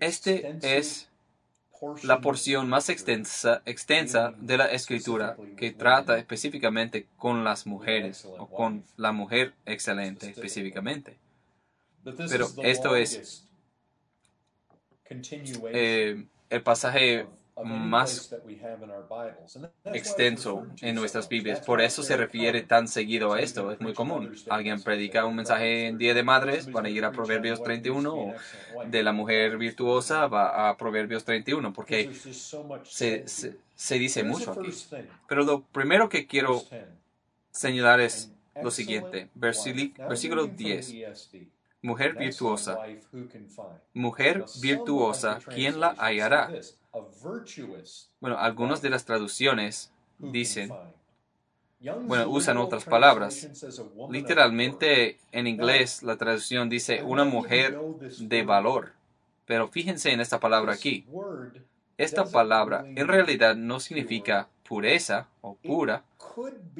Este 0.00 0.58
es 0.62 1.08
la 2.02 2.20
porción 2.20 2.68
más 2.68 2.88
extensa, 2.88 3.62
extensa 3.66 4.34
de 4.38 4.56
la 4.56 4.66
escritura 4.66 5.36
que 5.56 5.72
trata 5.72 6.18
específicamente 6.18 7.06
con 7.16 7.44
las 7.44 7.66
mujeres 7.66 8.26
o 8.38 8.46
con 8.46 8.84
la 8.96 9.12
mujer 9.12 9.54
excelente 9.64 10.30
específicamente. 10.30 11.16
Pero 12.04 12.48
esto 12.62 12.96
es 12.96 13.48
eh, 15.72 16.26
el 16.50 16.62
pasaje 16.62 17.26
más 17.64 18.34
extenso 19.92 20.66
en 20.82 20.94
nuestras 20.94 21.28
Biblias. 21.28 21.60
Por 21.60 21.80
eso 21.80 22.02
se 22.02 22.16
refiere 22.16 22.62
tan 22.62 22.86
seguido 22.86 23.32
a 23.32 23.40
esto. 23.40 23.72
Es 23.72 23.80
muy 23.80 23.94
común. 23.94 24.34
Alguien 24.50 24.82
predica 24.82 25.24
un 25.24 25.36
mensaje 25.36 25.86
en 25.86 25.98
Día 25.98 26.14
de 26.14 26.22
Madres, 26.22 26.70
van 26.70 26.86
a 26.86 26.90
ir 26.90 27.04
a 27.04 27.12
Proverbios 27.12 27.62
31, 27.62 28.14
o 28.14 28.34
de 28.86 29.02
la 29.02 29.12
mujer 29.12 29.56
virtuosa 29.56 30.26
va 30.26 30.68
a 30.68 30.76
Proverbios 30.76 31.24
31, 31.24 31.72
porque 31.72 32.12
se, 32.84 33.24
se 33.26 33.98
dice 33.98 34.22
mucho 34.22 34.52
aquí. 34.52 34.70
Pero 35.28 35.44
lo 35.44 35.62
primero 35.62 36.08
que 36.08 36.26
quiero 36.26 36.62
señalar 37.50 38.00
es 38.00 38.32
lo 38.62 38.70
siguiente. 38.70 39.28
Versículo 39.34 40.46
10. 40.46 40.94
Mujer 41.86 42.16
virtuosa. 42.16 42.78
Mujer 43.94 44.44
virtuosa, 44.60 45.38
¿quién 45.54 45.78
la 45.78 45.94
hallará? 45.98 46.50
Bueno, 48.20 48.38
algunas 48.38 48.82
de 48.82 48.90
las 48.90 49.04
traducciones 49.04 49.92
dicen, 50.18 50.72
bueno, 51.78 52.28
usan 52.28 52.56
otras 52.56 52.84
palabras. 52.84 53.48
Literalmente 54.10 55.18
en 55.30 55.46
inglés 55.46 56.02
la 56.02 56.16
traducción 56.16 56.68
dice 56.68 57.04
una 57.04 57.24
mujer 57.24 57.78
de 58.18 58.42
valor. 58.42 58.92
Pero 59.44 59.68
fíjense 59.68 60.10
en 60.10 60.20
esta 60.20 60.40
palabra 60.40 60.72
aquí. 60.72 61.06
Esta 61.96 62.24
palabra 62.24 62.84
en 62.84 63.06
realidad 63.06 63.54
no 63.54 63.78
significa 63.78 64.48
pureza 64.68 65.28
o 65.40 65.54
pura. 65.54 66.02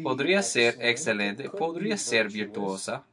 Podría 0.03 0.43
ser 0.43 0.79
excelente, 0.81 1.49
podría 1.49 1.97
ser 1.97 2.29
virtuosa. 2.29 3.05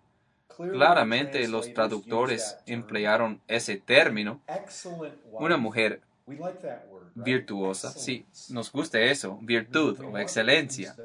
Claramente 0.58 1.48
los 1.48 1.74
traductores 1.74 2.58
emplearon 2.66 3.42
ese 3.48 3.78
término. 3.78 4.42
Una 5.32 5.58
mujer 5.58 6.02
virtuosa. 7.16 7.92
Sí, 7.92 8.26
nos 8.50 8.72
gusta 8.72 9.00
eso, 9.00 9.38
virtud 9.42 10.00
o 10.00 10.18
excelencia. 10.18 10.96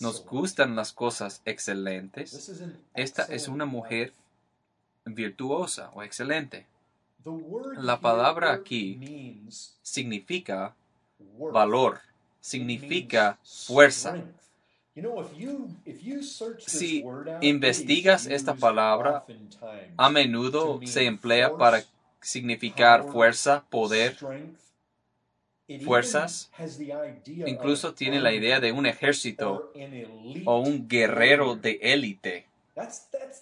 Nos 0.00 0.24
gustan 0.24 0.74
las 0.76 0.92
cosas 0.92 1.42
excelentes. 1.44 2.52
Esta 2.94 3.22
es 3.24 3.48
una 3.48 3.64
mujer 3.64 4.12
virtuosa 5.04 5.90
o 5.94 6.02
excelente. 6.02 6.66
La 7.76 8.00
palabra 8.00 8.52
aquí 8.52 9.46
significa 9.82 10.74
valor, 11.52 12.00
significa 12.40 13.38
fuerza. 13.44 14.16
Si 16.58 17.04
investigas 17.40 18.26
esta 18.26 18.54
palabra, 18.54 19.24
a 19.96 20.10
menudo 20.10 20.80
se 20.84 21.06
emplea 21.06 21.56
para 21.56 21.82
significar 22.20 23.04
fuerza, 23.10 23.64
poder, 23.70 24.16
fuerzas. 25.84 26.52
Incluso 27.26 27.94
tiene 27.94 28.20
la 28.20 28.32
idea 28.32 28.60
de 28.60 28.70
un 28.70 28.86
ejército 28.86 29.72
o 30.44 30.60
un 30.60 30.86
guerrero 30.86 31.56
de 31.56 31.80
élite. 31.82 32.46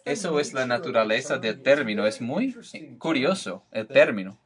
Eso 0.06 0.40
es 0.40 0.54
la 0.54 0.66
naturaleza 0.66 1.36
del 1.36 1.60
término. 1.60 2.06
Es 2.06 2.22
muy 2.22 2.56
curioso 2.98 3.62
el 3.72 3.86
término. 3.88 4.38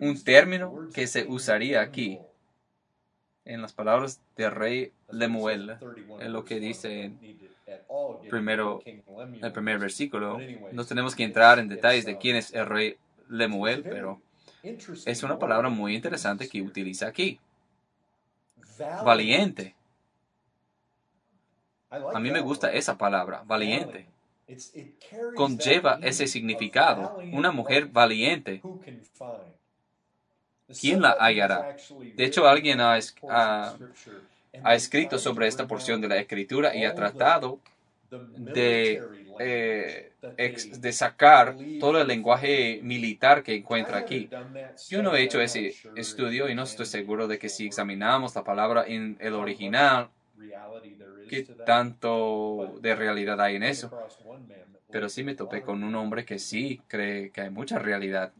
Un 0.00 0.22
término 0.24 0.88
que 0.94 1.06
se 1.06 1.26
usaría 1.26 1.82
aquí 1.82 2.18
en 3.44 3.62
las 3.62 3.72
palabras 3.72 4.20
del 4.36 4.50
rey 4.50 4.92
Lemuel, 5.10 5.76
en 6.20 6.32
lo 6.32 6.44
que 6.44 6.60
dice 6.60 7.04
en 7.04 7.18
primero, 8.28 8.82
el 8.84 9.52
primer 9.52 9.78
versículo. 9.78 10.38
No 10.72 10.84
tenemos 10.84 11.14
que 11.14 11.24
entrar 11.24 11.58
en 11.58 11.68
detalles 11.68 12.04
de 12.04 12.18
quién 12.18 12.36
es 12.36 12.52
el 12.54 12.66
rey 12.66 12.96
Lemuel, 13.28 13.82
pero 13.82 14.20
es 14.62 15.22
una 15.22 15.38
palabra 15.38 15.68
muy 15.68 15.94
interesante 15.94 16.48
que 16.48 16.62
utiliza 16.62 17.06
aquí. 17.06 17.38
Valiente. 19.04 19.74
A 21.90 22.18
mí 22.18 22.30
me 22.30 22.40
gusta 22.40 22.72
esa 22.72 22.98
palabra, 22.98 23.42
valiente. 23.46 24.08
Conlleva 25.36 25.98
ese 26.02 26.26
significado. 26.26 27.18
Una 27.32 27.52
mujer 27.52 27.86
valiente. 27.86 28.62
¿Quién 30.80 31.00
la 31.00 31.16
hallará? 31.18 31.76
De 32.14 32.24
hecho, 32.24 32.46
alguien 32.46 32.80
ha, 32.80 32.98
ha 34.62 34.74
escrito 34.74 35.18
sobre 35.18 35.46
esta 35.46 35.66
porción 35.66 36.00
de 36.00 36.08
la 36.08 36.16
escritura 36.18 36.74
y 36.74 36.84
ha 36.84 36.94
tratado 36.94 37.58
de, 38.10 39.02
eh, 39.38 40.12
de 40.78 40.92
sacar 40.92 41.56
todo 41.80 42.00
el 42.00 42.06
lenguaje 42.06 42.80
militar 42.82 43.42
que 43.42 43.56
encuentra 43.56 43.98
aquí. 43.98 44.28
Yo 44.88 45.02
no 45.02 45.14
he 45.14 45.22
hecho 45.22 45.40
ese 45.40 45.74
estudio 45.96 46.48
y 46.48 46.54
no 46.54 46.62
estoy 46.62 46.86
seguro 46.86 47.26
de 47.26 47.38
que 47.38 47.48
si 47.48 47.66
examinamos 47.66 48.34
la 48.34 48.44
palabra 48.44 48.84
en 48.86 49.16
el 49.20 49.34
original, 49.34 50.08
qué 51.28 51.42
tanto 51.64 52.78
de 52.80 52.94
realidad 52.94 53.40
hay 53.40 53.56
en 53.56 53.64
eso. 53.64 53.90
Pero 54.90 55.08
sí 55.08 55.24
me 55.24 55.34
topé 55.34 55.62
con 55.62 55.82
un 55.82 55.94
hombre 55.96 56.24
que 56.24 56.38
sí 56.38 56.80
cree 56.86 57.30
que 57.30 57.40
hay 57.40 57.50
mucha 57.50 57.78
realidad 57.80 58.32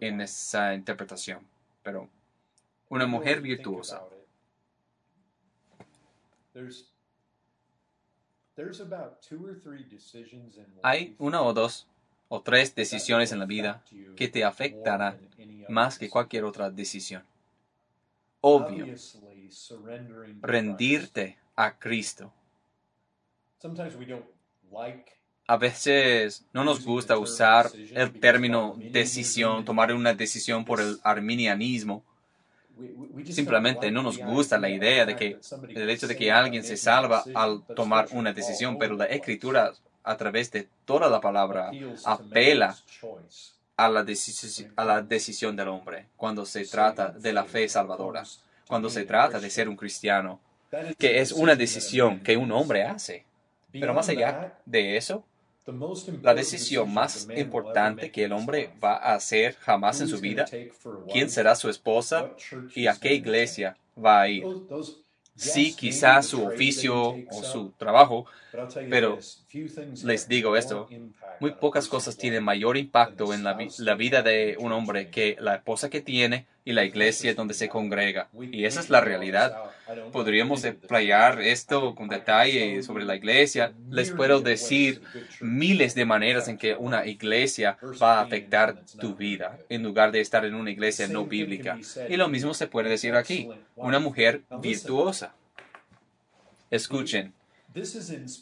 en 0.00 0.20
esa 0.20 0.74
interpretación. 0.74 1.51
Pero 1.82 2.08
una 2.88 3.06
mujer 3.06 3.40
virtuosa. 3.40 4.02
Hay 10.82 11.16
una 11.18 11.42
o 11.42 11.52
dos 11.52 11.86
o 12.28 12.40
tres 12.42 12.74
decisiones 12.74 13.32
en 13.32 13.38
la 13.38 13.46
vida 13.46 13.82
que 14.16 14.28
te 14.28 14.44
afectarán 14.44 15.18
más 15.68 15.98
que 15.98 16.10
cualquier 16.10 16.44
otra 16.44 16.70
decisión. 16.70 17.24
Obvio, 18.40 18.86
rendirte 20.40 21.38
a 21.56 21.78
Cristo. 21.78 22.32
A 25.46 25.56
veces 25.56 26.44
no 26.52 26.64
nos 26.64 26.84
gusta 26.84 27.18
usar 27.18 27.70
el 27.74 28.12
término 28.12 28.76
decisión, 28.78 29.64
tomar 29.64 29.92
una 29.92 30.14
decisión 30.14 30.64
por 30.64 30.80
el 30.80 30.98
arminianismo 31.02 32.04
Simplemente 33.30 33.90
no 33.90 34.02
nos 34.02 34.18
gusta 34.18 34.58
la 34.58 34.68
idea 34.68 35.04
de 35.04 35.14
que 35.14 35.38
el 35.68 35.90
hecho 35.90 36.06
de 36.06 36.16
que 36.16 36.32
alguien 36.32 36.64
se 36.64 36.76
salva 36.76 37.22
al 37.34 37.62
tomar 37.76 38.08
una 38.12 38.32
decisión, 38.32 38.78
pero 38.78 38.96
la 38.96 39.06
escritura 39.06 39.72
a 40.02 40.16
través 40.16 40.50
de 40.50 40.68
toda 40.84 41.08
la 41.08 41.20
palabra 41.20 41.70
apela 42.04 42.76
a 43.76 43.88
la, 43.88 44.04
a 44.76 44.84
la 44.84 45.02
decisión 45.02 45.56
del 45.56 45.68
hombre 45.68 46.06
cuando 46.16 46.44
se 46.44 46.64
trata 46.64 47.10
de 47.10 47.32
la 47.32 47.44
fe 47.44 47.68
salvadora, 47.68 48.24
cuando 48.66 48.90
se 48.90 49.04
trata 49.04 49.38
de 49.38 49.50
ser 49.50 49.68
un 49.68 49.76
cristiano, 49.76 50.40
que 50.98 51.20
es 51.20 51.32
una 51.32 51.54
decisión 51.54 52.20
que 52.20 52.36
un 52.36 52.50
hombre 52.52 52.84
hace. 52.84 53.24
Pero 53.70 53.94
más 53.94 54.08
allá 54.08 54.58
de 54.66 54.96
eso, 54.96 55.24
la 56.22 56.34
decisión 56.34 56.92
más 56.92 57.28
importante 57.36 58.10
que 58.10 58.24
el 58.24 58.32
hombre 58.32 58.70
va 58.82 58.94
a 58.94 59.14
hacer 59.14 59.54
jamás 59.56 60.00
en 60.00 60.08
su 60.08 60.20
vida, 60.20 60.46
quién 61.10 61.30
será 61.30 61.54
su 61.54 61.68
esposa 61.68 62.30
y 62.74 62.86
a 62.86 62.94
qué 62.94 63.14
iglesia 63.14 63.76
va 63.96 64.22
a 64.22 64.28
ir. 64.28 64.44
Sí, 65.36 65.74
quizás 65.74 66.26
su 66.26 66.44
oficio 66.44 67.16
o 67.30 67.42
su 67.42 67.70
trabajo, 67.78 68.26
pero 68.90 69.18
les 70.04 70.28
digo 70.28 70.56
esto, 70.56 70.88
muy 71.40 71.52
pocas 71.52 71.88
cosas 71.88 72.16
tienen 72.16 72.44
mayor 72.44 72.76
impacto 72.76 73.32
en 73.32 73.42
la, 73.42 73.56
la, 73.78 73.94
vida 73.94 74.22
de 74.22 74.56
un 74.58 74.72
hombre 74.72 75.10
que 75.10 75.36
la 75.40 75.56
esposa 75.56 75.88
que 75.88 76.00
tiene 76.00 76.46
y 76.64 76.72
la 76.72 76.84
iglesia 76.84 77.34
donde 77.34 77.54
se 77.54 77.68
congrega. 77.68 78.28
Y 78.50 78.64
esa 78.64 78.80
es 78.80 78.90
la 78.90 79.00
realidad. 79.00 79.56
Podríamos 80.12 80.64
explayar 80.64 81.40
esto 81.40 81.94
con 81.94 82.08
detalle 82.08 82.82
sobre 82.82 83.04
la 83.04 83.16
iglesia. 83.16 83.72
Les 83.90 84.10
puedo 84.10 84.40
decir 84.40 85.02
miles 85.40 85.94
de 85.94 86.04
maneras 86.04 86.48
en 86.48 86.58
que 86.58 86.74
una 86.74 87.06
iglesia 87.06 87.78
va 88.00 88.18
a 88.18 88.22
afectar 88.22 88.84
tu 89.00 89.14
vida 89.14 89.58
en 89.68 89.82
lugar 89.82 90.12
de 90.12 90.20
estar 90.20 90.44
en 90.44 90.54
una 90.54 90.70
iglesia 90.70 91.08
no 91.08 91.26
bíblica. 91.26 91.78
Y 92.08 92.16
lo 92.16 92.28
mismo 92.28 92.54
se 92.54 92.66
puede 92.66 92.88
decir 92.88 93.14
aquí. 93.14 93.48
Una 93.76 93.98
mujer 93.98 94.42
virtuosa. 94.60 95.34
Escuchen, 96.70 97.34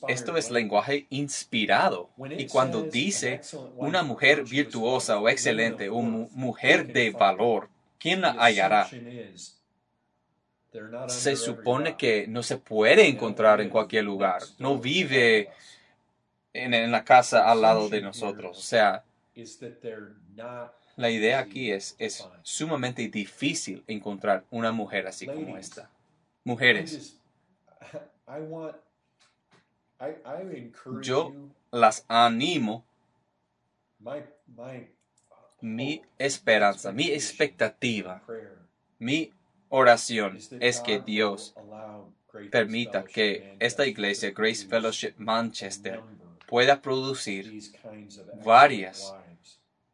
esto 0.08 0.36
es 0.36 0.50
lenguaje 0.50 1.06
inspirado. 1.10 2.10
Y 2.36 2.46
cuando 2.46 2.82
dice 2.82 3.40
una 3.76 4.02
mujer 4.02 4.44
virtuosa 4.44 5.18
o 5.18 5.28
excelente 5.28 5.88
o 5.88 6.02
mujer 6.02 6.92
de 6.92 7.10
valor, 7.10 7.68
¿quién 8.00 8.22
la 8.22 8.32
hallará? 8.32 8.88
Se 11.08 11.36
supone 11.36 11.96
que 11.96 12.26
no 12.26 12.42
se 12.42 12.56
puede 12.56 13.06
encontrar 13.06 13.60
en 13.60 13.68
cualquier 13.68 14.04
lugar. 14.04 14.42
No 14.58 14.78
vive 14.78 15.50
en, 16.52 16.90
la 16.90 17.04
casa 17.04 17.50
al 17.50 17.60
lado 17.60 17.88
de 17.88 18.00
nosotros. 18.00 18.58
O 18.58 18.62
sea, 18.62 19.04
la 20.96 21.10
idea 21.10 21.38
aquí 21.38 21.70
es, 21.70 21.94
es 21.98 22.26
sumamente 22.42 23.08
difícil 23.08 23.84
encontrar 23.86 24.44
una 24.50 24.72
mujer 24.72 25.06
así 25.06 25.26
como 25.26 25.56
esta. 25.56 25.90
Mujeres, 26.44 27.18
yo 31.02 31.34
las 31.70 32.04
animo. 32.08 32.84
Mi 35.60 36.02
esperanza, 36.18 36.92
mi 36.92 37.10
expectativa, 37.10 38.22
mi 38.98 39.32
oración 39.68 40.38
es 40.60 40.80
que 40.80 41.00
Dios 41.00 41.54
permita 42.50 43.04
que 43.04 43.56
esta 43.58 43.86
iglesia, 43.86 44.30
Grace 44.30 44.66
Fellowship 44.66 45.14
Manchester, 45.18 46.00
pueda 46.46 46.80
producir 46.80 47.60
varias 48.44 49.14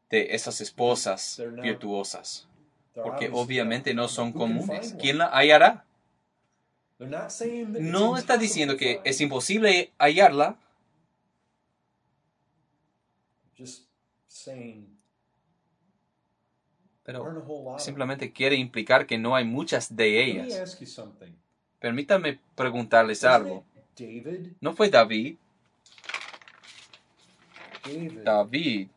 de 0.09 0.35
esas 0.35 0.61
esposas 0.61 1.43
virtuosas, 1.63 2.49
porque 2.95 3.29
obviamente 3.33 3.93
no 3.95 4.09
son 4.09 4.33
comunes. 4.33 4.95
¿Quién 4.99 5.19
la 5.19 5.27
hallará? 5.27 5.85
No 6.99 8.17
está 8.17 8.39
diciendo 8.39 8.77
que 8.77 9.01
es 9.05 9.21
imposible 9.21 9.93
hallarla. 9.99 10.57
Pero 17.07 17.79
simplemente 17.79 18.33
quiere 18.33 18.57
implicar 18.57 19.07
que 19.07 19.17
no 19.17 19.37
hay 19.37 19.45
muchas 19.45 19.95
de 19.95 20.25
ellas. 20.25 20.77
Permítame 21.79 22.41
preguntarles 22.57 23.23
algo. 23.23 23.65
¿No 24.61 24.75
fue 24.75 24.91
David? 24.91 25.37
David 28.25 28.89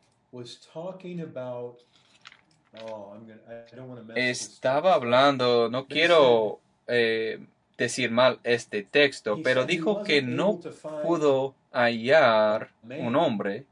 estaba 4.14 4.94
hablando, 4.94 5.68
no 5.70 5.86
quiero 5.86 6.60
eh, 6.88 7.44
decir 7.76 8.10
mal 8.10 8.40
este 8.44 8.82
texto, 8.82 9.40
pero 9.42 9.64
dijo 9.66 10.02
que 10.02 10.22
no 10.22 10.60
pudo 11.02 11.54
hallar 11.72 12.70
un 12.82 13.16
hombre. 13.16 13.66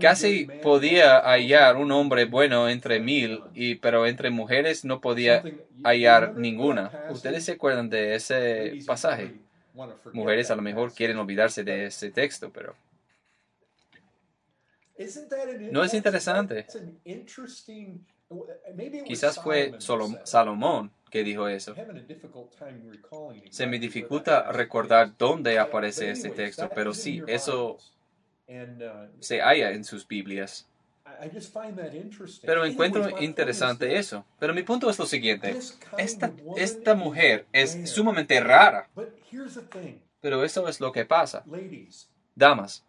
Casi 0.00 0.44
podía 0.62 1.20
hallar 1.20 1.76
un 1.76 1.90
hombre 1.90 2.26
bueno 2.26 2.68
entre 2.68 3.00
mil, 3.00 3.42
y, 3.54 3.76
pero 3.76 4.06
entre 4.06 4.30
mujeres 4.30 4.84
no 4.84 5.00
podía 5.00 5.42
hallar 5.82 6.36
ninguna. 6.36 6.92
¿Ustedes 7.10 7.44
se 7.44 7.52
acuerdan 7.52 7.88
de 7.88 8.14
ese 8.14 8.78
pasaje? 8.86 9.32
Mujeres 10.12 10.50
a 10.50 10.56
lo 10.56 10.62
mejor 10.62 10.92
quieren 10.92 11.16
olvidarse 11.16 11.64
de 11.64 11.86
ese 11.86 12.10
texto, 12.10 12.50
pero... 12.52 12.74
¿No 15.70 15.82
es 15.82 15.94
interesante? 15.94 16.66
Quizás 19.06 19.38
fue 19.42 19.72
Salomón 20.24 20.90
que 21.10 21.24
dijo 21.24 21.48
eso. 21.48 21.74
Se 23.50 23.66
me 23.66 23.78
dificulta 23.78 24.52
recordar 24.52 25.16
dónde 25.16 25.58
aparece 25.58 26.10
ese 26.10 26.30
texto, 26.30 26.70
pero 26.74 26.92
sí, 26.92 27.22
eso 27.26 27.78
se 29.20 29.40
halla 29.40 29.72
en 29.72 29.84
sus 29.84 30.06
Biblias. 30.06 30.68
Pero 32.42 32.64
encuentro 32.64 33.22
interesante 33.22 33.96
eso. 33.96 34.24
Pero 34.38 34.54
mi 34.54 34.62
punto 34.62 34.90
es 34.90 34.98
lo 34.98 35.06
siguiente. 35.06 35.56
Esta, 35.98 36.32
esta 36.56 36.94
mujer 36.94 37.46
es 37.52 37.90
sumamente 37.90 38.40
rara. 38.40 38.88
Pero 40.20 40.44
eso 40.44 40.68
es 40.68 40.80
lo 40.80 40.92
que 40.92 41.04
pasa. 41.04 41.44
Damas, 42.34 42.84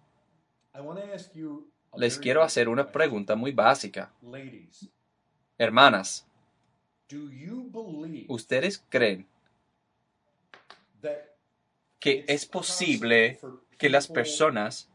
les 1.96 2.18
quiero 2.18 2.44
hacer 2.44 2.68
una 2.70 2.92
pregunta 2.92 3.36
muy 3.36 3.52
básica. 3.52 4.12
Hermanas, 5.58 6.28
¿ustedes 8.28 8.84
creen 8.90 9.28
que 12.00 12.26
es 12.28 12.46
posible 12.46 13.40
que 13.78 13.90
las 13.90 14.08
personas 14.08 14.90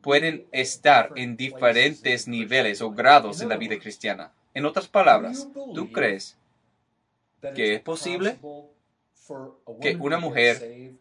pueden 0.00 0.46
estar 0.52 1.10
en 1.16 1.36
diferentes 1.36 2.28
niveles 2.28 2.80
o 2.80 2.90
grados 2.90 3.40
en 3.40 3.48
la 3.48 3.56
vida 3.56 3.78
cristiana. 3.78 4.32
En 4.54 4.64
otras 4.66 4.88
palabras, 4.88 5.48
¿tú 5.74 5.92
crees 5.92 6.36
que 7.54 7.74
es 7.74 7.80
posible 7.80 8.36
que 9.80 9.96
una 9.96 10.18
mujer 10.18 10.96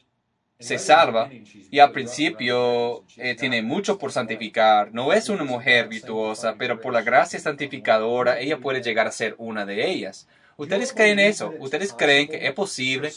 se 0.59 0.79
salva 0.79 1.29
y 1.69 1.79
al 1.79 1.91
principio 1.91 3.03
eh, 3.17 3.35
tiene 3.35 3.61
mucho 3.61 3.97
por 3.97 4.11
santificar. 4.11 4.93
No 4.93 5.11
es 5.11 5.29
una 5.29 5.43
mujer 5.43 5.87
virtuosa, 5.87 6.55
pero 6.57 6.79
por 6.79 6.93
la 6.93 7.01
gracia 7.01 7.39
santificadora 7.39 8.39
ella 8.39 8.57
puede 8.59 8.81
llegar 8.81 9.07
a 9.07 9.11
ser 9.11 9.35
una 9.37 9.65
de 9.65 9.89
ellas. 9.89 10.27
¿Ustedes 10.57 10.93
creen 10.93 11.19
eso? 11.19 11.53
¿Ustedes 11.59 11.91
creen 11.91 12.29
que 12.29 12.47
es 12.47 12.53
posible 12.53 13.11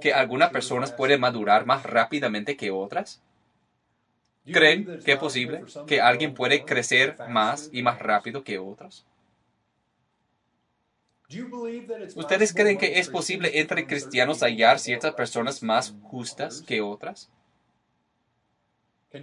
que 0.00 0.14
algunas 0.14 0.50
personas 0.50 0.92
pueden 0.92 1.20
madurar 1.20 1.66
más 1.66 1.82
rápidamente 1.82 2.56
que 2.56 2.70
otras? 2.70 3.20
¿Creen 4.50 4.92
que 5.04 5.12
es 5.12 5.18
posible 5.18 5.66
que 5.84 6.00
alguien 6.00 6.32
puede 6.32 6.64
crecer 6.64 7.18
más 7.24 7.68
y 7.72 7.82
más 7.82 7.98
rápido 7.98 8.44
que 8.44 8.58
otros? 8.58 9.06
¿Ustedes 12.14 12.54
creen 12.54 12.78
que 12.78 12.98
es 13.00 13.10
posible 13.10 13.60
entre 13.60 13.86
cristianos 13.86 14.40
hallar 14.42 14.78
ciertas 14.78 15.12
personas 15.14 15.62
más 15.62 15.94
justas 16.00 16.62
que 16.62 16.80
otras? 16.80 17.30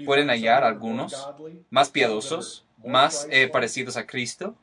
¿Pueden 0.03 0.29
hallar 0.29 0.63
algunos 0.63 1.31
más 1.69 1.89
piadosos, 1.89 2.65
más 2.83 3.27
eh, 3.29 3.47
parecidos 3.47 3.97
a 3.97 4.05
Cristo? 4.05 4.57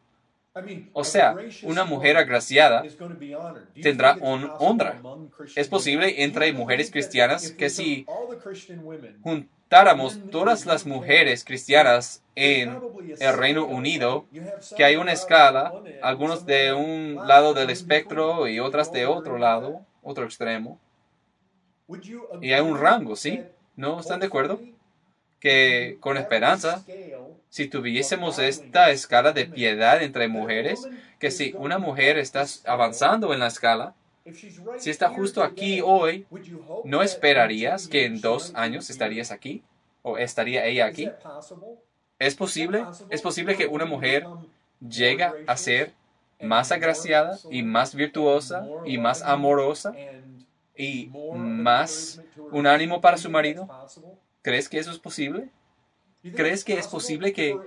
O 0.93 1.05
sea, 1.05 1.41
una 1.61 1.85
mujer 1.85 2.17
agraciada 2.17 2.91
tendrá 3.81 4.19
honra. 4.21 5.05
Es 5.55 5.69
posible 5.69 6.23
entre 6.25 6.53
mujeres 6.53 6.91
cristianas 6.91 7.53
que 7.53 7.71
si 7.71 8.09
todas 9.69 10.67
las 10.67 10.87
mujeres 10.87 11.45
cristianas 11.45 12.23
en 12.35 12.81
el 13.19 13.37
Reino 13.37 13.65
Unido, 13.65 14.27
que 14.77 14.85
hay 14.85 14.97
una 14.97 15.13
escala, 15.13 15.73
algunos 16.03 16.47
de 16.47 16.73
un 16.73 17.27
lado 17.27 17.55
del 17.55 17.71
espectro 17.71 18.47
y 18.49 18.61
otras 18.61 18.93
de 18.93 19.07
otro 19.07 19.39
lado, 19.39 19.83
otro 20.03 20.25
extremo, 20.25 20.79
y 22.41 22.53
hay 22.53 22.61
un 22.61 22.79
rango, 22.79 23.17
¿sí? 23.17 23.43
¿No 23.77 24.01
están 24.01 24.21
de 24.21 24.27
acuerdo? 24.27 24.61
Que 25.41 25.99
con 26.01 26.17
esperanza 26.17 26.83
si 27.49 27.69
tuviésemos 27.69 28.39
esta 28.39 28.91
escala 28.91 29.33
de 29.33 29.47
piedad 29.47 30.03
entre 30.03 30.29
mujeres, 30.29 30.87
que 31.19 31.31
si 31.31 31.55
una 31.57 31.79
mujer 31.79 32.19
está 32.19 32.45
avanzando 32.67 33.33
en 33.33 33.41
la 33.41 33.47
escala, 33.47 33.95
si 34.79 34.91
está 34.91 35.09
justo 35.09 35.43
aquí 35.43 35.81
hoy, 35.83 36.27
¿no 36.85 37.03
esperarías 37.03 37.89
que 37.89 38.05
en 38.05 38.21
dos 38.21 38.53
años 38.55 38.91
estarías 38.91 39.31
aquí? 39.31 39.63
¿O 40.03 40.19
estaría 40.19 40.65
ella 40.67 40.87
aquí? 40.87 41.11
¿Es 42.19 42.35
posible? 42.35 42.85
¿Es 43.11 43.23
posible 43.23 43.57
que 43.57 43.67
una 43.67 43.85
mujer 43.85 44.27
llegue 44.81 45.29
a 45.47 45.57
ser 45.57 45.93
más 46.41 46.73
agraciada 46.73 47.39
y 47.51 47.63
más 47.63 47.95
virtuosa 47.95 48.67
y 48.85 48.99
más 48.99 49.23
amorosa 49.23 49.95
y 50.77 51.11
más 51.35 52.21
un 52.51 52.67
ánimo 52.67 53.01
para 53.01 53.19
su 53.19 53.31
marido? 53.31 53.69
¿Crees 54.43 54.69
que 54.69 54.79
eso 54.79 54.91
es 54.91 54.99
posible? 54.99 55.49
¿Crees 56.35 56.65
que 56.65 56.79
es 56.79 56.89
posible 56.89 57.33
que 57.33 57.59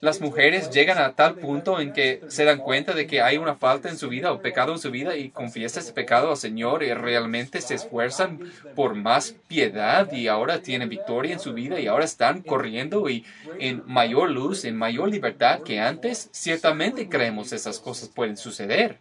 las 0.00 0.20
mujeres 0.20 0.70
llegan 0.70 0.98
a 0.98 1.14
tal 1.14 1.34
punto 1.34 1.80
en 1.80 1.92
que 1.92 2.22
se 2.28 2.44
dan 2.44 2.58
cuenta 2.58 2.92
de 2.92 3.08
que 3.08 3.20
hay 3.20 3.36
una 3.36 3.56
falta 3.56 3.88
en 3.88 3.98
su 3.98 4.08
vida 4.08 4.32
o 4.32 4.40
pecado 4.40 4.72
en 4.72 4.78
su 4.78 4.92
vida 4.92 5.16
y 5.16 5.30
confiesan 5.30 5.82
ese 5.82 5.92
pecado 5.92 6.30
al 6.30 6.36
Señor 6.36 6.84
y 6.84 6.94
realmente 6.94 7.60
se 7.60 7.74
esfuerzan 7.74 8.38
por 8.76 8.94
más 8.94 9.34
piedad 9.48 10.10
y 10.12 10.28
ahora 10.28 10.62
tienen 10.62 10.88
victoria 10.88 11.32
en 11.32 11.40
su 11.40 11.52
vida 11.52 11.80
y 11.80 11.88
ahora 11.88 12.04
están 12.04 12.42
corriendo 12.42 13.08
y 13.08 13.24
en 13.58 13.82
mayor 13.86 14.30
luz, 14.30 14.64
en 14.64 14.76
mayor 14.76 15.10
libertad 15.10 15.62
que 15.62 15.80
antes? 15.80 16.28
Ciertamente 16.30 17.08
creemos 17.08 17.52
esas 17.52 17.80
cosas 17.80 18.08
pueden 18.08 18.36
suceder. 18.36 18.98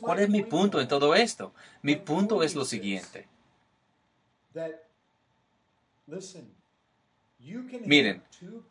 ¿Cuál 0.00 0.18
es 0.18 0.28
mi 0.28 0.42
punto 0.42 0.80
en 0.80 0.88
todo 0.88 1.14
esto? 1.14 1.52
Mi 1.82 1.94
punto 1.94 2.42
es 2.42 2.56
lo 2.56 2.64
siguiente. 2.64 3.28
Miren, 7.84 8.22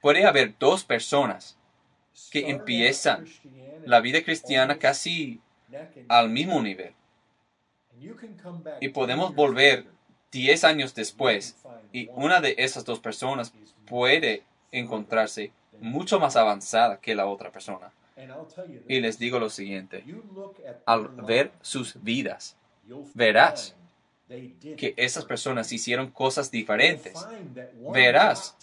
puede 0.01 0.25
haber 0.25 0.57
dos 0.57 0.83
personas 0.83 1.57
que 2.31 2.49
empiezan 2.49 3.25
la 3.85 3.99
vida 3.99 4.23
cristiana 4.23 4.79
casi 4.79 5.41
al 6.07 6.29
mismo 6.29 6.61
nivel. 6.61 6.93
Y 8.81 8.89
podemos 8.89 9.35
volver 9.35 9.85
diez 10.31 10.63
años 10.63 10.95
después 10.95 11.57
y 11.91 12.09
una 12.15 12.41
de 12.41 12.55
esas 12.57 12.85
dos 12.85 12.99
personas 12.99 13.53
puede 13.85 14.43
encontrarse 14.71 15.51
mucho 15.79 16.19
más 16.19 16.35
avanzada 16.35 16.99
que 16.99 17.15
la 17.15 17.27
otra 17.27 17.51
persona. 17.51 17.91
Y 18.87 18.99
les 18.99 19.19
digo 19.19 19.39
lo 19.39 19.49
siguiente, 19.49 20.03
al 20.85 21.07
ver 21.09 21.51
sus 21.61 22.01
vidas, 22.03 22.55
verás 23.13 23.75
que 24.27 24.93
esas 24.97 25.25
personas 25.25 25.71
hicieron 25.71 26.09
cosas 26.09 26.49
diferentes. 26.51 27.13
Verás 27.91 28.55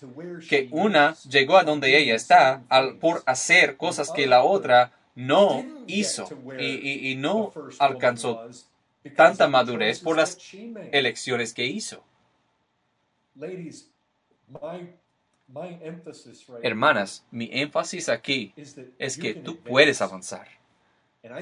que 0.49 0.69
una 0.71 1.17
llegó 1.29 1.57
a 1.57 1.65
donde 1.65 1.97
ella 1.99 2.15
está 2.15 2.63
al, 2.69 2.97
por 2.97 3.23
hacer 3.27 3.77
cosas 3.77 4.11
que 4.11 4.27
la 4.27 4.43
otra 4.43 4.93
no 5.15 5.65
hizo 5.87 6.29
y, 6.59 7.11
y 7.11 7.17
no 7.17 7.53
alcanzó 7.79 8.49
tanta 9.17 9.49
madurez 9.49 10.01
por 10.01 10.17
las 10.17 10.39
elecciones 10.93 11.53
que 11.53 11.67
hizo. 11.67 12.03
Hermanas, 16.63 17.25
mi 17.31 17.51
énfasis 17.53 18.09
aquí 18.09 18.55
es 18.99 19.19
que 19.19 19.35
tú 19.35 19.59
puedes 19.59 20.01
avanzar. 20.01 20.60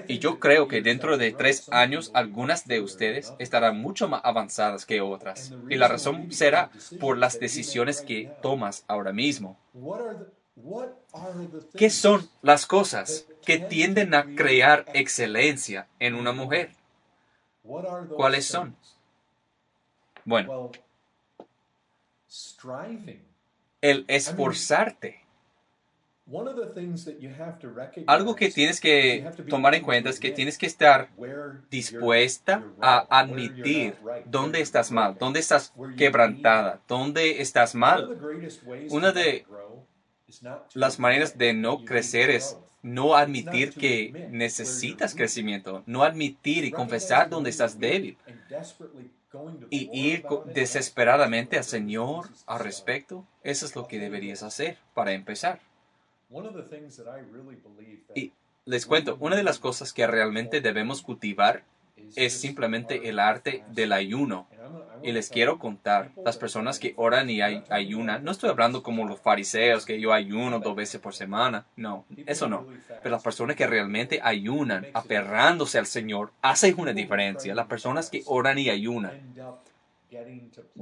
Y 0.09 0.18
yo 0.18 0.41
creo 0.41 0.66
que 0.66 0.83
dentro 0.83 1.18
de 1.18 1.33
tres 1.33 1.68
años 1.70 2.11
algunas 2.12 2.66
de 2.66 2.81
ustedes 2.81 3.35
estarán 3.39 3.81
mucho 3.81 4.09
más 4.09 4.22
avanzadas 4.24 4.85
que 4.85 5.01
otras. 5.01 5.55
Y 5.68 5.76
la 5.76 5.87
razón 5.87 6.26
será 6.31 6.70
por 6.99 7.16
las 7.16 7.39
decisiones 7.39 8.01
que 8.03 8.33
tomas 8.41 8.85
ahora 8.89 9.12
mismo. 9.12 9.57
¿Qué 11.76 11.91
son 11.91 12.29
las 12.43 12.66
cosas 12.66 13.26
que 13.45 13.59
tienden 13.59 14.14
a 14.14 14.35
crear 14.35 14.85
excelencia 14.93 15.87
en 16.01 16.14
una 16.14 16.33
mujer? 16.33 16.70
¿Cuáles 18.16 18.47
son? 18.47 18.76
Bueno, 20.24 20.70
el 23.81 24.05
esforzarte 24.09 25.18
algo 28.07 28.35
que 28.35 28.51
tienes 28.51 28.81
que 28.81 29.29
tomar 29.49 29.74
en 29.74 29.83
cuenta 29.83 30.11
es 30.11 30.20
que 30.20 30.31
tienes 30.31 30.59
que 30.59 30.66
estar 30.66 31.11
dispuesta 31.70 32.66
a 32.81 33.07
admitir 33.11 33.97
dónde 34.24 34.61
estás 34.61 34.91
mal, 34.91 35.16
dónde 35.18 35.41
estás 35.41 35.74
quebrantada, 35.97 36.81
dónde 36.89 37.41
estás 37.43 37.74
mal. 37.74 38.12
Una 38.89 39.12
de 39.12 39.47
las 40.74 40.99
maneras 40.99 41.37
de 41.37 41.53
no 41.53 41.85
crecer 41.85 42.31
es 42.31 42.59
no 42.83 43.14
admitir 43.16 43.74
que 43.74 44.16
necesitas 44.26 45.14
crecimiento, 45.14 45.83
no 45.87 46.05
admitir 46.05 46.64
y 46.64 46.72
confesar 46.72 47.29
dónde 47.29 47.51
estás 47.51 47.79
débil 47.79 48.18
y 49.70 49.89
ir 49.93 50.26
desesperadamente 50.45 51.57
al 51.57 51.64
Señor 51.64 52.26
al 52.47 52.61
respecto. 52.61 53.26
Eso 53.43 53.66
es 53.66 53.74
lo 53.76 53.87
que 53.87 53.99
deberías 53.99 54.43
hacer 54.43 54.79
para 54.95 55.12
empezar. 55.12 55.61
Y 58.14 58.33
les 58.64 58.87
cuento, 58.87 59.16
una 59.20 59.37
de 59.37 59.43
las 59.43 59.59
cosas 59.59 59.93
que 59.93 60.07
realmente 60.07 60.61
debemos 60.61 61.03
cultivar 61.03 61.62
es 62.16 62.33
simplemente 62.35 63.09
el 63.09 63.18
arte 63.18 63.64
del 63.68 63.93
ayuno. 63.93 64.47
Y 65.03 65.12
les 65.12 65.31
quiero 65.31 65.59
contar, 65.59 66.11
las 66.24 66.37
personas 66.37 66.79
que 66.79 66.93
oran 66.97 67.31
y 67.31 67.41
ayunan, 67.41 68.24
no 68.24 68.31
estoy 68.31 68.51
hablando 68.51 68.83
como 68.83 69.07
los 69.07 69.20
fariseos, 69.20 69.87
que 69.87 70.01
yo 70.01 70.12
ayuno 70.12 70.59
dos 70.59 70.74
veces 70.76 71.01
por 71.01 71.14
semana, 71.14 71.64
no, 71.76 72.05
eso 72.26 72.49
no. 72.49 72.66
Pero 72.89 73.11
las 73.11 73.22
personas 73.22 73.57
que 73.57 73.66
realmente 73.66 74.20
ayunan, 74.22 74.87
aferrándose 74.93 75.79
al 75.79 75.87
Señor, 75.87 76.33
hacen 76.43 76.74
una 76.79 76.93
diferencia. 76.93 77.55
Las 77.55 77.66
personas 77.66 78.11
que 78.11 78.22
oran 78.26 78.59
y 78.59 78.68
ayunan 78.68 79.12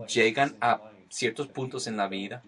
llegan 0.09 0.57
a 0.61 0.81
ciertos 1.09 1.49
puntos 1.49 1.87
en 1.87 1.97
la 1.97 2.09
vida 2.09 2.43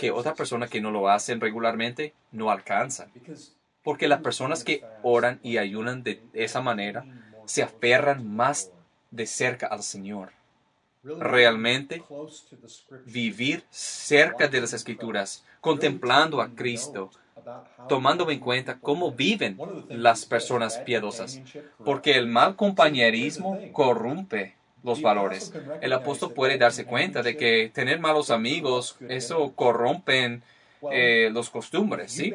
que 0.00 0.10
otra 0.10 0.34
persona 0.34 0.66
que 0.66 0.80
no 0.80 0.90
lo 0.90 1.10
hacen 1.10 1.42
regularmente 1.42 2.14
no 2.32 2.50
alcanzan. 2.50 3.12
Porque 3.84 4.08
las 4.08 4.22
personas 4.22 4.64
que 4.64 4.82
oran 5.02 5.40
y 5.42 5.58
ayunan 5.58 6.02
de 6.02 6.22
esa 6.32 6.62
manera 6.62 7.04
se 7.44 7.62
aferran 7.62 8.26
más 8.26 8.70
de 9.10 9.26
cerca 9.26 9.66
al 9.66 9.82
Señor. 9.82 10.32
Realmente 11.04 12.02
vivir 13.04 13.62
cerca 13.68 14.48
de 14.48 14.62
las 14.62 14.72
escrituras, 14.72 15.44
contemplando 15.60 16.40
a 16.40 16.48
Cristo, 16.48 17.10
tomando 17.86 18.30
en 18.30 18.40
cuenta 18.40 18.78
cómo 18.80 19.12
viven 19.12 19.58
las 19.90 20.24
personas 20.24 20.78
piadosas, 20.78 21.42
porque 21.84 22.12
el 22.12 22.26
mal 22.26 22.56
compañerismo 22.56 23.58
corrompe 23.72 24.56
los 24.82 25.02
valores. 25.02 25.52
El 25.80 25.92
apóstol 25.92 26.32
puede 26.32 26.58
darse 26.58 26.84
cuenta 26.84 27.22
de 27.22 27.36
que 27.36 27.70
tener 27.72 27.98
malos 28.00 28.30
amigos, 28.30 28.96
eso 29.08 29.52
corrompen 29.54 30.42
eh, 30.90 31.28
los 31.30 31.50
costumbres, 31.50 32.10
¿sí? 32.10 32.32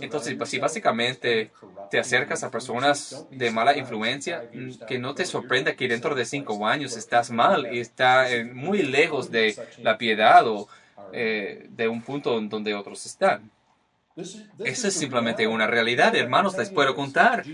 Entonces, 0.00 0.38
si 0.48 0.58
básicamente 0.58 1.50
te 1.90 1.98
acercas 1.98 2.42
a 2.42 2.50
personas 2.50 3.26
de 3.30 3.50
mala 3.50 3.76
influencia, 3.76 4.48
mm, 4.50 4.86
que 4.86 4.98
no 4.98 5.14
te 5.14 5.26
sorprenda 5.26 5.74
que 5.74 5.88
dentro 5.88 6.14
de 6.14 6.24
cinco 6.24 6.66
años 6.66 6.96
estás 6.96 7.30
mal 7.30 7.68
y 7.74 7.80
está 7.80 8.30
eh, 8.32 8.44
muy 8.44 8.82
lejos 8.82 9.30
de 9.30 9.54
la 9.78 9.98
piedad 9.98 10.48
o 10.48 10.68
eh, 11.12 11.66
de 11.68 11.88
un 11.88 12.00
punto 12.00 12.40
donde 12.40 12.74
otros 12.74 13.04
están. 13.04 13.50
Esa 14.16 14.88
es 14.88 14.94
simplemente 14.94 15.46
una 15.46 15.66
realidad, 15.66 16.16
hermanos, 16.16 16.56
les 16.56 16.70
puedo 16.70 16.94
contar. 16.94 17.44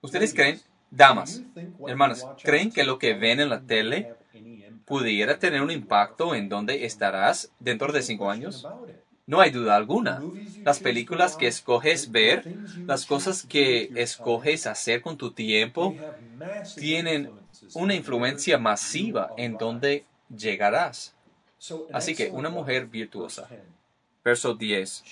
¿Ustedes 0.00 0.32
creen, 0.32 0.60
damas, 0.90 1.44
hermanas, 1.86 2.28
creen 2.42 2.72
que 2.72 2.84
lo 2.84 2.98
que 2.98 3.14
ven 3.14 3.40
en 3.40 3.50
la 3.50 3.62
tele 3.62 4.08
pudiera 4.86 5.38
tener 5.38 5.62
un 5.62 5.70
impacto 5.70 6.34
en 6.34 6.48
dónde 6.48 6.84
estarás 6.86 7.52
dentro 7.58 7.92
de 7.92 8.02
cinco 8.02 8.30
años? 8.30 8.68
No 9.26 9.40
hay 9.40 9.50
duda 9.50 9.76
alguna. 9.76 10.26
Las 10.64 10.80
películas 10.80 11.36
que 11.36 11.46
escoges 11.46 12.10
ver, 12.10 12.46
las 12.86 13.06
cosas 13.06 13.44
que 13.44 13.90
escoges 13.94 14.66
hacer 14.66 15.02
con 15.02 15.16
tu 15.16 15.32
tiempo, 15.32 15.94
tienen 16.74 17.30
una 17.74 17.94
influencia 17.94 18.58
masiva 18.58 19.32
en 19.36 19.58
dónde 19.58 20.04
llegarás. 20.34 21.14
Así 21.92 22.14
que 22.14 22.30
una 22.32 22.50
mujer 22.50 22.86
virtuosa. 22.86 23.48
Verso 24.24 24.54
10. 24.54 25.06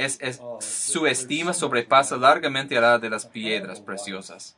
Es, 0.00 0.40
su 0.60 1.06
estima 1.06 1.52
sobrepasa 1.52 2.16
largamente 2.16 2.78
a 2.78 2.80
la 2.80 2.98
de 2.98 3.10
las 3.10 3.26
piedras 3.26 3.80
preciosas. 3.80 4.56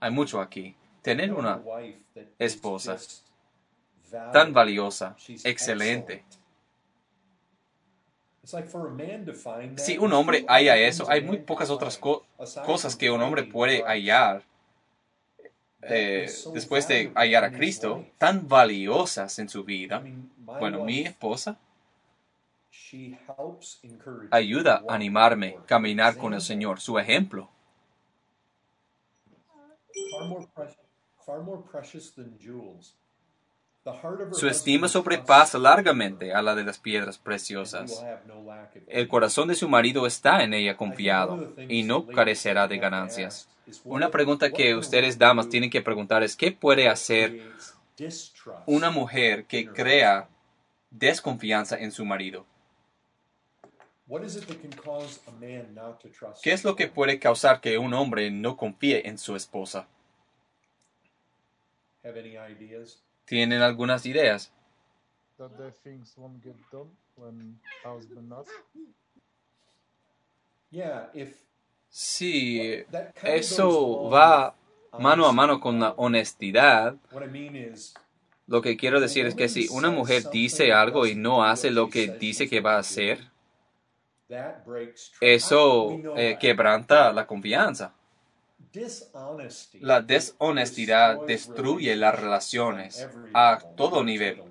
Hay 0.00 0.10
mucho 0.10 0.40
aquí. 0.40 0.74
Tener 1.00 1.32
una 1.32 1.60
esposa 2.38 2.96
tan 4.32 4.52
valiosa, 4.52 5.14
excelente. 5.44 6.24
Si 9.76 9.96
un 9.96 10.12
hombre 10.12 10.44
haya 10.48 10.76
eso, 10.76 11.08
hay 11.08 11.22
muy 11.22 11.38
pocas 11.38 11.70
otras 11.70 11.96
cosas 11.98 12.96
que 12.96 13.10
un 13.10 13.22
hombre 13.22 13.44
puede 13.44 13.84
hallar 13.84 14.42
eh, 15.82 16.28
después 16.52 16.88
de 16.88 17.12
hallar 17.14 17.44
a 17.44 17.52
Cristo, 17.52 18.04
tan 18.18 18.48
valiosas 18.48 19.38
en 19.38 19.48
su 19.48 19.62
vida. 19.62 20.02
Bueno, 20.38 20.84
mi 20.84 21.02
esposa 21.02 21.58
ayuda 24.30 24.82
a 24.88 24.94
animarme 24.94 25.56
a 25.58 25.66
caminar 25.66 26.16
con 26.16 26.34
el 26.34 26.40
Señor, 26.40 26.80
su 26.80 26.98
ejemplo. 26.98 27.50
Su 34.32 34.46
estima 34.46 34.88
sobrepasa 34.88 35.58
largamente 35.58 36.34
a 36.34 36.42
la 36.42 36.54
de 36.54 36.64
las 36.64 36.78
piedras 36.78 37.18
preciosas. 37.18 38.04
El 38.86 39.08
corazón 39.08 39.48
de 39.48 39.54
su 39.54 39.68
marido 39.68 40.06
está 40.06 40.42
en 40.42 40.52
ella 40.52 40.76
confiado 40.76 41.54
y 41.68 41.82
no 41.82 42.06
carecerá 42.06 42.68
de 42.68 42.78
ganancias. 42.78 43.48
Una 43.84 44.10
pregunta 44.10 44.50
que 44.50 44.74
ustedes 44.74 45.18
damas 45.18 45.48
tienen 45.48 45.70
que 45.70 45.80
preguntar 45.80 46.22
es 46.22 46.36
¿qué 46.36 46.52
puede 46.52 46.88
hacer 46.88 47.40
una 48.66 48.90
mujer 48.90 49.44
que 49.46 49.68
crea 49.72 50.28
desconfianza 50.90 51.78
en 51.78 51.92
su 51.92 52.04
marido? 52.04 52.44
¿Qué 56.42 56.52
es 56.52 56.64
lo 56.64 56.74
que 56.74 56.88
puede 56.88 57.18
causar 57.20 57.60
que 57.60 57.78
un 57.78 57.94
hombre 57.94 58.30
no 58.30 58.56
confíe 58.56 59.06
en 59.08 59.18
su 59.18 59.36
esposa? 59.36 59.86
¿Tienen 63.24 63.62
algunas 63.62 64.06
ideas? 64.06 64.52
Sí, 71.88 72.84
eso 73.22 74.08
va 74.10 74.54
mano 74.98 75.26
a 75.26 75.32
mano 75.32 75.60
con 75.60 75.78
la 75.78 75.92
honestidad. 75.92 76.96
Lo 78.46 78.62
que 78.62 78.76
quiero 78.76 79.00
decir 79.00 79.26
es 79.26 79.36
que 79.36 79.48
si 79.48 79.68
una 79.68 79.90
mujer 79.90 80.28
dice 80.30 80.72
algo 80.72 81.06
y 81.06 81.14
no 81.14 81.44
hace 81.44 81.70
lo 81.70 81.88
que 81.88 82.08
dice 82.08 82.48
que 82.48 82.60
va 82.60 82.74
a 82.74 82.80
hacer, 82.80 83.29
eso 85.20 86.00
eh, 86.16 86.36
quebranta 86.38 87.12
la 87.12 87.26
confianza. 87.26 87.92
La 89.80 90.00
deshonestidad 90.00 91.18
destruye 91.26 91.96
las 91.96 92.18
relaciones 92.18 93.08
a 93.32 93.58
todo 93.74 94.04
nivel, 94.04 94.42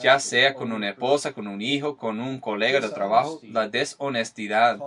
ya 0.00 0.20
sea 0.20 0.54
con 0.54 0.72
una 0.72 0.90
esposa, 0.90 1.32
con 1.32 1.48
un 1.48 1.60
hijo, 1.60 1.96
con 1.96 2.20
un 2.20 2.38
colega 2.38 2.80
de 2.80 2.90
trabajo. 2.90 3.40
La 3.42 3.68
deshonestidad 3.68 4.78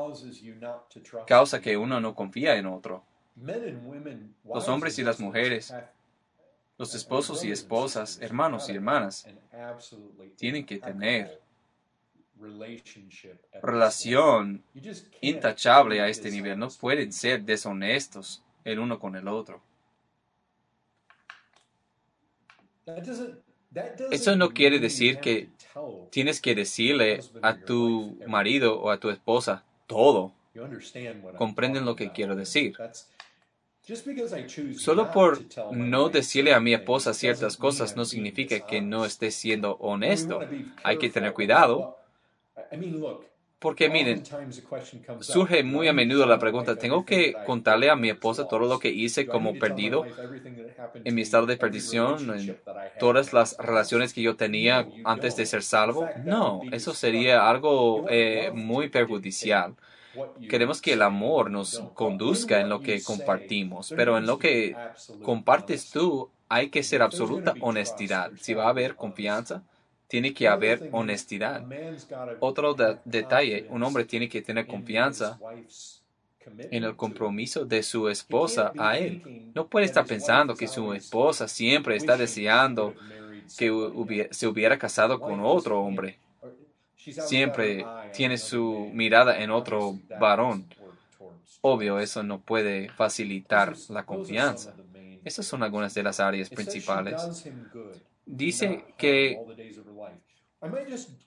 causa 1.26 1.60
que 1.60 1.76
uno 1.76 2.00
no 2.00 2.16
confía 2.16 2.56
en 2.56 2.68
otro. 2.68 3.04
Los 4.54 4.68
hombres 4.70 4.98
y 4.98 5.04
las 5.04 5.20
mujeres, 5.20 5.74
los 6.78 6.96
esposos 6.96 7.44
y 7.44 7.52
esposas, 7.52 8.18
hermanos 8.22 8.70
y 8.70 8.76
hermanas, 8.76 9.28
tienen 10.38 10.66
que 10.66 10.78
tener 10.78 11.42
relación 13.62 14.64
intachable 15.22 16.02
a 16.02 16.08
este 16.08 16.32
nivel. 16.32 16.60
No 16.60 16.70
pueden 16.70 17.12
ser 17.12 17.44
deshonestos 17.44 18.44
el 18.64 18.80
uno 18.80 19.00
con 19.00 19.16
el 19.16 19.28
otro. 19.28 19.62
Eso 24.12 24.36
no 24.36 24.50
quiere 24.50 24.80
decir 24.80 25.20
que 25.20 25.50
tienes 26.10 26.42
que 26.42 26.56
decirle 26.56 27.20
a 27.42 27.58
tu 27.58 28.18
marido 28.28 28.80
o 28.80 28.92
a 28.92 29.00
tu 29.00 29.10
esposa 29.10 29.64
todo. 29.88 30.34
¿Comprenden 31.38 31.86
lo 31.86 31.96
que 31.96 32.12
quiero 32.12 32.36
decir? 32.36 32.76
Solo 34.78 35.12
por 35.12 35.40
no 35.72 36.10
decirle 36.10 36.54
a 36.54 36.60
mi 36.60 36.74
esposa 36.74 37.14
ciertas 37.14 37.56
cosas 37.56 37.96
no 37.96 38.04
significa 38.04 38.60
que 38.66 38.82
no 38.82 39.06
esté 39.06 39.32
siendo 39.32 39.76
honesto. 39.78 40.40
Hay 40.84 40.98
que 40.98 41.10
tener 41.10 41.34
cuidado 41.34 41.98
porque 43.60 43.90
miren, 43.90 44.24
surge 45.22 45.64
muy 45.64 45.88
a 45.88 45.94
menudo 45.94 46.28
la 46.28 46.38
pregunta, 46.38 46.76
¿tengo 46.76 47.06
que 47.06 47.34
contarle 47.46 47.90
a 47.90 47.96
mi 47.96 48.10
esposa 48.10 48.48
todo 48.48 48.60
lo 48.60 48.78
que 48.80 48.90
hice 48.90 49.26
como 49.26 49.58
perdido 49.58 50.06
en 51.04 51.16
mi 51.16 51.22
estado 51.22 51.48
de 51.48 51.58
perdición, 51.58 52.38
en 52.38 52.58
todas 53.00 53.34
las 53.34 53.58
relaciones 53.58 54.14
que 54.14 54.22
yo 54.22 54.36
tenía 54.36 54.88
antes 55.04 55.36
de 55.36 55.48
ser 55.48 55.64
salvo? 55.64 56.08
No, 56.24 56.62
eso 56.72 56.94
sería 56.94 57.50
algo 57.50 58.06
eh, 58.10 58.52
muy 58.54 58.90
perjudicial. 58.90 59.74
Queremos 60.50 60.82
que 60.82 60.94
el 60.94 61.02
amor 61.02 61.50
nos 61.50 61.80
conduzca 61.96 62.62
en 62.62 62.70
lo 62.70 62.82
que 62.82 63.02
compartimos, 63.04 63.92
pero 63.96 64.18
en 64.20 64.28
lo 64.28 64.38
que 64.38 64.76
compartes 65.24 65.90
tú 65.90 66.30
hay 66.48 66.70
que 66.70 66.84
ser 66.84 67.02
absoluta 67.02 67.56
honestidad. 67.60 68.32
Si 68.40 68.54
va 68.54 68.66
a 68.66 68.70
haber 68.70 68.96
confianza, 68.96 69.64
tiene 70.08 70.34
que 70.34 70.48
haber 70.48 70.90
honestidad. 70.92 71.66
Otro 72.40 72.76
detalle, 73.06 73.66
un 73.70 73.84
hombre 73.84 74.06
tiene 74.06 74.30
que 74.30 74.42
tener 74.42 74.68
confianza 74.68 75.40
en 76.72 76.84
el 76.84 76.96
compromiso 76.96 77.66
de 77.66 77.84
su 77.84 78.08
esposa 78.10 78.72
a 78.78 78.98
él. 78.98 79.52
No 79.54 79.68
puede 79.68 79.86
estar 79.86 80.06
pensando 80.06 80.56
que 80.56 80.68
su 80.68 80.94
esposa 80.94 81.48
siempre 81.48 81.96
está 81.96 82.16
deseando 82.18 82.96
que 83.58 84.28
se 84.32 84.48
hubiera 84.48 84.78
casado 84.78 85.20
con 85.20 85.40
otro 85.42 85.82
hombre. 85.82 86.20
Siempre 86.96 87.86
tiene 88.14 88.38
su 88.38 88.90
mirada 88.94 89.42
en 89.42 89.52
otro 89.52 89.98
varón. 90.20 90.66
Obvio, 91.62 92.00
eso 92.00 92.24
no 92.24 92.40
puede 92.40 92.90
facilitar 92.90 93.76
la 93.90 94.06
confianza. 94.06 94.74
Esas 95.24 95.46
son 95.46 95.64
algunas 95.64 95.94
de 95.94 96.04
las 96.04 96.20
áreas 96.20 96.50
principales. 96.50 97.22
Dice 98.26 98.84
que 98.98 99.38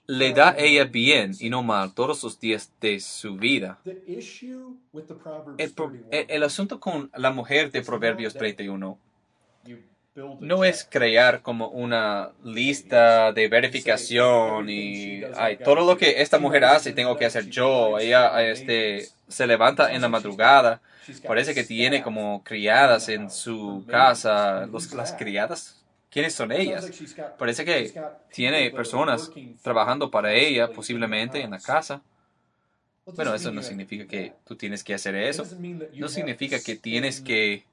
le 0.07 0.33
da 0.33 0.55
ella 0.57 0.83
bien 0.85 1.31
y 1.39 1.49
no 1.49 1.63
mal 1.63 1.93
todos 1.93 2.23
los 2.23 2.39
días 2.39 2.71
de 2.81 2.99
su 2.99 3.35
vida. 3.35 3.79
El, 6.27 6.43
asunto 6.43 6.79
con 6.79 7.09
la 7.15 7.31
mujer 7.31 7.71
de 7.71 7.81
Proverbios 7.81 8.33
31 8.33 8.97
no 10.41 10.65
es 10.65 10.85
crear 10.89 11.41
como 11.41 11.69
una 11.69 12.31
lista 12.43 13.31
de 13.31 13.47
verificación 13.47 14.69
y 14.69 15.21
todo 15.63 15.75
lo 15.75 15.97
que 15.97 16.21
esta 16.21 16.37
mujer 16.37 16.65
hace 16.65 16.91
tengo 16.91 17.15
que 17.15 17.25
hacer 17.25 17.47
yo. 17.49 17.97
Ella 17.99 18.43
este, 18.49 19.07
se 19.29 19.47
levanta 19.47 19.93
en 19.93 20.01
la 20.01 20.09
madrugada. 20.09 20.81
Parece 21.25 21.53
que 21.53 21.63
tiene 21.63 22.03
como 22.03 22.43
criadas 22.43 23.07
en 23.07 23.31
su 23.31 23.85
casa. 23.87 24.67
las 24.93 25.13
criadas 25.13 25.80
¿Quiénes 26.11 26.35
son 26.35 26.51
ellas? 26.51 26.93
Parece 27.37 27.65
que 27.65 27.95
tiene 28.31 28.69
personas 28.71 29.31
trabajando 29.63 30.11
para 30.11 30.33
ella, 30.33 30.71
posiblemente 30.71 31.41
en 31.41 31.51
la 31.51 31.59
casa. 31.59 32.03
Bueno, 33.15 33.33
eso 33.35 33.51
no 33.51 33.61
significa 33.61 34.05
que 34.05 34.33
tú 34.45 34.55
tienes 34.55 34.83
que 34.83 34.93
hacer 34.93 35.15
eso. 35.15 35.49
No 35.99 36.07
significa 36.09 36.59
que 36.61 36.75
tienes 36.75 37.21
que 37.21 37.63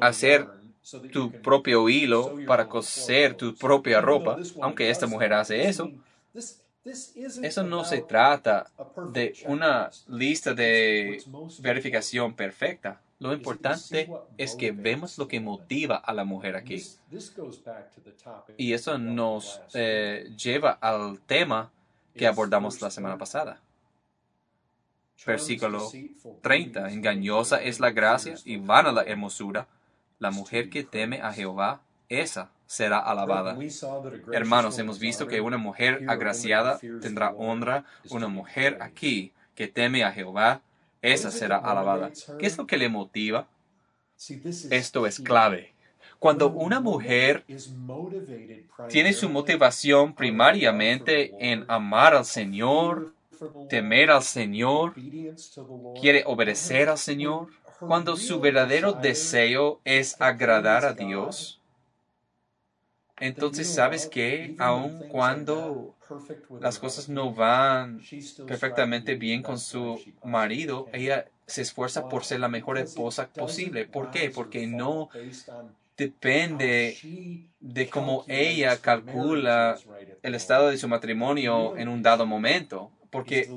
hacer 0.00 0.48
tu 1.10 1.32
propio 1.36 1.88
hilo 1.88 2.34
para 2.44 2.68
coser 2.68 3.34
tu 3.34 3.54
propia 3.56 4.00
ropa, 4.00 4.42
aunque 4.60 4.90
esta 4.90 5.06
mujer 5.06 5.32
hace 5.32 5.68
eso. 5.68 5.92
Eso 7.40 7.62
no 7.64 7.84
se 7.84 8.02
trata 8.02 8.70
de 9.02 9.38
una 9.44 9.90
lista 10.06 10.54
de 10.54 11.24
verificación 11.58 12.34
perfecta. 12.34 13.00
Lo 13.20 13.32
importante 13.32 14.08
es 14.36 14.54
que 14.54 14.70
vemos 14.70 15.18
lo 15.18 15.26
que 15.26 15.40
motiva 15.40 15.96
a 15.96 16.12
la 16.14 16.24
mujer 16.24 16.54
aquí. 16.54 16.84
Y 18.56 18.72
eso 18.72 18.96
nos 18.98 19.60
eh, 19.74 20.30
lleva 20.36 20.78
al 20.80 21.18
tema 21.20 21.70
que 22.14 22.26
abordamos 22.26 22.80
la 22.80 22.90
semana 22.90 23.18
pasada. 23.18 23.60
Versículo 25.26 25.90
30. 26.42 26.92
Engañosa 26.92 27.60
es 27.62 27.80
la 27.80 27.90
gracia 27.90 28.34
y 28.44 28.56
vana 28.56 28.92
la 28.92 29.02
hermosura. 29.02 29.66
La 30.20 30.30
mujer 30.30 30.70
que 30.70 30.84
teme 30.84 31.20
a 31.20 31.32
Jehová, 31.32 31.80
esa 32.08 32.50
será 32.66 32.98
alabada. 32.98 33.56
Hermanos, 34.32 34.78
hemos 34.78 34.98
visto 35.00 35.26
que 35.26 35.40
una 35.40 35.58
mujer 35.58 36.04
agraciada 36.08 36.78
tendrá 36.78 37.30
honra. 37.30 37.84
Una 38.10 38.28
mujer 38.28 38.78
aquí 38.80 39.32
que 39.56 39.66
teme 39.66 40.04
a 40.04 40.12
Jehová, 40.12 40.60
esa 41.02 41.30
será 41.30 41.58
alabada. 41.58 42.10
¿Qué 42.38 42.46
es 42.46 42.56
lo 42.56 42.66
que 42.66 42.76
le 42.76 42.88
motiva? 42.88 43.48
Esto 44.70 45.06
es 45.06 45.20
clave. 45.20 45.74
Cuando 46.18 46.50
una 46.50 46.80
mujer 46.80 47.44
tiene 48.88 49.12
su 49.12 49.28
motivación 49.28 50.14
primariamente 50.14 51.32
en 51.38 51.64
amar 51.68 52.14
al 52.14 52.24
Señor, 52.24 53.12
temer 53.68 54.10
al 54.10 54.24
Señor, 54.24 54.94
quiere 56.00 56.24
obedecer 56.26 56.88
al 56.88 56.98
Señor, 56.98 57.48
cuando 57.78 58.16
su 58.16 58.40
verdadero 58.40 58.92
deseo 58.92 59.80
es 59.84 60.20
agradar 60.20 60.84
a 60.84 60.94
Dios, 60.94 61.60
entonces 63.20 63.72
sabes 63.72 64.06
que 64.06 64.56
aun 64.58 65.08
cuando 65.08 65.94
las 66.60 66.78
cosas 66.78 67.08
no 67.08 67.32
van 67.32 68.00
perfectamente 68.46 69.14
bien 69.16 69.42
con 69.42 69.58
su 69.58 70.00
marido, 70.24 70.88
ella 70.92 71.26
se 71.46 71.62
esfuerza 71.62 72.08
por 72.08 72.24
ser 72.24 72.40
la 72.40 72.48
mejor 72.48 72.78
esposa 72.78 73.28
posible. 73.28 73.86
¿Por 73.86 74.10
qué? 74.10 74.30
Porque 74.30 74.66
no 74.66 75.08
depende 75.96 76.96
de 77.60 77.88
cómo 77.88 78.24
ella 78.28 78.76
calcula 78.78 79.78
el 80.22 80.34
estado 80.34 80.68
de 80.68 80.78
su 80.78 80.88
matrimonio 80.88 81.76
en 81.76 81.88
un 81.88 82.02
dado 82.02 82.26
momento. 82.26 82.90
Porque 83.10 83.50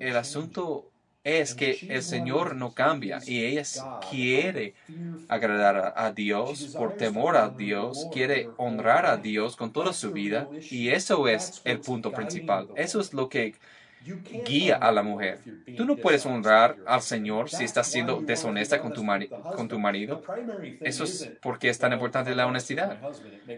el 0.00 0.16
asunto 0.16 0.90
es 1.24 1.54
que 1.54 1.84
el 1.88 2.02
Señor 2.02 2.56
no 2.56 2.74
cambia 2.74 3.22
y 3.26 3.44
ella 3.44 3.64
quiere 4.00 4.74
agradar 5.28 5.92
a 5.96 6.12
Dios 6.12 6.70
por 6.74 6.94
temor 6.94 7.36
a 7.36 7.50
Dios, 7.50 8.08
quiere 8.10 8.52
honrar 8.56 9.06
a 9.06 9.18
Dios 9.18 9.56
con 9.56 9.72
toda 9.72 9.92
su 9.92 10.12
vida 10.12 10.50
y 10.68 10.90
eso 10.90 11.28
es 11.28 11.60
el 11.64 11.80
punto 11.82 12.12
principal. 12.14 12.70
Eso 12.74 13.00
es 13.00 13.12
lo 13.14 13.28
que 13.28 13.56
guía 14.44 14.76
a 14.76 14.92
la 14.92 15.02
mujer. 15.02 15.42
Tú 15.74 15.84
no 15.84 15.98
puedes 16.00 16.26
honrar 16.26 16.80
al 16.84 17.02
Señor 17.02 17.50
si 17.50 17.64
estás 17.64 17.88
siendo 17.88 18.22
deshonesta 18.22 18.80
con 18.80 18.92
tu, 18.92 19.04
con 19.52 19.68
tu 19.68 19.78
marido. 19.78 20.24
Eso 20.82 21.04
es 21.04 21.32
porque 21.40 21.68
es 21.68 21.78
tan 21.78 21.92
importante 21.92 22.34
la 22.34 22.46
honestidad. 22.46 23.00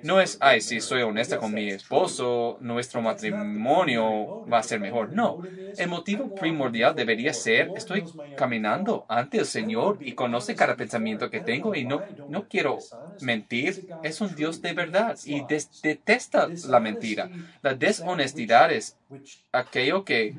No 0.03 0.21
es, 0.21 0.37
ay, 0.41 0.61
si 0.63 0.81
soy 0.81 1.03
honesta 1.03 1.39
con 1.39 1.53
mi 1.53 1.69
esposo, 1.71 2.57
nuestro 2.61 3.03
matrimonio 3.03 4.33
va 4.51 4.59
a 4.59 4.63
ser 4.63 4.81
mejor. 4.81 5.13
No, 5.13 5.41
el 5.77 5.89
motivo 5.89 6.33
primordial 6.33 6.95
debería 6.95 7.33
ser, 7.35 7.73
estoy 7.75 8.09
caminando 8.35 9.05
ante 9.09 9.39
el 9.39 9.47
Señor 9.47 9.99
y 10.03 10.15
conoce 10.15 10.57
cada 10.57 10.77
pensamiento 10.77 11.31
que 11.31 11.41
tengo 11.41 11.75
y 11.75 11.85
no, 11.85 12.07
no 12.27 12.49
quiero 12.49 12.87
mentir. 13.19 13.83
Es 14.01 14.21
un 14.21 14.35
Dios 14.35 14.61
de 14.63 14.73
verdad 14.73 15.19
y 15.25 15.43
detesta 15.83 16.55
la 16.63 16.81
mentira. 16.81 17.31
La 17.63 17.75
deshonestidad 17.75 18.73
es 18.73 18.99
aquello 19.53 20.05
que 20.05 20.30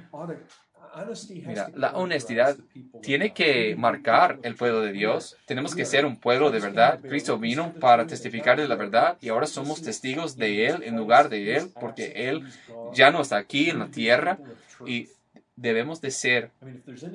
Mira, 1.43 1.71
la 1.73 1.91
honestidad 1.95 2.57
tiene 2.99 3.33
que 3.33 3.75
marcar 3.75 4.39
el 4.43 4.55
pueblo 4.55 4.81
de 4.81 4.91
Dios. 4.91 5.39
Tenemos 5.45 5.73
que 5.75 5.85
ser 5.85 6.05
un 6.05 6.19
pueblo 6.19 6.51
de 6.51 6.59
verdad. 6.59 7.01
Cristo 7.07 7.39
vino 7.39 7.75
para 7.79 8.05
testificar 8.05 8.59
de 8.59 8.67
la 8.67 8.75
verdad 8.75 9.17
y 9.21 9.29
ahora 9.29 9.47
somos 9.47 9.81
testigos 9.81 10.37
de 10.37 10.67
Él 10.67 10.83
en 10.83 10.95
lugar 10.95 11.29
de 11.29 11.55
Él 11.57 11.73
porque 11.79 12.13
Él 12.29 12.43
ya 12.89 13.11
no 13.11 13.21
está 13.21 13.37
aquí 13.37 13.69
en 13.69 13.79
la 13.79 13.89
tierra 13.89 14.39
y 14.83 15.09
debemos 15.55 15.99
de 16.01 16.11
ser 16.11 16.51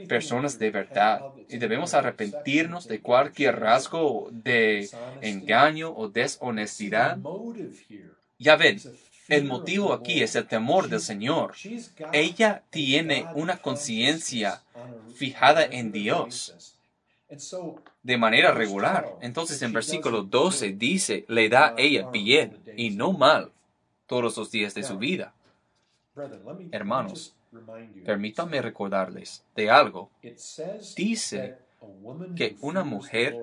personas 0.06 0.58
de 0.58 0.70
verdad 0.70 1.24
y 1.48 1.58
debemos 1.58 1.94
arrepentirnos 1.94 2.88
de 2.88 3.00
cualquier 3.00 3.60
rasgo 3.60 4.28
de 4.32 4.90
engaño 5.20 5.90
o 5.94 6.08
deshonestidad. 6.08 7.20
Ya 8.38 8.56
ven, 8.56 8.84
el 9.28 9.44
motivo 9.44 9.92
aquí 9.92 10.22
es 10.22 10.36
el 10.36 10.46
temor 10.46 10.88
del 10.88 11.00
Señor. 11.00 11.54
Ella 12.12 12.62
tiene 12.70 13.26
una 13.34 13.58
conciencia 13.58 14.62
fijada 15.14 15.64
en 15.64 15.92
Dios 15.92 16.76
de 18.02 18.18
manera 18.18 18.52
regular. 18.52 19.16
Entonces 19.20 19.60
en 19.62 19.72
versículo 19.72 20.22
12 20.22 20.72
dice, 20.72 21.24
le 21.28 21.48
da 21.48 21.74
ella 21.76 22.08
bien 22.10 22.62
y 22.76 22.90
no 22.90 23.12
mal 23.12 23.50
todos 24.06 24.36
los 24.36 24.50
días 24.50 24.74
de 24.74 24.84
su 24.84 24.98
vida. 24.98 25.34
Hermanos, 26.70 27.34
permítanme 28.04 28.62
recordarles 28.62 29.44
de 29.54 29.70
algo. 29.70 30.10
Dice 30.96 31.58
que 32.36 32.56
una 32.60 32.84
mujer 32.84 33.36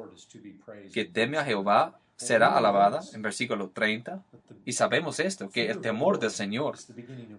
que 0.94 1.06
teme 1.06 1.38
a 1.38 1.46
Jehová 1.46 2.00
será 2.24 2.58
alabada 2.58 3.02
en 3.14 3.22
versículo 3.22 3.70
30. 3.70 4.24
Y 4.66 4.74
sabemos 4.74 5.20
esto, 5.20 5.50
que 5.50 5.70
el 5.70 5.82
temor 5.82 6.20
del 6.20 6.32
Señor 6.32 6.78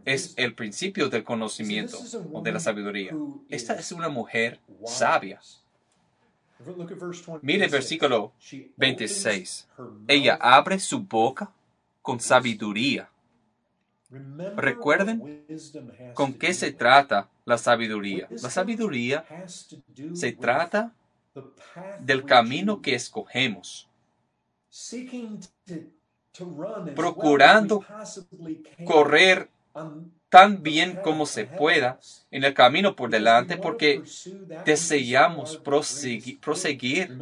es 0.04 0.34
el 0.36 0.54
principio 0.54 1.08
del 1.08 1.24
conocimiento 1.24 1.98
o 2.32 2.42
de 2.42 2.52
la 2.52 2.60
sabiduría. 2.60 3.14
Esta 3.48 3.74
es 3.74 3.92
una 3.92 4.08
mujer 4.08 4.60
sabia. 4.84 5.40
Mire 7.42 7.64
el 7.64 7.70
versículo 7.70 8.32
26. 8.76 9.68
Ella 10.06 10.38
abre 10.40 10.78
su 10.78 11.00
boca 11.00 11.50
con 12.02 12.20
sabiduría. 12.20 13.08
Recuerden 14.56 15.44
con 16.14 16.34
qué 16.34 16.54
se 16.54 16.72
trata 16.72 17.28
la 17.44 17.58
sabiduría. 17.58 18.28
La 18.30 18.50
sabiduría 18.50 19.24
se 20.12 20.32
trata 20.32 20.92
del 22.00 22.24
camino 22.24 22.80
que 22.80 22.94
escogemos 22.94 23.88
procurando 26.94 27.84
correr 28.84 29.50
tan 30.28 30.62
bien 30.62 30.98
como 30.98 31.26
se 31.26 31.46
pueda 31.46 32.00
en 32.30 32.44
el 32.44 32.54
camino 32.54 32.96
por 32.96 33.10
delante 33.10 33.56
porque 33.56 34.02
deseamos 34.64 35.56
proseguir, 35.58 37.14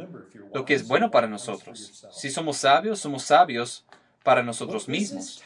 lo 0.53 0.65
que 0.65 0.73
es 0.75 0.87
bueno 0.87 1.11
para 1.11 1.27
nosotros. 1.27 2.07
Si 2.09 2.29
somos 2.29 2.57
sabios, 2.57 2.99
somos 2.99 3.23
sabios 3.23 3.85
para 4.23 4.43
nosotros 4.43 4.87
mismos. 4.87 5.41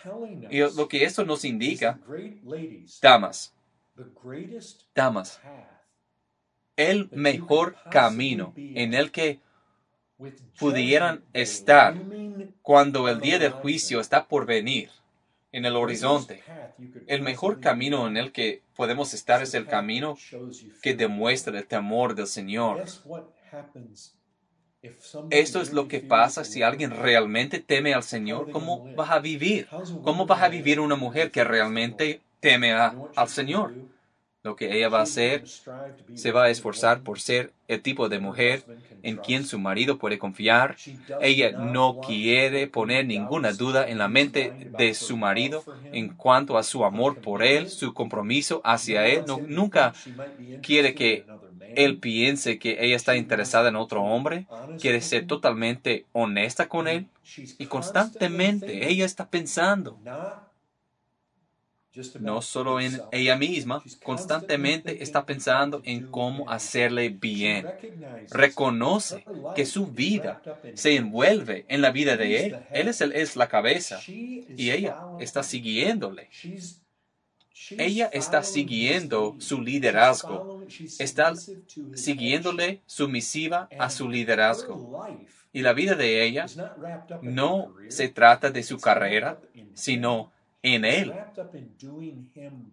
Y 0.49 0.59
lo 0.59 0.87
que 0.87 1.03
esto 1.05 1.25
nos 1.25 1.45
indica, 1.45 1.99
damas, 3.01 3.53
damas, 4.95 5.41
el 6.77 7.09
mejor 7.13 7.77
camino 7.89 8.53
en 8.73 8.93
el 8.93 9.11
que 9.11 9.39
pudieran 10.59 11.23
estar 11.33 11.95
cuando 12.61 13.07
el 13.07 13.19
día 13.19 13.39
del 13.39 13.51
juicio 13.51 13.99
está 13.99 14.27
por 14.27 14.45
venir 14.45 14.89
en 15.51 15.65
el 15.65 15.75
horizonte. 15.75 16.43
El 17.07 17.21
mejor 17.21 17.59
camino 17.59 18.07
en 18.07 18.17
el 18.17 18.31
que 18.31 18.61
podemos 18.75 19.13
estar 19.13 19.41
es 19.41 19.53
el 19.53 19.67
camino 19.67 20.17
que 20.81 20.95
demuestra 20.95 21.57
el 21.57 21.65
temor 21.65 22.15
del 22.15 22.27
Señor. 22.27 22.83
Esto 25.31 25.61
es 25.61 25.73
lo 25.73 25.87
que 25.87 25.99
pasa 25.99 26.43
si 26.43 26.61
alguien 26.61 26.91
realmente 26.91 27.59
teme 27.59 27.93
al 27.93 28.03
Señor. 28.03 28.51
¿Cómo 28.51 28.93
vas 28.95 29.09
a 29.09 29.19
vivir? 29.19 29.67
¿Cómo 30.03 30.25
vas 30.25 30.43
a 30.43 30.49
vivir 30.49 30.79
una 30.79 30.95
mujer 30.95 31.31
que 31.31 31.43
realmente 31.43 32.21
teme 32.39 32.73
al 32.73 33.29
Señor? 33.29 33.73
Lo 34.47 34.55
que 34.55 34.75
ella 34.77 34.89
va 34.89 34.99
a 34.99 35.03
hacer, 35.03 35.47
se 36.13 36.31
va 36.31 36.45
a 36.45 36.49
esforzar 36.49 37.03
por 37.03 37.19
ser 37.19 37.53
el 37.67 37.81
tipo 37.81 38.09
de 38.09 38.19
mujer 38.19 38.65
en 39.03 39.19
quien 39.19 39.45
su 39.45 39.59
marido 39.59 39.97
puede 39.99 40.19
confiar. 40.19 40.81
Ella 41.19 41.53
no 41.55 41.99
quiere 42.01 42.67
poner 42.67 43.05
ninguna 43.05 43.53
duda 43.53 43.87
en 43.89 43.97
la 43.99 44.07
mente 44.07 44.55
de 44.59 44.93
su 44.93 45.17
marido 45.17 45.67
en 45.91 46.09
cuanto 46.15 46.57
a 46.57 46.63
su 46.63 46.85
amor 46.85 47.19
por 47.19 47.43
él, 47.43 47.69
su 47.69 47.93
compromiso 47.93 48.61
hacia 48.63 49.07
él. 49.07 49.25
nunca 49.47 49.93
quiere 50.61 50.95
que 50.95 51.27
él 51.75 51.99
piense 51.99 52.59
que 52.59 52.77
ella 52.85 52.95
está 52.95 53.15
interesada 53.17 53.69
en 53.69 53.75
otro 53.75 54.03
hombre. 54.03 54.47
Quiere 54.77 55.01
ser 55.01 55.25
totalmente 55.27 56.07
honesta 56.13 56.67
con 56.69 56.87
él. 56.87 57.09
Y 57.57 57.67
constantemente 57.67 58.89
ella 58.89 59.05
está 59.05 59.29
pensando 59.29 60.01
no 62.19 62.41
solo 62.41 62.79
en 62.79 63.01
ella 63.11 63.35
misma, 63.35 63.83
constantemente 64.03 65.03
está 65.03 65.25
pensando 65.25 65.81
en 65.83 66.07
cómo 66.07 66.49
hacerle 66.49 67.09
bien. 67.09 67.67
Reconoce 68.29 69.25
que 69.55 69.65
su 69.65 69.87
vida 69.87 70.41
se 70.75 70.95
envuelve 70.95 71.65
en 71.67 71.81
la 71.81 71.91
vida 71.91 72.17
de 72.17 72.45
él. 72.45 72.57
Él 72.71 72.87
es, 72.87 73.01
el, 73.01 73.13
es 73.13 73.35
la 73.35 73.47
cabeza 73.47 73.99
y 74.07 74.71
ella 74.71 74.97
está 75.19 75.43
siguiéndole. 75.43 76.29
Ella 77.71 78.09
está 78.13 78.43
siguiendo 78.43 79.35
su 79.39 79.61
liderazgo, 79.61 80.63
está 80.99 81.33
siguiéndole 81.95 82.81
sumisiva 82.85 83.67
a 83.79 83.89
su 83.89 84.09
liderazgo. 84.09 85.05
Y 85.51 85.61
la 85.61 85.73
vida 85.73 85.95
de 85.95 86.23
ella 86.23 86.45
no 87.21 87.73
se 87.89 88.09
trata 88.09 88.51
de 88.51 88.63
su 88.63 88.79
carrera, 88.79 89.39
sino 89.73 90.31
en 90.75 90.85
Él. 90.85 91.13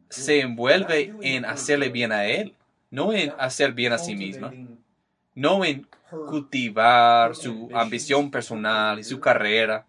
Se 0.09 0.41
envuelve 0.41 1.13
en 1.23 1.45
hacerle 1.45 1.89
bien 1.89 2.13
a 2.13 2.27
Él, 2.27 2.55
no 2.91 3.13
en 3.13 3.33
hacer 3.39 3.73
bien 3.73 3.93
a 3.93 3.99
sí 3.99 4.15
misma, 4.15 4.53
no 5.35 5.65
en 5.65 5.87
cultivar 6.09 7.35
su 7.35 7.69
ambición 7.75 8.31
personal 8.31 8.99
y 8.99 9.05
su 9.05 9.21
carrera. 9.21 9.87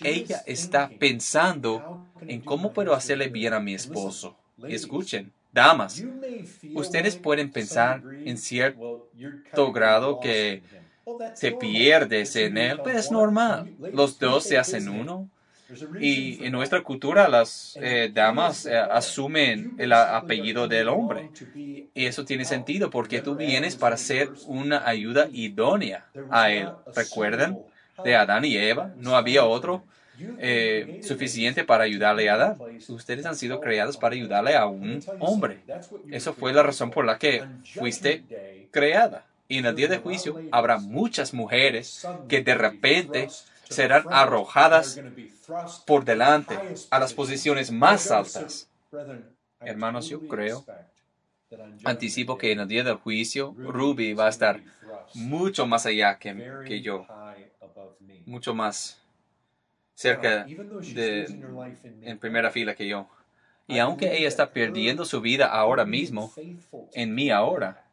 Ella 0.00 0.42
está 0.46 0.90
pensando 0.98 2.06
en 2.20 2.40
cómo 2.40 2.72
puedo 2.72 2.92
hacerle 2.94 3.28
bien 3.28 3.54
a 3.54 3.60
mi 3.60 3.74
esposo. 3.74 4.36
Escuchen, 4.68 5.32
damas, 5.52 6.04
ustedes 6.74 7.16
pueden 7.16 7.50
pensar 7.50 8.02
en 8.24 8.36
cierto 8.36 9.72
grado 9.72 10.20
que 10.20 10.62
te 11.40 11.52
pierdes 11.52 12.34
en 12.36 12.58
él, 12.58 12.80
pues 12.80 12.96
es 12.96 13.10
normal. 13.10 13.74
Los 13.92 14.18
dos 14.18 14.44
se 14.44 14.58
hacen 14.58 14.88
uno. 14.88 15.28
Y 16.00 16.44
en 16.44 16.52
nuestra 16.52 16.82
cultura 16.82 17.28
las 17.28 17.76
eh, 17.80 18.10
damas 18.12 18.66
eh, 18.66 18.76
asumen 18.76 19.74
el 19.78 19.92
apellido 19.92 20.68
del 20.68 20.88
hombre. 20.88 21.30
Y 21.54 22.06
eso 22.06 22.24
tiene 22.24 22.44
sentido 22.44 22.90
porque 22.90 23.20
tú 23.20 23.34
vienes 23.34 23.76
para 23.76 23.96
ser 23.96 24.30
una 24.46 24.86
ayuda 24.86 25.28
idónea 25.32 26.06
a 26.30 26.50
él. 26.50 26.68
¿Recuerdan? 26.94 27.58
De 28.04 28.14
Adán 28.14 28.44
y 28.44 28.56
Eva. 28.56 28.92
No 28.98 29.16
había 29.16 29.44
otro 29.44 29.82
eh, 30.38 31.00
suficiente 31.02 31.64
para 31.64 31.84
ayudarle 31.84 32.28
a 32.28 32.34
Adán. 32.34 32.56
Ustedes 32.88 33.26
han 33.26 33.36
sido 33.36 33.60
creados 33.60 33.96
para 33.96 34.14
ayudarle 34.14 34.54
a 34.54 34.66
un 34.66 35.02
hombre. 35.18 35.58
Eso 36.10 36.32
fue 36.32 36.52
la 36.52 36.62
razón 36.62 36.90
por 36.90 37.04
la 37.04 37.18
que 37.18 37.44
fuiste 37.74 38.22
creada. 38.70 39.24
Y 39.48 39.58
en 39.58 39.66
el 39.66 39.76
día 39.76 39.88
de 39.88 39.98
juicio 39.98 40.40
habrá 40.50 40.78
muchas 40.78 41.32
mujeres 41.32 42.06
que 42.28 42.42
de 42.42 42.54
repente 42.54 43.28
serán 43.68 44.04
arrojadas 44.10 45.00
por 45.86 46.04
delante 46.04 46.58
a 46.90 46.98
las 46.98 47.14
posiciones 47.14 47.70
más 47.70 48.10
altas. 48.10 48.68
Hermanos, 49.60 50.08
yo 50.08 50.26
creo, 50.26 50.64
anticipo 51.84 52.36
que 52.38 52.52
en 52.52 52.60
el 52.60 52.68
día 52.68 52.84
del 52.84 52.96
juicio, 52.96 53.54
Ruby 53.58 54.14
va 54.14 54.26
a 54.26 54.30
estar 54.30 54.60
mucho 55.14 55.66
más 55.66 55.86
allá 55.86 56.18
que, 56.18 56.80
yo, 56.82 57.06
mucho 58.26 58.54
más 58.54 59.00
cerca 59.94 60.44
de, 60.44 61.24
en 62.02 62.18
primera 62.18 62.50
fila 62.50 62.74
que 62.74 62.86
yo. 62.86 63.08
Y 63.68 63.78
aunque 63.78 64.16
ella 64.16 64.28
está 64.28 64.50
perdiendo 64.50 65.04
su 65.04 65.20
vida 65.20 65.46
ahora 65.46 65.84
mismo, 65.84 66.32
en 66.92 67.14
mí 67.14 67.30
ahora, 67.30 67.85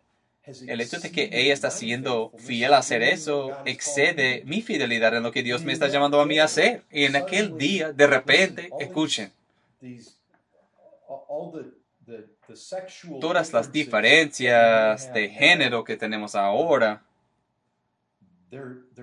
el 0.45 0.81
hecho 0.81 0.99
de 0.99 1.11
que 1.11 1.29
ella 1.31 1.53
está 1.53 1.71
siendo 1.71 2.31
fiel 2.37 2.73
a 2.73 2.79
hacer 2.79 3.01
eso 3.01 3.57
excede 3.65 4.43
mi 4.45 4.61
fidelidad 4.61 5.15
en 5.15 5.23
lo 5.23 5.31
que 5.31 5.43
Dios 5.43 5.63
me 5.63 5.71
está 5.71 5.87
llamando 5.87 6.19
a 6.19 6.25
mí 6.25 6.39
a 6.39 6.45
hacer. 6.45 6.83
Y 6.91 7.05
en 7.05 7.15
aquel 7.15 7.57
día, 7.57 7.93
de 7.93 8.07
repente, 8.07 8.69
escuchen, 8.79 9.31
todas 13.21 13.53
las 13.53 13.71
diferencias 13.71 15.13
de 15.13 15.29
género 15.29 15.83
que 15.83 15.95
tenemos 15.95 16.35
ahora 16.35 17.01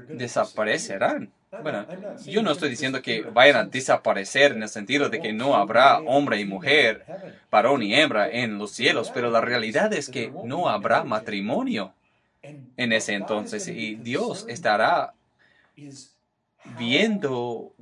desaparecerán. 0.08 1.32
Bueno, 1.58 1.86
yo 2.24 2.42
no 2.42 2.52
estoy 2.52 2.70
diciendo 2.70 3.02
que 3.02 3.26
vayan 3.28 3.56
a 3.56 3.64
desaparecer 3.64 4.52
en 4.52 4.62
el 4.62 4.68
sentido 4.68 5.08
de 5.10 5.20
que 5.20 5.32
no 5.32 5.54
habrá 5.56 6.02
hombre 6.04 6.40
y 6.40 6.44
mujer, 6.44 7.06
varón 7.50 7.82
y 7.82 7.94
hembra 7.94 8.28
en 8.30 8.58
los 8.58 8.72
cielos, 8.72 9.10
pero 9.10 9.30
la 9.30 9.40
realidad 9.40 9.92
es 9.92 10.08
que 10.08 10.34
no 10.40 10.68
habrá 10.68 11.04
matrimonio 11.04 11.94
en 12.76 12.92
ese 12.92 13.14
entonces 13.14 13.68
y 13.68 13.96
Dios 13.96 14.44
estará 14.48 15.14
viendo 16.64 17.74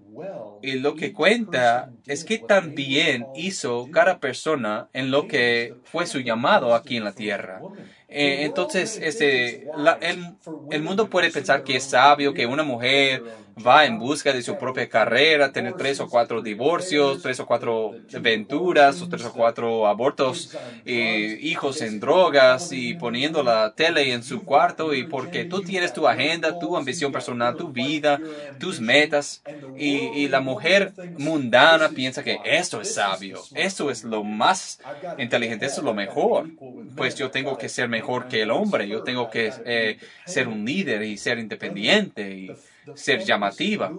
y 0.60 0.72
lo 0.80 0.96
que 0.96 1.12
cuenta 1.12 1.92
es 2.06 2.24
que 2.24 2.38
también 2.38 3.30
hizo 3.34 3.90
cada 3.90 4.18
persona 4.20 4.88
en 4.92 5.10
lo 5.10 5.26
que 5.28 5.76
fue 5.84 6.06
su 6.06 6.20
llamado 6.20 6.74
aquí 6.74 6.96
en 6.96 7.04
la 7.04 7.14
tierra. 7.14 7.66
Eh, 8.08 8.44
entonces, 8.44 8.98
este, 9.02 9.64
el, 10.00 10.36
el, 10.70 10.82
mundo 10.82 11.10
puede 11.10 11.30
pensar 11.30 11.62
que 11.62 11.76
es 11.76 11.84
sabio 11.84 12.32
que 12.32 12.46
una 12.46 12.62
mujer 12.62 13.22
va 13.66 13.84
en 13.84 13.98
busca 13.98 14.32
de 14.32 14.42
su 14.42 14.56
propia 14.56 14.88
carrera, 14.88 15.52
tener 15.52 15.74
tres 15.74 16.00
o 16.00 16.08
cuatro 16.08 16.42
divorcios, 16.42 17.20
tres 17.22 17.40
o 17.40 17.46
cuatro 17.46 17.92
aventuras, 18.14 19.02
o 19.02 19.08
tres 19.08 19.24
o 19.24 19.32
cuatro 19.32 19.86
abortos, 19.86 20.56
eh, 20.84 21.38
hijos 21.40 21.80
en 21.80 22.00
drogas 22.00 22.72
y 22.72 22.94
poniendo 22.94 23.42
la 23.42 23.74
tele 23.74 24.12
en 24.12 24.22
su 24.22 24.44
cuarto 24.44 24.94
y 24.94 25.04
porque 25.04 25.44
tú 25.44 25.62
tienes 25.62 25.92
tu 25.92 26.06
agenda, 26.06 26.58
tu 26.58 26.76
ambición 26.76 27.12
personal, 27.12 27.56
tu 27.56 27.72
vida, 27.72 28.20
tus 28.58 28.80
metas 28.80 29.42
y, 29.76 29.96
y 29.96 30.28
la 30.28 30.40
mujer 30.40 30.92
mundana 31.16 31.90
piensa 31.90 32.22
que 32.22 32.40
esto 32.44 32.80
es 32.80 32.94
sabio, 32.94 33.42
esto 33.54 33.90
es 33.90 34.04
lo 34.04 34.24
más 34.24 34.80
inteligente, 35.18 35.66
esto 35.66 35.80
es 35.80 35.84
lo 35.84 35.94
mejor, 35.94 36.50
pues 36.96 37.14
yo 37.14 37.30
tengo 37.30 37.56
que 37.58 37.68
ser 37.68 37.88
mejor 37.98 38.28
que 38.28 38.42
el 38.42 38.52
hombre, 38.52 38.86
yo 38.86 39.02
tengo 39.02 39.28
que 39.28 39.52
eh, 39.64 39.98
ser 40.24 40.46
un 40.46 40.64
líder 40.64 41.02
y 41.02 41.18
ser 41.18 41.38
independiente 41.40 42.22
y 42.30 42.50
ser 42.94 43.24
llamativa. 43.24 43.92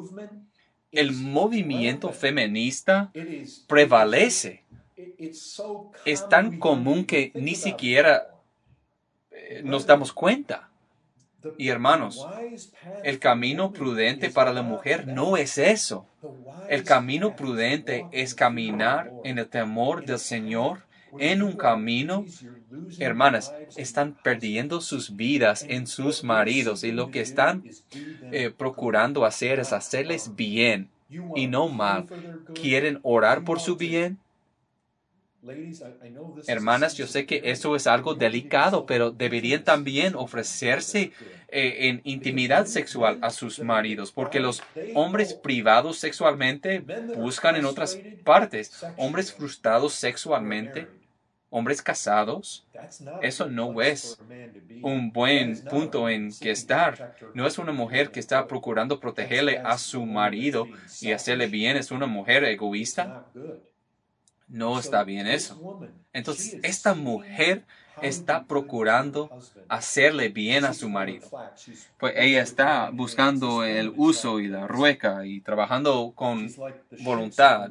El 0.91 1.11
movimiento 1.11 2.11
feminista 2.13 3.11
prevalece. 3.67 4.63
Es 6.05 6.29
tan 6.29 6.59
común 6.59 7.03
que 7.05 7.31
ni 7.35 7.55
siquiera 7.55 8.29
eh, 9.31 9.61
nos 9.65 9.85
damos 9.85 10.13
cuenta. 10.13 10.69
Y 11.57 11.69
hermanos, 11.69 12.25
el 13.03 13.19
camino 13.19 13.71
prudente 13.71 14.29
para 14.29 14.53
la 14.53 14.61
mujer 14.61 15.07
no 15.07 15.35
es 15.35 15.57
eso. 15.57 16.05
El 16.69 16.83
camino 16.83 17.35
prudente 17.35 18.07
es 18.11 18.33
caminar 18.33 19.11
en 19.25 19.39
el 19.39 19.47
temor 19.47 20.05
del 20.05 20.19
Señor 20.19 20.88
en 21.17 21.41
un 21.43 21.55
camino, 21.57 22.29
hermanas, 22.99 23.55
están 23.75 24.15
perdiendo 24.21 24.81
sus 24.81 25.15
vidas 25.15 25.65
en 25.67 25.87
sus 25.87 26.23
maridos 26.23 26.83
y 26.83 26.91
lo 26.91 27.11
que 27.11 27.21
están 27.21 27.65
eh, 28.31 28.51
procurando 28.51 29.25
hacer 29.25 29.59
es 29.59 29.73
hacerles 29.73 30.35
bien 30.35 30.91
y 31.33 31.47
no 31.47 31.69
mal. 31.69 32.07
¿Quieren 32.53 32.99
orar 33.03 33.43
por 33.43 33.59
su 33.59 33.77
bien? 33.77 34.19
Hermanas, 36.45 36.95
yo 36.95 37.05
sé 37.07 37.25
que 37.25 37.41
eso 37.45 37.75
es 37.75 37.85
algo 37.87 38.15
delicado, 38.15 38.85
pero 38.85 39.11
deberían 39.11 39.63
también 39.63 40.15
ofrecerse 40.15 41.13
eh, 41.47 41.87
en 41.89 42.01
intimidad 42.03 42.65
sexual 42.65 43.19
a 43.21 43.29
sus 43.29 43.61
maridos, 43.61 44.11
porque 44.11 44.39
los 44.39 44.63
hombres 44.91 45.33
privados 45.35 45.99
sexualmente 45.99 46.87
buscan 47.13 47.55
en 47.55 47.65
otras 47.65 48.01
partes, 48.23 48.73
hombres 48.95 49.31
frustrados 49.33 49.93
sexualmente 49.93 50.89
hombres 51.49 51.81
casados, 51.81 52.65
eso 53.21 53.47
no 53.47 53.81
es 53.81 54.19
un 54.81 55.11
buen 55.11 55.63
punto 55.65 56.09
en 56.09 56.31
que 56.39 56.51
estar. 56.51 57.15
No 57.33 57.47
es 57.47 57.57
una 57.57 57.71
mujer 57.71 58.11
que 58.11 58.19
está 58.19 58.47
procurando 58.47 58.99
protegerle 58.99 59.59
a 59.59 59.77
su 59.77 60.05
marido 60.05 60.67
y 61.01 61.11
hacerle 61.11 61.47
bien, 61.47 61.77
es 61.77 61.91
una 61.91 62.05
mujer 62.05 62.43
egoísta. 62.43 63.25
No 64.47 64.79
está 64.79 65.03
bien 65.03 65.27
eso. 65.27 65.81
Entonces, 66.13 66.59
esta 66.63 66.93
mujer 66.93 67.65
está 68.01 68.43
procurando 68.43 69.29
hacerle 69.67 70.29
bien 70.29 70.65
a 70.65 70.73
su 70.73 70.89
marido. 70.89 71.29
Pues 71.97 72.13
ella 72.17 72.41
está 72.41 72.89
buscando 72.91 73.63
el 73.63 73.93
uso 73.95 74.39
y 74.39 74.47
la 74.47 74.67
rueca 74.67 75.25
y 75.25 75.41
trabajando 75.41 76.13
con 76.15 76.49
voluntad. 76.99 77.69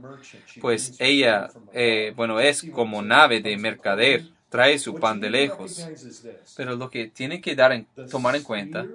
Pues 0.61 0.95
ella, 0.99 1.49
eh, 1.73 2.13
bueno, 2.17 2.41
es 2.41 2.65
como 2.73 3.03
nave 3.03 3.41
de 3.41 3.57
mercader, 3.57 4.25
trae 4.49 4.79
su 4.79 4.95
pan 4.95 5.21
de 5.21 5.31
lejos. 5.31 5.87
Pero 6.57 6.77
lo 6.77 6.91
que 6.91 7.09
tiene 7.09 7.41
que 7.41 7.55
dar 7.55 7.73
en, 7.73 7.87
tomar 8.11 8.37
en 8.37 8.43
cuenta 8.43 8.87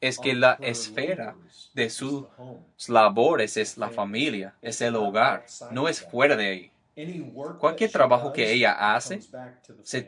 es 0.00 0.18
que 0.18 0.34
la 0.34 0.58
esfera 0.60 1.34
de 1.72 1.88
sus 1.88 2.24
labores 2.88 3.56
es 3.56 3.78
la 3.78 3.88
familia, 3.88 4.54
es 4.60 4.80
el 4.80 4.96
hogar, 4.96 5.46
no 5.70 5.88
es 5.88 6.02
fuera 6.02 6.36
de 6.36 6.46
ahí. 6.46 6.70
Cualquier 7.58 7.90
trabajo 7.90 8.32
que 8.32 8.52
ella 8.52 8.94
hace 8.94 9.24
se 9.82 10.06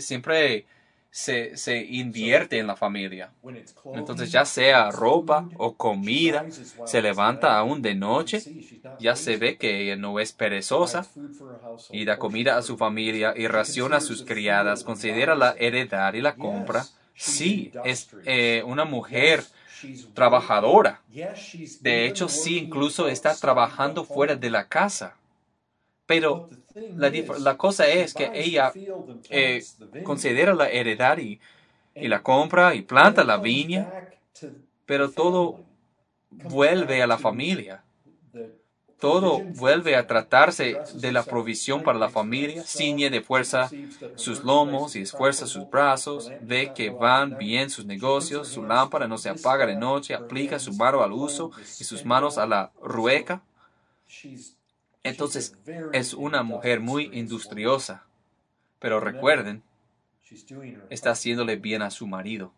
siempre 0.00 0.66
se, 1.10 1.56
se, 1.56 1.78
invierte 1.84 2.58
en 2.58 2.66
la 2.66 2.76
familia. 2.76 3.32
Entonces 3.92 4.32
ya 4.32 4.44
sea 4.44 4.90
ropa 4.92 5.50
o 5.54 5.76
comida, 5.76 6.48
se 6.84 7.02
levanta 7.02 7.58
aún 7.58 7.82
de 7.82 7.94
noche, 7.94 8.48
ya 8.98 9.16
se 9.16 9.36
ve 9.36 9.58
que 9.58 9.82
ella 9.82 9.96
no 9.96 10.20
es 10.20 10.32
perezosa 10.32 11.10
y 11.90 12.04
da 12.04 12.18
comida 12.18 12.56
a 12.56 12.62
su 12.62 12.76
familia 12.78 13.34
y 13.36 13.48
raciona 13.48 13.98
a 13.98 14.00
sus 14.00 14.22
criadas, 14.24 14.84
considera 14.84 15.34
la 15.34 15.54
heredad 15.58 16.14
y 16.14 16.20
la 16.22 16.36
compra. 16.36 16.90
Sí, 17.16 17.74
es 17.82 18.12
eh, 18.24 18.62
una 18.66 18.84
mujer 18.84 19.50
trabajadora. 20.14 21.02
De 21.80 22.06
hecho, 22.06 22.28
sí, 22.28 22.58
incluso 22.58 23.08
está 23.08 23.38
trabajando 23.38 24.04
fuera 24.04 24.36
de 24.36 24.50
la 24.50 24.68
casa. 24.68 25.19
Pero 26.10 26.48
la, 27.38 27.56
cosa 27.56 27.86
es 27.86 28.14
que 28.14 28.32
ella 28.34 28.72
eh, 29.28 29.62
considera 30.02 30.54
la 30.54 30.68
heredad 30.68 31.18
y, 31.18 31.38
la 31.94 32.20
compra 32.20 32.74
y 32.74 32.82
planta 32.82 33.22
la 33.22 33.36
viña, 33.36 33.88
pero 34.86 35.12
todo 35.12 35.60
vuelve 36.30 37.00
a 37.00 37.06
la 37.06 37.16
familia. 37.16 37.84
Todo 38.98 39.38
vuelve 39.54 39.94
a 39.94 40.08
tratarse 40.08 40.78
de 40.94 41.12
la 41.12 41.22
provisión 41.22 41.84
para 41.84 41.96
la 41.96 42.08
familia, 42.08 42.64
ciñe 42.64 43.08
de 43.08 43.20
fuerza 43.20 43.70
sus 44.16 44.42
lomos 44.42 44.96
y 44.96 45.02
esfuerza 45.02 45.46
sus 45.46 45.70
brazos, 45.70 46.32
ve 46.40 46.72
que 46.74 46.90
van 46.90 47.38
bien 47.38 47.70
sus 47.70 47.86
negocios, 47.86 48.48
su 48.48 48.64
lámpara 48.64 49.06
no 49.06 49.16
se 49.16 49.28
apaga 49.28 49.64
de 49.64 49.76
noche, 49.76 50.12
aplica 50.12 50.58
su 50.58 50.72
mano 50.72 51.04
al 51.04 51.12
uso 51.12 51.52
y 51.78 51.84
sus 51.84 52.04
manos 52.04 52.36
a 52.36 52.48
la 52.48 52.72
rueca. 52.82 53.42
Entonces 55.02 55.56
es 55.92 56.14
una 56.14 56.42
mujer 56.42 56.80
muy 56.80 57.10
industriosa. 57.12 58.04
Pero 58.78 58.98
recuerden, 59.00 59.62
está 60.88 61.10
haciéndole 61.10 61.56
bien 61.56 61.82
a 61.82 61.90
su 61.90 62.06
marido. 62.06 62.52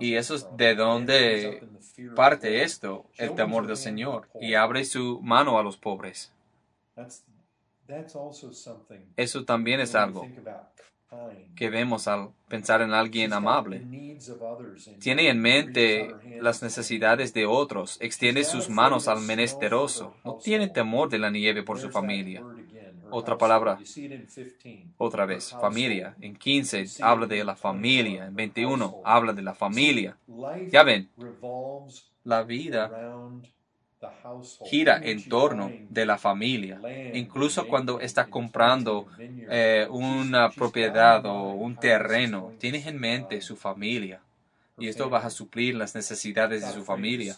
Y 0.00 0.14
eso 0.14 0.34
es 0.34 0.46
de 0.56 0.74
donde 0.74 1.66
parte 2.14 2.62
esto, 2.62 3.06
el 3.16 3.34
temor 3.34 3.66
del 3.66 3.76
Señor, 3.76 4.28
y 4.40 4.54
abre 4.54 4.84
su 4.84 5.20
mano 5.22 5.58
a 5.58 5.62
los 5.62 5.76
pobres. 5.76 6.32
Eso 9.16 9.44
también 9.44 9.80
es 9.80 9.94
algo 9.94 10.26
que 11.54 11.70
vemos 11.70 12.08
al 12.08 12.30
pensar 12.48 12.82
en 12.82 12.92
alguien 12.92 13.32
amable. 13.32 13.82
Tiene 15.00 15.28
en 15.28 15.40
mente 15.40 16.14
las 16.40 16.62
necesidades 16.62 17.32
de 17.32 17.46
otros, 17.46 17.96
extiende 18.00 18.44
sus 18.44 18.68
manos 18.68 19.08
al 19.08 19.20
menesteroso, 19.20 20.14
no 20.24 20.34
tiene 20.36 20.68
temor 20.68 21.08
de 21.08 21.18
la 21.18 21.30
nieve 21.30 21.62
por 21.62 21.78
su 21.78 21.90
familia. 21.90 22.42
Otra 23.10 23.38
palabra, 23.38 23.78
otra 24.96 25.26
vez, 25.26 25.52
familia. 25.60 26.16
En 26.20 26.36
15 26.36 26.84
habla 27.00 27.26
de 27.26 27.44
la 27.44 27.54
familia, 27.54 28.26
en 28.26 28.34
21 28.34 29.02
habla 29.04 29.32
de 29.32 29.42
la 29.42 29.54
familia. 29.54 30.16
Ya 30.70 30.82
ven, 30.82 31.08
la 32.24 32.42
vida 32.42 32.90
gira 34.62 34.98
en 35.02 35.22
torno 35.28 35.70
de 35.88 36.06
la 36.06 36.18
familia. 36.18 36.80
Incluso 37.12 37.66
cuando 37.68 38.00
está 38.00 38.26
comprando 38.26 39.06
eh, 39.18 39.86
una 39.90 40.50
propiedad 40.50 41.24
o 41.26 41.52
un 41.52 41.76
terreno, 41.76 42.52
tienes 42.58 42.86
en 42.86 42.98
mente 42.98 43.40
su 43.40 43.56
familia. 43.56 44.20
Y 44.78 44.88
esto 44.88 45.08
va 45.08 45.20
a 45.20 45.30
suplir 45.30 45.74
las 45.74 45.94
necesidades 45.94 46.62
de 46.62 46.72
su 46.72 46.84
familia. 46.84 47.36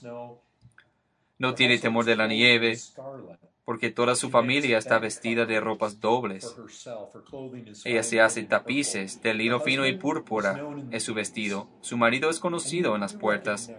No 1.38 1.54
tiene 1.54 1.78
temor 1.78 2.04
de 2.04 2.16
la 2.16 2.26
nieve, 2.26 2.78
porque 3.66 3.90
toda 3.90 4.14
su 4.14 4.30
familia 4.30 4.78
está 4.78 5.00
vestida 5.00 5.44
de 5.44 5.58
ropas 5.58 6.00
dobles. 6.00 6.54
Ella 7.84 8.04
se 8.04 8.20
hace 8.20 8.44
tapices 8.44 9.20
de 9.22 9.34
lino 9.34 9.58
fino 9.58 9.84
y 9.84 9.96
púrpura 9.96 10.64
es 10.92 11.02
su 11.02 11.14
vestido. 11.14 11.68
Su 11.80 11.96
marido 11.98 12.30
es 12.30 12.38
conocido 12.38 12.94
en 12.94 13.00
las 13.00 13.14
puertas. 13.14 13.72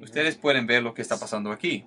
Ustedes 0.00 0.34
pueden 0.34 0.66
ver 0.66 0.82
lo 0.82 0.94
que 0.94 1.02
está 1.02 1.16
pasando 1.18 1.52
aquí. 1.52 1.84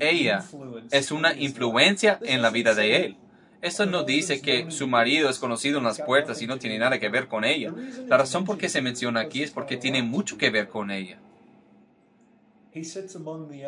Ella 0.00 0.44
es 0.90 1.12
una 1.12 1.34
influencia 1.34 2.18
en 2.22 2.40
la 2.40 2.48
vida 2.48 2.74
de 2.74 3.04
él. 3.04 3.16
Esto 3.60 3.84
no 3.84 4.04
dice 4.04 4.40
que 4.40 4.70
su 4.70 4.88
marido 4.88 5.28
es 5.28 5.38
conocido 5.38 5.76
en 5.76 5.84
las 5.84 6.00
puertas 6.00 6.40
y 6.40 6.46
no 6.46 6.58
tiene 6.58 6.78
nada 6.78 6.98
que 6.98 7.10
ver 7.10 7.28
con 7.28 7.44
ella. 7.44 7.74
La 8.06 8.16
razón 8.16 8.46
por 8.46 8.56
qué 8.56 8.70
se 8.70 8.80
menciona 8.80 9.20
aquí 9.20 9.42
es 9.42 9.50
porque 9.50 9.76
tiene 9.76 10.02
mucho 10.02 10.38
que 10.38 10.48
ver 10.48 10.68
con 10.70 10.90
ella. 10.90 11.20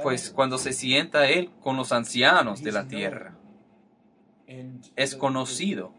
Pues 0.03 0.31
cuando 0.31 0.59
se 0.59 0.73
sienta 0.73 1.29
él 1.29 1.51
con 1.61 1.77
los 1.77 1.93
ancianos 1.93 2.63
de 2.63 2.73
la 2.73 2.87
tierra, 2.87 3.37
es 4.97 5.17
conocido. 5.17 5.93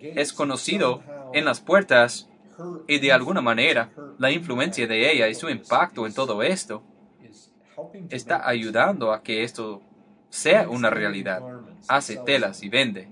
Es 0.00 0.32
conocido 0.32 1.02
en 1.32 1.44
las 1.44 1.60
puertas 1.60 2.28
y 2.86 2.98
de 2.98 3.12
alguna 3.12 3.40
manera 3.40 3.90
la 4.18 4.30
influencia 4.30 4.86
de 4.86 5.12
ella 5.12 5.28
y 5.28 5.34
su 5.34 5.48
impacto 5.48 6.06
en 6.06 6.14
todo 6.14 6.42
esto 6.42 6.82
está 8.10 8.48
ayudando 8.48 9.12
a 9.12 9.22
que 9.22 9.42
esto 9.42 9.82
sea 10.30 10.68
una 10.68 10.90
realidad. 10.90 11.42
Hace 11.88 12.16
telas 12.18 12.62
y 12.62 12.68
vende. 12.68 13.08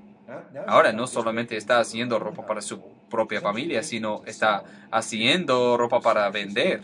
Ahora 0.67 0.93
no 0.93 1.07
solamente 1.07 1.57
está 1.57 1.81
haciendo 1.81 2.19
ropa 2.19 2.47
para 2.47 2.61
su 2.61 2.81
propia 3.13 3.41
familia, 3.41 3.83
sino 3.83 4.23
está 4.27 4.65
haciendo 4.91 5.77
ropa 5.77 6.01
para 6.01 6.29
vender. 6.31 6.83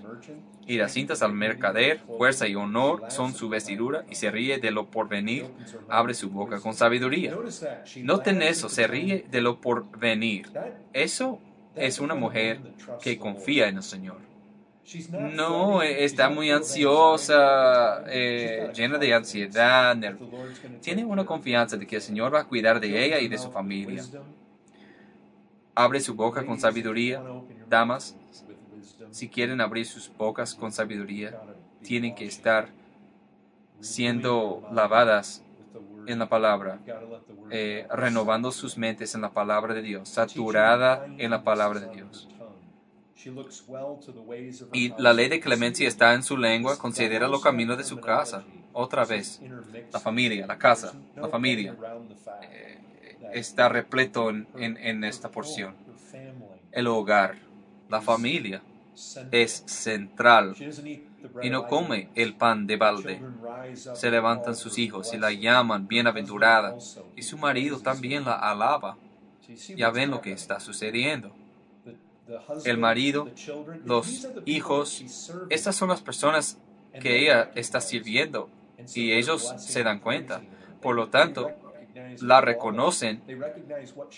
Y 0.67 0.77
las 0.77 0.93
cintas 0.93 1.23
al 1.23 1.33
mercader, 1.33 2.01
fuerza 2.19 2.47
y 2.47 2.55
honor 2.55 3.05
son 3.09 3.35
su 3.35 3.49
vestidura 3.49 4.05
y 4.11 4.17
se 4.17 4.31
ríe 4.31 4.59
de 4.59 4.71
lo 4.71 4.91
porvenir, 4.91 5.47
abre 5.89 6.13
su 6.13 6.29
boca 6.29 6.61
con 6.61 6.75
sabiduría. 6.75 7.35
Noten 8.03 8.43
eso, 8.43 8.69
se 8.69 8.87
ríe 8.87 9.25
de 9.31 9.41
lo 9.41 9.63
porvenir. 9.63 10.51
Eso 10.93 11.41
es 11.75 11.99
una 11.99 12.15
mujer 12.15 12.61
que 13.03 13.19
confía 13.19 13.69
en 13.69 13.79
el 13.79 13.83
Señor. 13.83 14.29
No, 15.35 15.83
está 15.83 16.31
muy 16.31 16.51
ansiosa, 16.51 18.05
eh, 18.07 18.71
llena 18.75 18.99
de 18.99 19.15
ansiedad. 19.15 19.97
Tiene 20.83 21.05
una 21.05 21.27
confianza 21.27 21.77
de 21.77 21.87
que 21.87 21.97
el 21.97 22.03
Señor 22.03 22.33
va 22.33 22.41
a 22.41 22.45
cuidar 22.45 22.81
de 22.81 23.05
ella 23.05 23.21
y 23.21 23.29
de 23.29 23.39
su 23.39 23.51
familia. 23.51 24.03
Abre 25.79 26.01
su 26.01 26.15
boca 26.17 26.45
con 26.45 26.59
sabiduría. 26.59 27.23
Damas, 27.69 28.17
si 29.13 29.29
quieren 29.29 29.61
abrir 29.61 29.87
sus 29.87 30.11
bocas 30.13 30.57
con 30.57 30.73
sabiduría, 30.73 31.41
tienen 31.85 32.17
que 32.17 32.25
estar 32.25 32.71
siendo 33.79 34.69
lavadas 34.73 35.45
en 36.09 36.19
la 36.19 36.29
palabra, 36.29 36.81
eh, 37.53 37.87
renovando 37.93 38.51
sus 38.51 38.77
mentes 38.77 39.15
en 39.15 39.21
la 39.21 39.31
palabra 39.31 39.73
de 39.73 39.83
Dios, 39.83 40.09
saturada 40.09 41.07
en 41.17 41.31
la 41.31 41.45
palabra 41.45 41.79
de 41.79 41.95
Dios. 41.95 42.29
Y 44.73 45.01
la 45.01 45.13
ley 45.13 45.29
de 45.29 45.39
clemencia 45.39 45.87
está 45.87 46.13
en 46.15 46.25
su 46.25 46.37
lengua, 46.37 46.77
considera 46.77 47.29
los 47.29 47.41
caminos 47.41 47.79
de 47.79 47.85
su 47.85 48.01
casa. 48.01 48.43
Otra 48.73 49.05
vez, 49.05 49.41
la 49.93 50.01
familia, 50.01 50.45
la 50.45 50.59
casa, 50.59 50.93
la 51.15 51.29
familia 51.29 51.77
eh, 52.43 52.79
está 53.33 53.69
repleto 53.69 54.31
en, 54.31 54.47
en 54.57 55.05
esta 55.05 55.31
porción. 55.31 55.75
El 56.73 56.87
hogar, 56.87 57.37
la 57.89 58.01
familia, 58.01 58.63
es 59.31 59.63
central 59.67 60.57
y 61.43 61.51
no 61.51 61.67
come 61.69 62.09
el 62.15 62.35
pan 62.35 62.67
de 62.67 62.77
balde. 62.77 63.21
Se 63.75 64.11
levantan 64.11 64.57
sus 64.57 64.79
hijos 64.79 65.13
y 65.15 65.19
la 65.19 65.33
llaman 65.33 65.87
bienaventurada 65.87 66.77
y 67.15 67.23
su 67.23 67.39
marido 67.39 67.81
también 67.81 68.25
la 68.25 68.35
alaba. 68.35 68.97
Ya 69.77 69.91
ven 69.91 70.11
lo 70.11 70.21
que 70.21 70.33
está 70.33 70.61
sucediendo 70.61 71.33
el 72.65 72.79
marido, 72.79 73.29
los 73.85 74.29
hijos, 74.45 75.05
estas 75.49 75.77
son 75.77 75.89
las 75.89 76.01
personas 76.01 76.59
que 77.01 77.23
ella 77.23 77.51
está 77.55 77.81
sirviendo 77.81 78.51
y 78.95 79.13
ellos 79.13 79.55
se 79.59 79.83
dan 79.83 80.01
cuenta. 80.01 80.43
Por 80.83 80.95
lo 80.95 81.09
tanto, 81.09 81.51
la 82.21 82.41
reconocen 82.41 83.23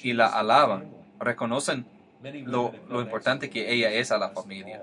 y 0.03 0.13
la 0.13 0.27
alaban, 0.27 0.91
reconocen 1.19 1.87
lo, 2.45 2.73
importante 3.01 3.51
que 3.51 3.73
ella 3.73 3.91
es 3.93 4.13
a 4.13 4.19
la 4.19 4.31
familia. 4.31 4.83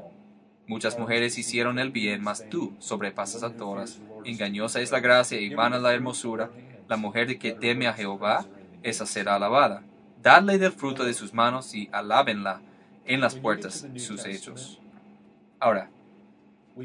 Muchas 0.66 1.00
mujeres 1.00 1.38
hicieron 1.38 1.80
el 1.80 1.92
bien, 1.92 2.22
mas 2.22 2.48
tú 2.50 2.76
sobrepasas 2.80 3.44
a 3.44 3.54
todas. 3.54 4.00
Engañosa 4.26 4.82
es 4.82 4.92
la 4.92 5.00
gracia 5.00 5.40
y 5.40 5.54
vana 5.54 5.80
la 5.80 5.94
hermosura. 5.94 6.50
La 6.88 6.98
mujer 6.98 7.38
que 7.38 7.54
teme 7.54 7.88
a 7.88 7.94
Jehová, 7.94 8.46
esa 8.84 9.06
será 9.06 9.36
alabada. 9.36 9.84
Dadle 10.22 10.58
del 10.58 10.72
fruto 10.72 11.06
de 11.06 11.14
sus 11.14 11.34
manos 11.34 11.74
y 11.74 11.90
alábenla 11.92 12.62
en 13.06 13.22
las 13.22 13.36
puertas 13.36 13.88
sus 13.96 14.26
hechos. 14.26 14.80
Ahora, 15.60 15.90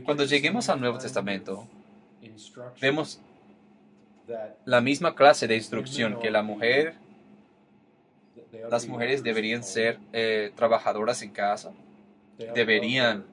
cuando 0.05 0.25
lleguemos 0.25 0.69
al 0.69 0.81
Nuevo 0.81 0.99
Testamento, 0.99 1.67
vemos 2.81 3.21
la 4.65 4.81
misma 4.81 5.15
clase 5.15 5.47
de 5.47 5.57
instrucción 5.57 6.19
que 6.20 6.31
la 6.31 6.43
mujer, 6.43 6.94
las 8.70 8.86
mujeres 8.86 9.23
deberían 9.23 9.62
ser 9.62 9.99
eh, 10.12 10.53
trabajadoras 10.55 11.23
en 11.23 11.31
casa, 11.31 11.73
deberían 12.55 13.24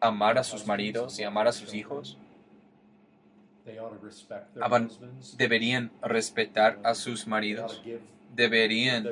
amar 0.00 0.38
a 0.38 0.44
sus 0.44 0.66
maridos 0.66 1.18
y 1.18 1.24
amar 1.24 1.46
a 1.46 1.52
sus 1.52 1.74
hijos. 1.74 2.18
deberían 5.36 5.90
respetar 6.02 6.78
a 6.82 6.94
sus 6.94 7.26
maridos, 7.26 7.82
deberían 8.34 9.06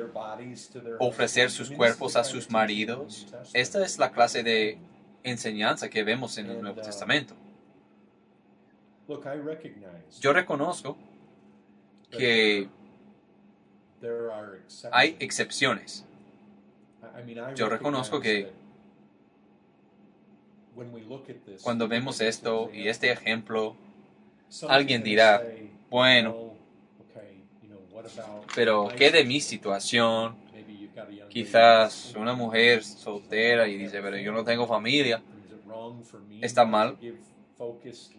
ofrecer 0.99 1.51
sus 1.51 1.69
cuerpos 1.69 2.15
a 2.15 2.23
sus 2.23 2.49
maridos. 2.49 3.27
Esta 3.53 3.83
es 3.83 3.99
la 3.99 4.11
clase 4.11 4.43
de 4.43 4.77
enseñanza 5.23 5.89
que 5.89 6.03
vemos 6.03 6.37
en 6.37 6.49
el 6.49 6.61
Nuevo 6.61 6.81
Testamento. 6.81 7.35
Yo 10.21 10.33
reconozco 10.33 10.97
que 12.11 12.69
hay 14.91 15.15
excepciones. 15.19 16.05
Yo 17.55 17.69
reconozco 17.69 18.19
que 18.19 18.51
cuando 21.61 21.87
vemos 21.87 22.21
esto 22.21 22.69
y 22.73 22.87
este 22.87 23.11
ejemplo, 23.11 23.75
alguien 24.67 25.03
dirá, 25.03 25.43
bueno, 25.89 26.53
pero 28.55 28.89
¿qué 28.95 29.11
de 29.11 29.25
mi 29.25 29.41
situación? 29.41 30.37
Quizás 31.29 32.13
una 32.15 32.33
mujer 32.33 32.83
soltera 32.83 33.67
y 33.67 33.77
dice, 33.77 34.01
pero 34.01 34.17
yo 34.17 34.31
no 34.31 34.43
tengo 34.43 34.67
familia. 34.67 35.21
¿Está 36.41 36.65
mal 36.65 36.97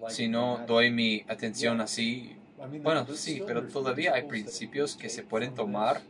si 0.09 0.29
no 0.29 0.65
doy 0.67 0.91
mi 0.91 1.25
atención 1.29 1.81
así? 1.81 2.37
Bueno, 2.83 3.09
sí, 3.11 3.41
pero 3.41 3.65
todavía 3.67 4.15
hay 4.15 4.25
principios 4.25 4.97
que 4.97 5.09
se 5.09 5.23
pueden 5.23 5.55
tomar 5.55 6.07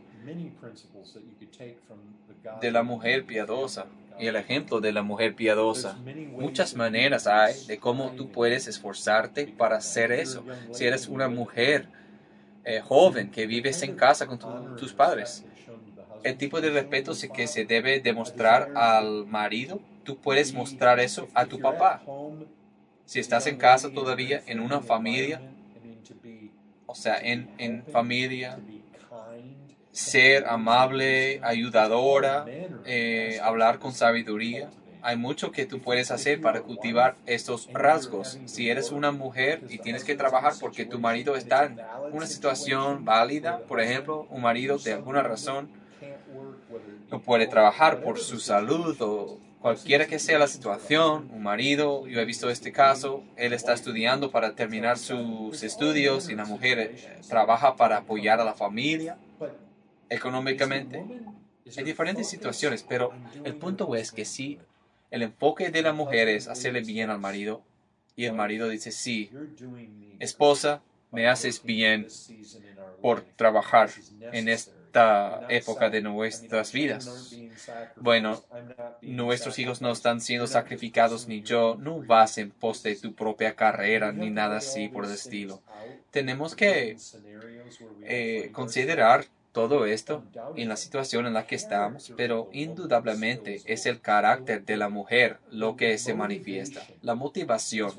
de 2.55 2.71
la 2.71 2.83
mujer 2.83 3.25
piadosa 3.27 3.91
y 4.17 4.27
el 4.27 4.37
ejemplo 4.37 4.81
de 4.81 4.93
la 4.93 5.03
mujer 5.03 5.35
piadosa. 5.35 6.03
Muchas 6.37 6.75
maneras 6.77 7.27
hay 7.27 7.55
de 7.67 7.79
cómo 7.79 8.13
tú 8.15 8.31
puedes 8.31 8.67
esforzarte 8.67 9.49
para 9.57 9.77
hacer 9.77 10.13
eso. 10.13 10.47
Si 10.71 10.85
eres 10.85 11.09
una 11.09 11.29
mujer 11.29 11.91
eh, 12.65 12.81
joven 12.81 13.31
que 13.31 13.47
vives 13.47 13.83
en 13.83 13.95
casa 13.95 14.27
con 14.27 14.39
tus 14.75 14.95
padres, 14.95 15.47
el 16.23 16.37
tipo 16.39 16.61
de 16.61 16.71
respeto 16.71 17.13
que 17.33 17.47
se 17.49 17.65
debe 17.67 18.01
demostrar 18.01 18.71
al 18.75 19.27
marido, 19.27 19.83
tú 20.05 20.21
puedes 20.21 20.55
mostrar 20.55 21.01
eso 21.01 21.31
a 21.35 21.47
tu 21.47 21.61
papá. 21.61 22.07
Si 23.05 23.19
estás 23.21 23.47
en 23.47 23.57
casa 23.59 23.93
todavía, 23.93 24.43
en 24.47 24.61
una 24.61 24.81
familia, 24.81 25.43
o 26.91 26.95
sea, 26.97 27.19
en, 27.21 27.49
en 27.59 27.85
familia, 27.85 28.59
ser 29.93 30.47
amable, 30.49 31.39
ayudadora, 31.45 32.45
eh, 32.85 33.39
hablar 33.43 33.79
con 33.79 33.93
sabiduría. 33.93 34.71
Hay 35.03 35.17
mucho 35.17 35.53
que 35.53 35.67
tú 35.67 35.81
puedes 35.81 36.11
hacer 36.11 36.41
para 36.41 36.63
cultivar 36.63 37.15
estos 37.27 37.69
rasgos. 37.73 38.41
Si 38.47 38.69
eres 38.69 38.91
una 38.91 39.13
mujer 39.13 39.63
y 39.71 39.79
tienes 39.79 40.03
que 40.03 40.17
trabajar 40.17 40.55
porque 40.61 40.85
tu 40.85 40.99
marido 40.99 41.37
está 41.37 41.67
en 41.67 41.81
una 42.11 42.27
situación 42.27 43.05
válida, 43.05 43.61
por 43.69 43.81
ejemplo, 43.81 44.27
un 44.31 44.43
marido 44.43 44.77
de 44.79 44.93
alguna 44.93 45.23
razón 45.23 45.71
no 47.09 47.21
puede 47.21 47.47
trabajar 47.47 48.03
por 48.03 48.19
su 48.19 48.41
salud 48.41 48.97
o 49.01 49.39
cualquiera 49.61 50.07
que 50.07 50.19
sea 50.19 50.39
la 50.39 50.47
situación, 50.47 51.31
un 51.33 51.43
marido, 51.43 52.07
yo 52.07 52.21
he 52.21 52.25
visto 52.25 52.51
este 52.51 52.73
caso, 52.73 53.23
él 53.37 53.53
está 53.53 53.75
estudiando 53.75 54.31
para 54.31 54.55
terminar 54.55 54.99
sus 54.99 55.63
estudios 55.63 56.31
y 56.31 56.35
la 56.35 56.45
mujer 56.45 56.79
eh, 56.79 57.21
trabaja 57.29 57.77
para 57.77 57.99
apoyar 57.99 58.41
a 58.41 58.45
la 58.45 58.55
familia 58.55 59.19
económicamente. 60.09 61.05
Hay 61.77 61.85
diferentes 61.85 62.29
situaciones, 62.29 62.85
pero 62.89 63.13
el 63.45 63.55
punto 63.55 63.95
es 63.95 64.11
que 64.11 64.25
si 64.25 64.59
el 65.11 65.23
enfoque 65.23 65.71
de 65.71 65.83
la 65.83 65.93
mujer 65.93 66.29
es 66.29 66.49
hacerle 66.49 66.81
bien 66.81 67.11
al 67.11 67.21
marido 67.21 67.63
y 68.17 68.25
el 68.25 68.33
marido 68.33 68.69
dice, 68.69 68.91
sí, 68.91 69.31
esposa, 70.19 70.83
me 71.13 71.29
haces 71.29 71.63
bien 71.63 72.07
por 73.01 73.23
trabajar 73.23 73.91
en 74.33 74.49
esta 74.91 75.47
época 75.49 75.89
de 75.89 76.03
nuestras 76.03 76.73
vidas. 76.73 77.33
Bueno, 77.95 78.43
nuestros 79.03 79.59
hijos 79.61 79.81
no 79.81 79.93
están 79.93 80.21
siendo 80.21 80.49
sacrificados 80.49 81.29
ni 81.29 81.43
yo, 81.43 81.77
no 81.79 82.03
vas 82.03 82.39
en 82.39 82.51
pos 82.51 82.83
de 82.83 82.97
tu 82.97 83.15
propia 83.15 83.55
carrera 83.55 84.11
ni 84.11 84.31
nada 84.31 84.57
así 84.57 84.89
por 84.89 85.05
el 85.05 85.13
estilo. 85.13 85.63
Tenemos 86.11 86.57
que 86.57 86.97
eh, 88.03 88.51
considerar 88.53 89.27
todo 89.53 89.85
esto 89.85 90.25
en 90.57 90.69
la 90.69 90.77
situación 90.77 91.27
en 91.27 91.35
la 91.35 91.47
que 91.47 91.57
estamos, 91.57 92.13
pero 92.17 92.49
indudablemente 92.53 93.61
es 93.65 93.87
el 93.87 94.01
carácter 94.01 94.65
de 94.65 94.77
la 94.77 94.89
mujer 94.89 95.39
lo 95.51 95.77
que 95.77 95.99
se 95.99 96.15
manifiesta. 96.15 96.83
La 97.03 97.15
motivación 97.15 97.93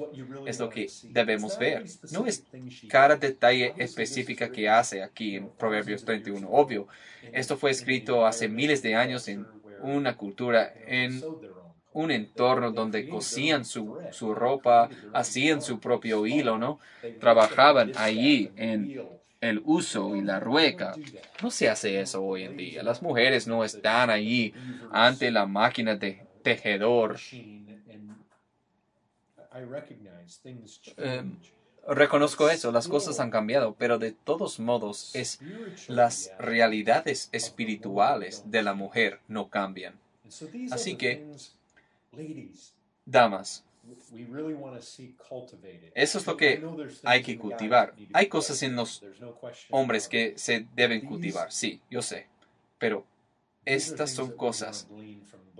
es 0.45 0.59
lo 0.59 0.69
que 0.69 0.87
debemos 1.09 1.57
ver. 1.57 1.83
No 2.11 2.25
es 2.25 2.45
cada 2.87 3.17
detalle 3.17 3.73
específica 3.77 4.51
que 4.51 4.69
hace 4.69 5.03
aquí 5.03 5.35
en 5.35 5.49
Proverbios 5.49 6.05
31. 6.05 6.47
Obvio, 6.49 6.87
esto 7.33 7.57
fue 7.57 7.71
escrito 7.71 8.25
hace 8.25 8.47
miles 8.47 8.81
de 8.81 8.95
años 8.95 9.27
en 9.27 9.45
una 9.81 10.15
cultura, 10.15 10.73
en 10.87 11.21
un 11.93 12.11
entorno 12.11 12.71
donde 12.71 13.09
cosían 13.09 13.65
su, 13.65 13.97
su 14.11 14.33
ropa, 14.33 14.89
hacían 15.13 15.61
su 15.61 15.79
propio 15.79 16.25
hilo, 16.25 16.57
¿no? 16.57 16.79
Trabajaban 17.19 17.91
allí 17.97 18.51
en 18.55 19.20
el 19.41 19.61
uso 19.65 20.15
y 20.15 20.21
la 20.21 20.39
rueca. 20.39 20.95
No 21.41 21.51
se 21.51 21.67
hace 21.67 21.99
eso 21.99 22.23
hoy 22.23 22.43
en 22.43 22.55
día. 22.55 22.83
Las 22.83 23.01
mujeres 23.01 23.47
no 23.47 23.63
están 23.63 24.09
allí 24.09 24.53
ante 24.91 25.31
la 25.31 25.47
máquina 25.47 25.95
de 25.95 26.25
tejedor. 26.43 27.17
Em, 30.97 31.35
reconozco 31.87 32.49
eso, 32.49 32.71
las 32.71 32.87
cosas 32.87 33.19
han 33.19 33.31
cambiado, 33.31 33.75
pero 33.77 33.97
de 33.97 34.11
todos 34.11 34.59
modos 34.59 35.13
es 35.15 35.39
las 35.87 36.31
realidades 36.37 37.29
espirituales 37.31 38.43
de 38.45 38.61
la 38.61 38.75
mujer 38.75 39.19
no 39.27 39.49
cambian. 39.49 39.95
Así 40.71 40.95
que, 40.95 41.25
damas, 43.05 43.65
eso 45.95 46.17
es 46.19 46.27
lo 46.27 46.37
que 46.37 46.63
hay 47.03 47.23
que 47.23 47.37
cultivar. 47.37 47.93
Hay 48.13 48.27
cosas 48.27 48.61
en 48.63 48.75
los 48.75 49.03
hombres 49.69 50.07
que 50.07 50.33
se 50.37 50.67
deben 50.75 51.01
cultivar, 51.01 51.51
sí, 51.51 51.81
yo 51.89 52.01
sé, 52.01 52.27
pero 52.77 53.05
estas 53.65 54.11
son 54.11 54.31
cosas 54.31 54.87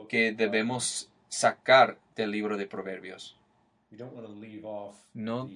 que 0.10 0.32
debemos 0.32 1.10
sacar 1.30 1.98
del 2.16 2.32
libro 2.32 2.58
de 2.58 2.68
Proverbios. 2.68 3.38
No, 5.14 5.50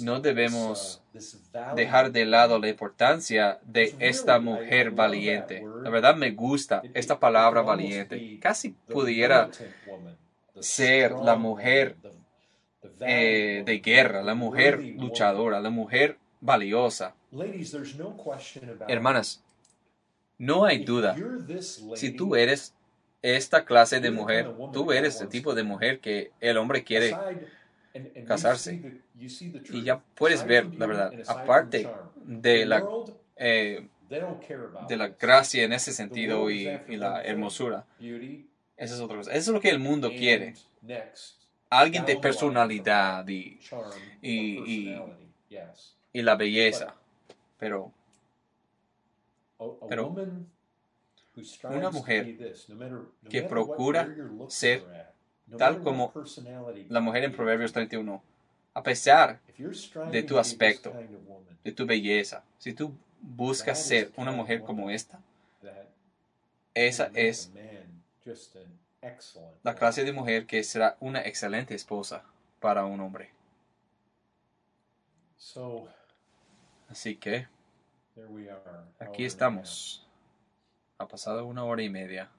no 0.00 0.20
debemos 0.20 1.02
uh, 1.14 1.74
dejar 1.76 2.10
de 2.10 2.24
lado 2.24 2.58
la 2.58 2.68
importancia 2.68 3.60
de 3.62 3.94
esta 3.98 4.40
mujer 4.40 4.90
valiente. 4.90 5.62
La 5.82 5.90
verdad 5.90 6.16
me 6.16 6.30
gusta 6.30 6.82
esta 6.94 7.18
palabra 7.20 7.62
valiente. 7.62 8.38
Casi 8.40 8.70
pudiera 8.70 9.50
ser 10.60 11.12
la 11.12 11.36
mujer 11.36 11.96
eh, 13.00 13.62
de 13.64 13.78
guerra, 13.78 14.22
la 14.22 14.34
mujer 14.34 14.80
luchadora, 14.98 15.60
la 15.60 15.70
mujer 15.70 16.18
valiosa. 16.40 17.14
Hermanas, 18.88 19.42
no 20.38 20.64
hay 20.64 20.84
duda. 20.84 21.16
Si 21.94 22.10
tú 22.10 22.36
eres 22.36 22.74
esta 23.22 23.64
clase 23.64 24.00
de 24.00 24.10
mujer, 24.10 24.54
tú 24.72 24.92
eres 24.92 25.20
el 25.20 25.28
tipo 25.28 25.54
de 25.54 25.62
mujer 25.62 26.00
que 26.00 26.32
el 26.40 26.58
hombre 26.58 26.84
quiere 26.84 27.16
casarse. 28.26 29.00
Y 29.16 29.82
ya 29.82 30.02
puedes 30.14 30.44
ver, 30.44 30.74
la 30.74 30.86
verdad, 30.86 31.12
aparte 31.26 31.88
de 32.24 32.66
la, 32.66 32.84
eh, 33.36 33.88
de 34.88 34.96
la 34.96 35.08
gracia 35.08 35.64
en 35.64 35.72
ese 35.72 35.92
sentido 35.92 36.50
y 36.50 36.66
la 36.88 37.22
hermosura, 37.22 37.86
esa 38.76 38.94
es 38.94 39.00
otra 39.00 39.16
cosa. 39.16 39.30
Eso 39.32 39.50
es 39.50 39.54
lo 39.54 39.60
que 39.60 39.70
el 39.70 39.78
mundo 39.78 40.10
quiere. 40.10 40.54
Alguien 41.70 42.04
de 42.04 42.16
personalidad 42.16 43.26
y, 43.28 43.58
y, 44.22 44.96
y, 46.12 46.22
la 46.22 46.36
belleza. 46.36 46.94
Pero, 47.58 47.92
pero 49.88 50.14
una 51.64 51.90
mujer 51.90 52.54
que 53.28 53.42
procura 53.42 54.14
ser 54.48 54.84
tal 55.58 55.82
como 55.82 56.12
la 56.88 57.00
mujer 57.00 57.24
en 57.24 57.32
Proverbios 57.32 57.72
31, 57.72 58.22
a 58.74 58.82
pesar 58.82 59.40
de 60.10 60.22
tu 60.22 60.38
aspecto, 60.38 60.92
de 61.62 61.72
tu 61.72 61.86
belleza, 61.86 62.44
si 62.58 62.72
tú 62.72 62.92
buscas 63.20 63.84
ser 63.84 64.12
una 64.16 64.32
mujer 64.32 64.62
como 64.62 64.90
esta, 64.90 65.20
esa 66.74 67.10
es 67.14 67.50
la 69.62 69.74
clase 69.74 70.04
de 70.04 70.12
mujer 70.12 70.46
que 70.46 70.62
será 70.64 70.96
una 71.00 71.20
excelente 71.20 71.74
esposa 71.74 72.24
para 72.60 72.84
un 72.84 73.00
hombre. 73.00 73.30
Así 76.88 77.16
que 77.16 77.46
aquí 78.98 79.24
estamos. 79.24 80.06
Ha 80.98 81.06
pasado 81.06 81.44
una 81.44 81.64
hora 81.64 81.82
y 81.82 81.90
media. 81.90 82.30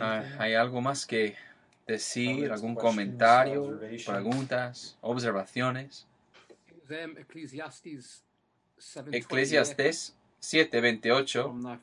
Ah, 0.00 0.24
¿Hay 0.38 0.54
algo 0.54 0.80
más 0.80 1.06
que 1.06 1.36
decir? 1.86 2.52
¿Algún 2.52 2.74
comentario? 2.74 3.80
¿Preguntas? 4.04 4.98
¿Observaciones? 5.00 6.06
Them 6.86 7.16
Ecclesiastes 7.16 8.24
7:28, 8.78 9.14
Eclesiastes 9.14 10.16
7:28, 10.44 11.42
from 11.42 11.62
that 11.62 11.80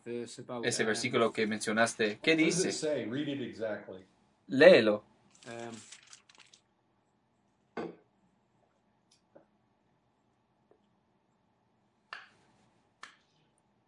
ese 0.63 0.83
versículo 0.85 1.33
que 1.33 1.47
mencionaste, 1.47 2.19
¿qué 2.21 2.35
What 2.35 2.45
does 2.45 2.59
it 2.59 2.65
dice? 2.67 2.79
say? 2.79 3.05
Read 3.05 3.27
it 3.27 3.41
exactly. 3.41 4.05
Léelo. 4.49 5.01
um, 5.47 5.75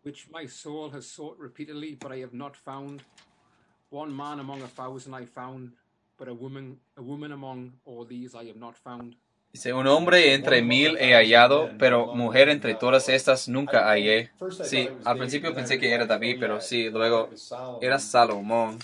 which 0.01 0.27
my 0.29 0.45
soul 0.45 0.89
has 0.89 1.07
sought 1.07 1.37
repeatedly, 1.37 1.95
but 1.95 2.11
I 2.11 2.17
have 2.17 2.33
not 2.33 2.55
found. 2.57 3.03
One 3.89 4.15
man 4.15 4.39
among 4.39 4.61
a 4.61 4.67
thousand 4.67 5.13
I 5.13 5.25
found, 5.25 5.73
but 6.17 6.27
a 6.27 6.33
woman, 6.33 6.77
a 6.97 7.01
woman 7.01 7.31
among 7.31 7.73
all 7.85 8.03
these 8.05 8.35
I 8.35 8.45
have 8.45 8.57
not 8.57 8.75
found. 8.75 9.15
Dice, 9.53 9.71
un 9.71 9.85
hombre 9.85 10.33
entre 10.33 10.63
mil 10.63 10.97
he 10.97 11.13
hallado, 11.13 11.71
pero 11.77 12.07
mujer 12.07 12.49
entre 12.49 12.73
todas 12.73 13.07
estas 13.07 13.47
nunca 13.47 13.85
hallé. 13.87 14.31
Sí, 14.61 14.89
al 15.03 15.17
principio 15.17 15.53
pensé 15.53 15.77
que 15.77 15.91
era 15.91 16.07
David, 16.07 16.37
pero 16.39 16.59
sí, 16.59 16.89
luego 16.89 17.29
era 17.79 17.99
Salomón. 17.99 18.79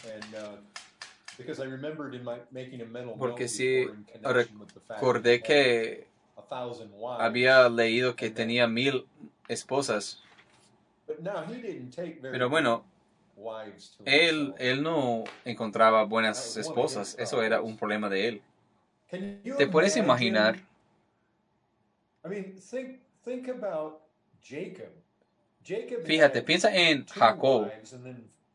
Porque 3.17 3.47
sí, 3.47 3.89
recordé 4.23 5.41
que 5.41 6.07
había 7.17 7.69
leído 7.69 8.15
que 8.15 8.29
tenía 8.31 8.67
mil 8.67 9.05
esposas. 9.47 10.21
Pero 12.31 12.49
bueno, 12.49 12.85
él, 14.05 14.53
él 14.57 14.83
no 14.83 15.23
encontraba 15.45 16.03
buenas 16.03 16.57
esposas. 16.57 17.15
Eso 17.19 17.41
era 17.43 17.61
un 17.61 17.77
problema 17.77 18.09
de 18.09 18.27
él. 18.27 18.41
¿Te 19.55 19.67
puedes 19.67 19.95
imaginar? 19.95 20.65
Fíjate, 26.03 26.41
piensa 26.41 26.75
en 26.75 27.05
Jacob, 27.07 27.73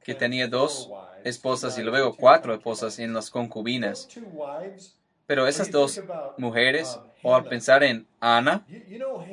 que 0.03 0.15
tenía 0.15 0.49
dos 0.49 0.93
esposas 1.23 1.77
y 1.79 1.83
luego 1.83 2.17
cuatro 2.17 2.55
esposas 2.55 2.99
en 2.99 3.15
las 3.15 3.31
concubinas. 3.31 4.13
Pero 5.27 5.47
esas 5.47 5.71
dos 5.71 6.05
mujeres, 6.37 7.03
o 7.23 7.35
al 7.35 7.47
pensar 7.47 7.83
en 7.83 8.07
Ana, 8.21 8.67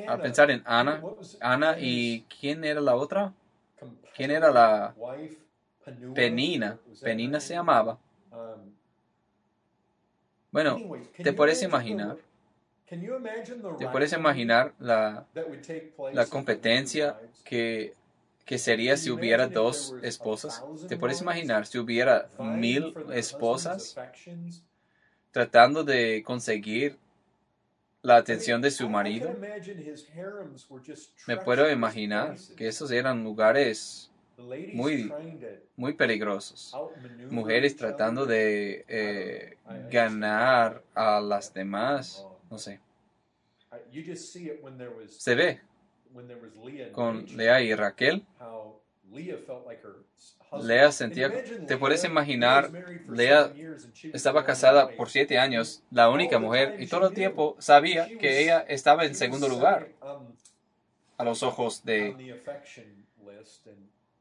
al 0.06 0.20
pensar 0.22 0.52
en 0.52 0.64
Ana, 0.66 1.06
Ana 1.40 1.78
y 1.80 2.24
¿quién 2.40 2.64
era 2.66 2.82
la 2.82 2.96
otra? 2.96 3.34
¿Quién 4.14 4.32
era 4.32 4.52
la 4.52 4.96
Penina? 6.14 6.80
Penina 7.02 7.42
se 7.42 7.54
llamaba. 7.54 8.00
Bueno, 10.52 10.84
¿te 11.22 11.34
puedes 11.34 11.62
imaginar? 11.64 12.18
¿Te 13.76 13.88
puedes 13.88 14.14
imaginar 14.14 14.74
la, 14.80 15.28
la 16.12 16.28
competencia 16.28 17.18
que, 17.44 17.96
que 18.46 18.58
sería 18.60 18.98
si 18.98 19.12
hubiera 19.12 19.48
dos 19.48 19.96
esposas? 20.02 20.66
¿Te 20.88 20.98
puedes 20.98 21.22
imaginar 21.22 21.68
si 21.68 21.80
hubiera 21.80 22.30
mil 22.38 22.98
esposas 23.10 24.00
tratando 25.32 25.84
de 25.84 26.24
conseguir 26.26 26.98
la 28.04 28.18
atención 28.18 28.62
de 28.62 28.70
su 28.70 28.88
marido? 28.88 29.40
Me 31.26 31.36
puedo 31.40 31.68
imaginar 31.72 32.38
que 32.56 32.68
esos 32.68 32.92
eran 32.92 33.24
lugares 33.24 34.11
muy, 34.74 35.12
muy 35.76 35.94
peligrosos. 35.94 36.76
Mujeres 37.30 37.76
tratando 37.76 38.26
de 38.26 38.86
eh, 38.88 39.58
ganar 39.90 40.84
a 40.94 41.22
las 41.22 41.54
demás. 41.54 42.26
No 42.50 42.58
sé. 42.58 42.80
Se 45.08 45.36
ve 45.36 45.62
con 46.92 47.26
Lea 47.38 47.62
y 47.62 47.74
Raquel. 47.76 48.26
Lea 50.62 50.92
sentía, 50.92 51.32
te 51.66 51.78
puedes 51.78 52.04
imaginar, 52.04 52.72
Lea 53.08 53.54
estaba 54.14 54.44
casada 54.44 54.90
por 54.90 55.10
siete 55.10 55.38
años, 55.38 55.82
la 55.92 56.10
única 56.10 56.40
mujer, 56.40 56.76
y 56.80 56.88
todo 56.88 57.08
el 57.08 57.14
tiempo 57.14 57.56
sabía 57.60 58.08
que 58.18 58.42
ella 58.42 58.60
estaba 58.68 59.06
en 59.06 59.16
segundo 59.16 59.48
lugar 59.48 59.90
a 61.18 61.24
los 61.24 61.44
ojos 61.44 61.86
de, 61.86 62.16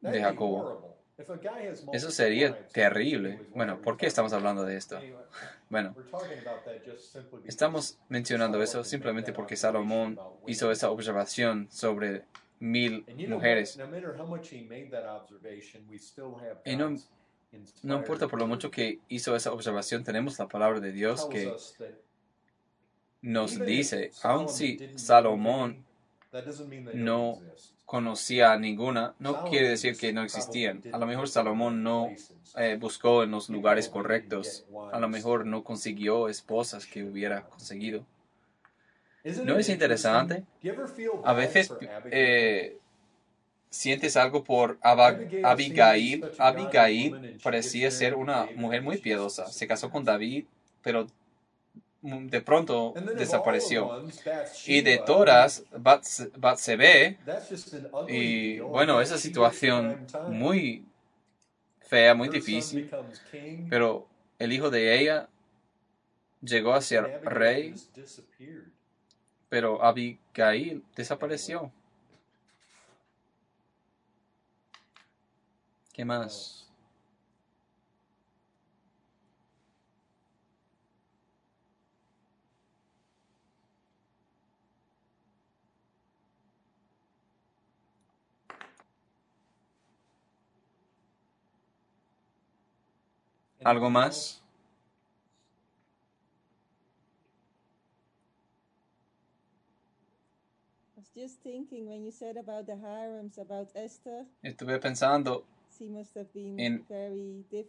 de 0.00 0.20
Jacobo. 0.20 0.90
Eso 1.92 2.10
sería 2.10 2.66
terrible. 2.68 3.40
Bueno, 3.54 3.80
¿por 3.80 3.96
qué 3.96 4.06
estamos 4.06 4.32
hablando 4.32 4.64
de 4.64 4.76
esto? 4.76 4.98
Bueno, 5.68 5.94
estamos 7.44 7.98
mencionando 8.08 8.62
eso 8.62 8.82
simplemente 8.84 9.32
porque 9.32 9.56
Salomón 9.56 10.18
hizo 10.46 10.70
esa 10.70 10.90
observación 10.90 11.68
sobre 11.70 12.24
mil 12.58 13.04
mujeres. 13.28 13.78
Y 16.64 16.76
no, 16.76 16.96
no 17.82 17.96
importa 17.96 18.28
por 18.28 18.38
lo 18.38 18.46
mucho 18.46 18.70
que 18.70 19.00
hizo 19.08 19.36
esa 19.36 19.52
observación, 19.52 20.04
tenemos 20.04 20.38
la 20.38 20.48
palabra 20.48 20.80
de 20.80 20.92
Dios 20.92 21.26
que 21.26 21.54
nos 23.22 23.58
dice, 23.60 24.12
aun 24.22 24.48
si 24.48 24.96
Salomón 24.96 25.84
no 26.94 27.38
conocía 27.84 28.52
a 28.52 28.58
ninguna, 28.58 29.14
no 29.18 29.44
quiere 29.46 29.70
decir 29.70 29.96
que 29.96 30.12
no 30.12 30.22
existían. 30.22 30.82
A 30.92 30.98
lo 30.98 31.06
mejor 31.06 31.28
Salomón 31.28 31.82
no 31.82 32.10
eh, 32.56 32.76
buscó 32.80 33.24
en 33.24 33.32
los 33.32 33.48
lugares 33.48 33.88
correctos. 33.88 34.64
A 34.92 35.00
lo 35.00 35.08
mejor 35.08 35.44
no 35.46 35.64
consiguió 35.64 36.28
esposas 36.28 36.86
que 36.86 37.02
hubiera 37.02 37.42
conseguido. 37.42 38.04
¿No 39.44 39.58
es 39.58 39.68
interesante? 39.68 40.44
A 41.24 41.32
veces 41.32 41.72
eh, 42.10 42.78
sientes 43.68 44.16
algo 44.16 44.44
por 44.44 44.78
Abigail. 44.82 46.24
Abigail 46.38 47.38
parecía 47.42 47.90
ser 47.90 48.14
una 48.14 48.46
mujer 48.54 48.82
muy 48.82 48.98
piadosa. 48.98 49.46
Se 49.48 49.66
casó 49.66 49.90
con 49.90 50.04
David, 50.04 50.44
pero 50.82 51.06
de 52.02 52.40
pronto 52.40 52.98
desapareció. 53.12 53.94
Y 54.64 54.82
de 54.82 54.98
todas, 54.98 55.64
Bats- 55.72 56.30
Batsebe, 56.36 57.18
y 58.06 58.60
bueno, 58.60 59.00
esa 59.00 59.18
situación 59.18 60.00
muy 60.26 60.84
fea, 61.80 62.14
muy 62.14 62.28
difícil, 62.28 62.92
pero 63.68 64.06
el 64.38 64.52
hijo 64.52 64.70
de 64.70 64.98
ella 65.00 65.28
llegó 66.42 66.74
a 66.74 66.82
ser 66.82 67.10
rey, 67.24 67.80
pero 69.50 69.82
Abigail 69.84 70.82
desapareció. 70.96 71.70
¿Qué 75.92 76.04
más? 76.04 76.24
¿Algo 76.24 76.26
más? 76.26 76.26
I 76.26 76.26
was 76.26 76.26
just 76.26 76.28
thinking 76.28 76.32
when 76.32 76.34
you 88.24 88.30
said 88.30 88.30
about 90.68 90.76
the 92.70 92.76
harems, 92.88 93.44
about 103.38 103.68
Esther, 103.74 104.26
Estuve 104.42 104.78
pensando 104.78 105.44
En 106.58 106.86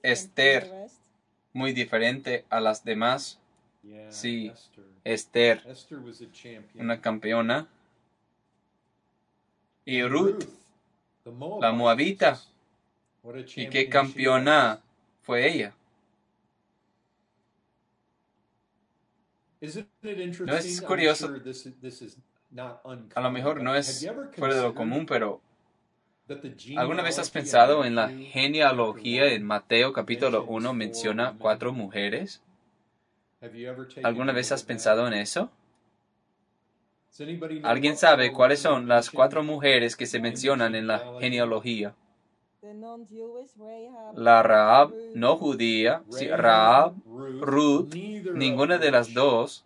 Esther. 0.04 0.90
muy 1.54 1.74
diferente 1.74 2.46
a 2.50 2.62
las 2.62 2.84
demás. 2.86 3.40
Sí. 4.10 4.52
Esther, 5.04 5.64
una 6.76 7.02
campeona. 7.02 7.68
Y 9.86 10.04
Ruth, 10.04 10.46
la 11.60 11.72
moabita. 11.72 12.40
¿Y 13.56 13.68
qué 13.70 13.90
campeona 13.90 14.82
fue 15.24 15.52
ella? 15.52 15.76
¿No 19.62 20.56
es 20.56 20.82
curioso? 20.82 21.32
A 23.16 23.22
lo 23.22 23.32
mejor 23.32 23.62
no 23.62 23.76
es 23.76 24.10
fuera 24.36 24.56
de 24.56 24.62
lo 24.64 24.74
común, 24.74 25.06
pero 25.06 25.40
¿alguna 26.78 27.04
vez 27.04 27.20
has 27.20 27.30
pensado 27.30 27.86
en 27.86 27.94
la 27.96 28.10
genealogía 28.10 29.28
en 29.28 29.44
Mateo 29.44 29.94
capítulo 29.94 30.46
1 30.46 30.74
menciona 30.74 31.36
cuatro 31.38 31.74
mujeres? 31.74 32.42
¿Alguna 34.04 34.34
vez 34.34 34.52
has 34.52 34.64
pensado 34.64 35.08
en 35.08 35.14
eso? 35.14 35.52
¿Alguien 37.64 37.98
sabe 37.98 38.32
cuáles 38.32 38.60
son 38.62 38.88
las 38.88 39.12
cuatro 39.12 39.44
mujeres 39.44 39.96
que 39.96 40.08
se 40.08 40.20
mencionan 40.20 40.74
en 40.74 40.88
la 40.88 41.20
genealogía? 41.20 41.94
La 44.14 44.44
Rahab 44.44 44.92
Ruth, 44.92 45.16
no 45.16 45.38
judía, 45.38 46.04
sí, 46.10 46.28
Rahab, 46.28 46.94
Rahab, 47.06 47.42
Ruth, 47.42 47.94
ninguna 48.36 48.78
de 48.78 48.92
las 48.92 49.14
dos 49.14 49.66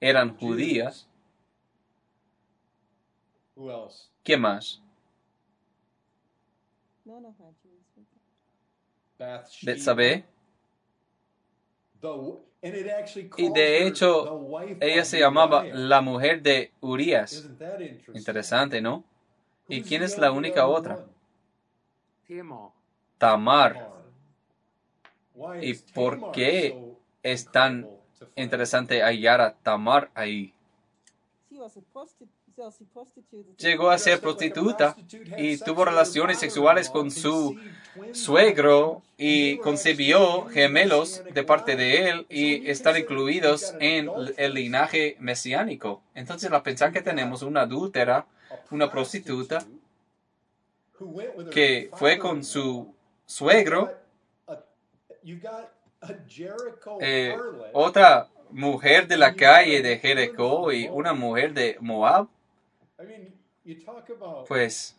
eran 0.00 0.36
judías. 0.36 1.08
¿Quién 4.22 4.40
más? 4.40 4.80
Betsabé. 9.62 10.24
Y 13.36 13.52
de 13.52 13.86
hecho, 13.86 14.50
ella 14.80 15.04
se 15.04 15.18
llamaba 15.18 15.64
la 15.64 16.00
mujer 16.00 16.42
de 16.42 16.70
Urias. 16.80 17.50
Interesante, 18.14 18.80
¿no? 18.80 19.04
¿Y 19.68 19.82
quién 19.82 20.02
es 20.02 20.16
la 20.18 20.30
única 20.30 20.66
otra? 20.66 21.04
Tamar. 23.18 23.90
¿Y 25.60 25.74
por 25.74 26.32
qué 26.32 26.96
es 27.22 27.50
tan 27.50 27.88
interesante 28.36 29.02
hallar 29.02 29.40
a 29.40 29.54
Tamar 29.54 30.10
ahí? 30.14 30.52
Llegó 33.58 33.90
a 33.90 33.98
ser 33.98 34.20
prostituta 34.20 34.96
y 35.36 35.56
tuvo 35.58 35.84
relaciones 35.84 36.38
sexuales 36.38 36.88
con 36.88 37.10
su 37.10 37.58
suegro 38.12 39.02
y 39.18 39.58
concibió 39.58 40.46
gemelos 40.46 41.22
de 41.32 41.42
parte 41.42 41.74
de 41.74 42.08
él 42.08 42.26
y 42.28 42.70
están 42.70 42.96
incluidos 42.96 43.74
en 43.80 44.08
el 44.36 44.54
linaje 44.54 45.16
mesiánico. 45.18 46.00
Entonces, 46.14 46.50
la 46.50 46.62
pensar 46.62 46.92
que 46.92 47.02
tenemos 47.02 47.42
una 47.42 47.62
adúltera, 47.62 48.26
una 48.70 48.88
prostituta, 48.88 49.64
que 51.50 51.90
fue 51.94 52.18
con 52.18 52.44
su 52.44 52.94
suegro, 53.26 53.92
eh, 57.00 57.36
otra 57.72 58.28
mujer 58.50 59.08
de 59.08 59.16
la 59.16 59.34
calle 59.34 59.82
de 59.82 59.98
Jericó 59.98 60.72
y 60.72 60.86
una 60.88 61.12
mujer 61.12 61.52
de 61.54 61.76
Moab, 61.80 62.28
pues 64.46 64.96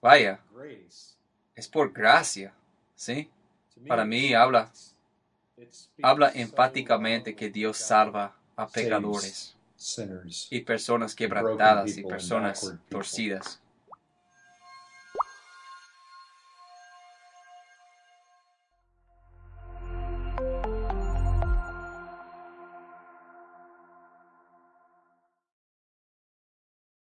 vaya, 0.00 0.40
es 1.54 1.68
por 1.68 1.92
gracia, 1.92 2.52
¿sí? 2.94 3.30
Para 3.86 4.04
mí 4.04 4.34
habla, 4.34 4.70
habla 6.02 6.32
empáticamente 6.34 7.34
que 7.34 7.48
Dios 7.48 7.78
salva 7.78 8.36
a 8.56 8.66
pecadores 8.66 9.56
y 10.50 10.60
personas 10.62 11.14
quebrantadas 11.14 11.96
y 11.96 12.02
personas 12.02 12.74
torcidas. 12.88 13.60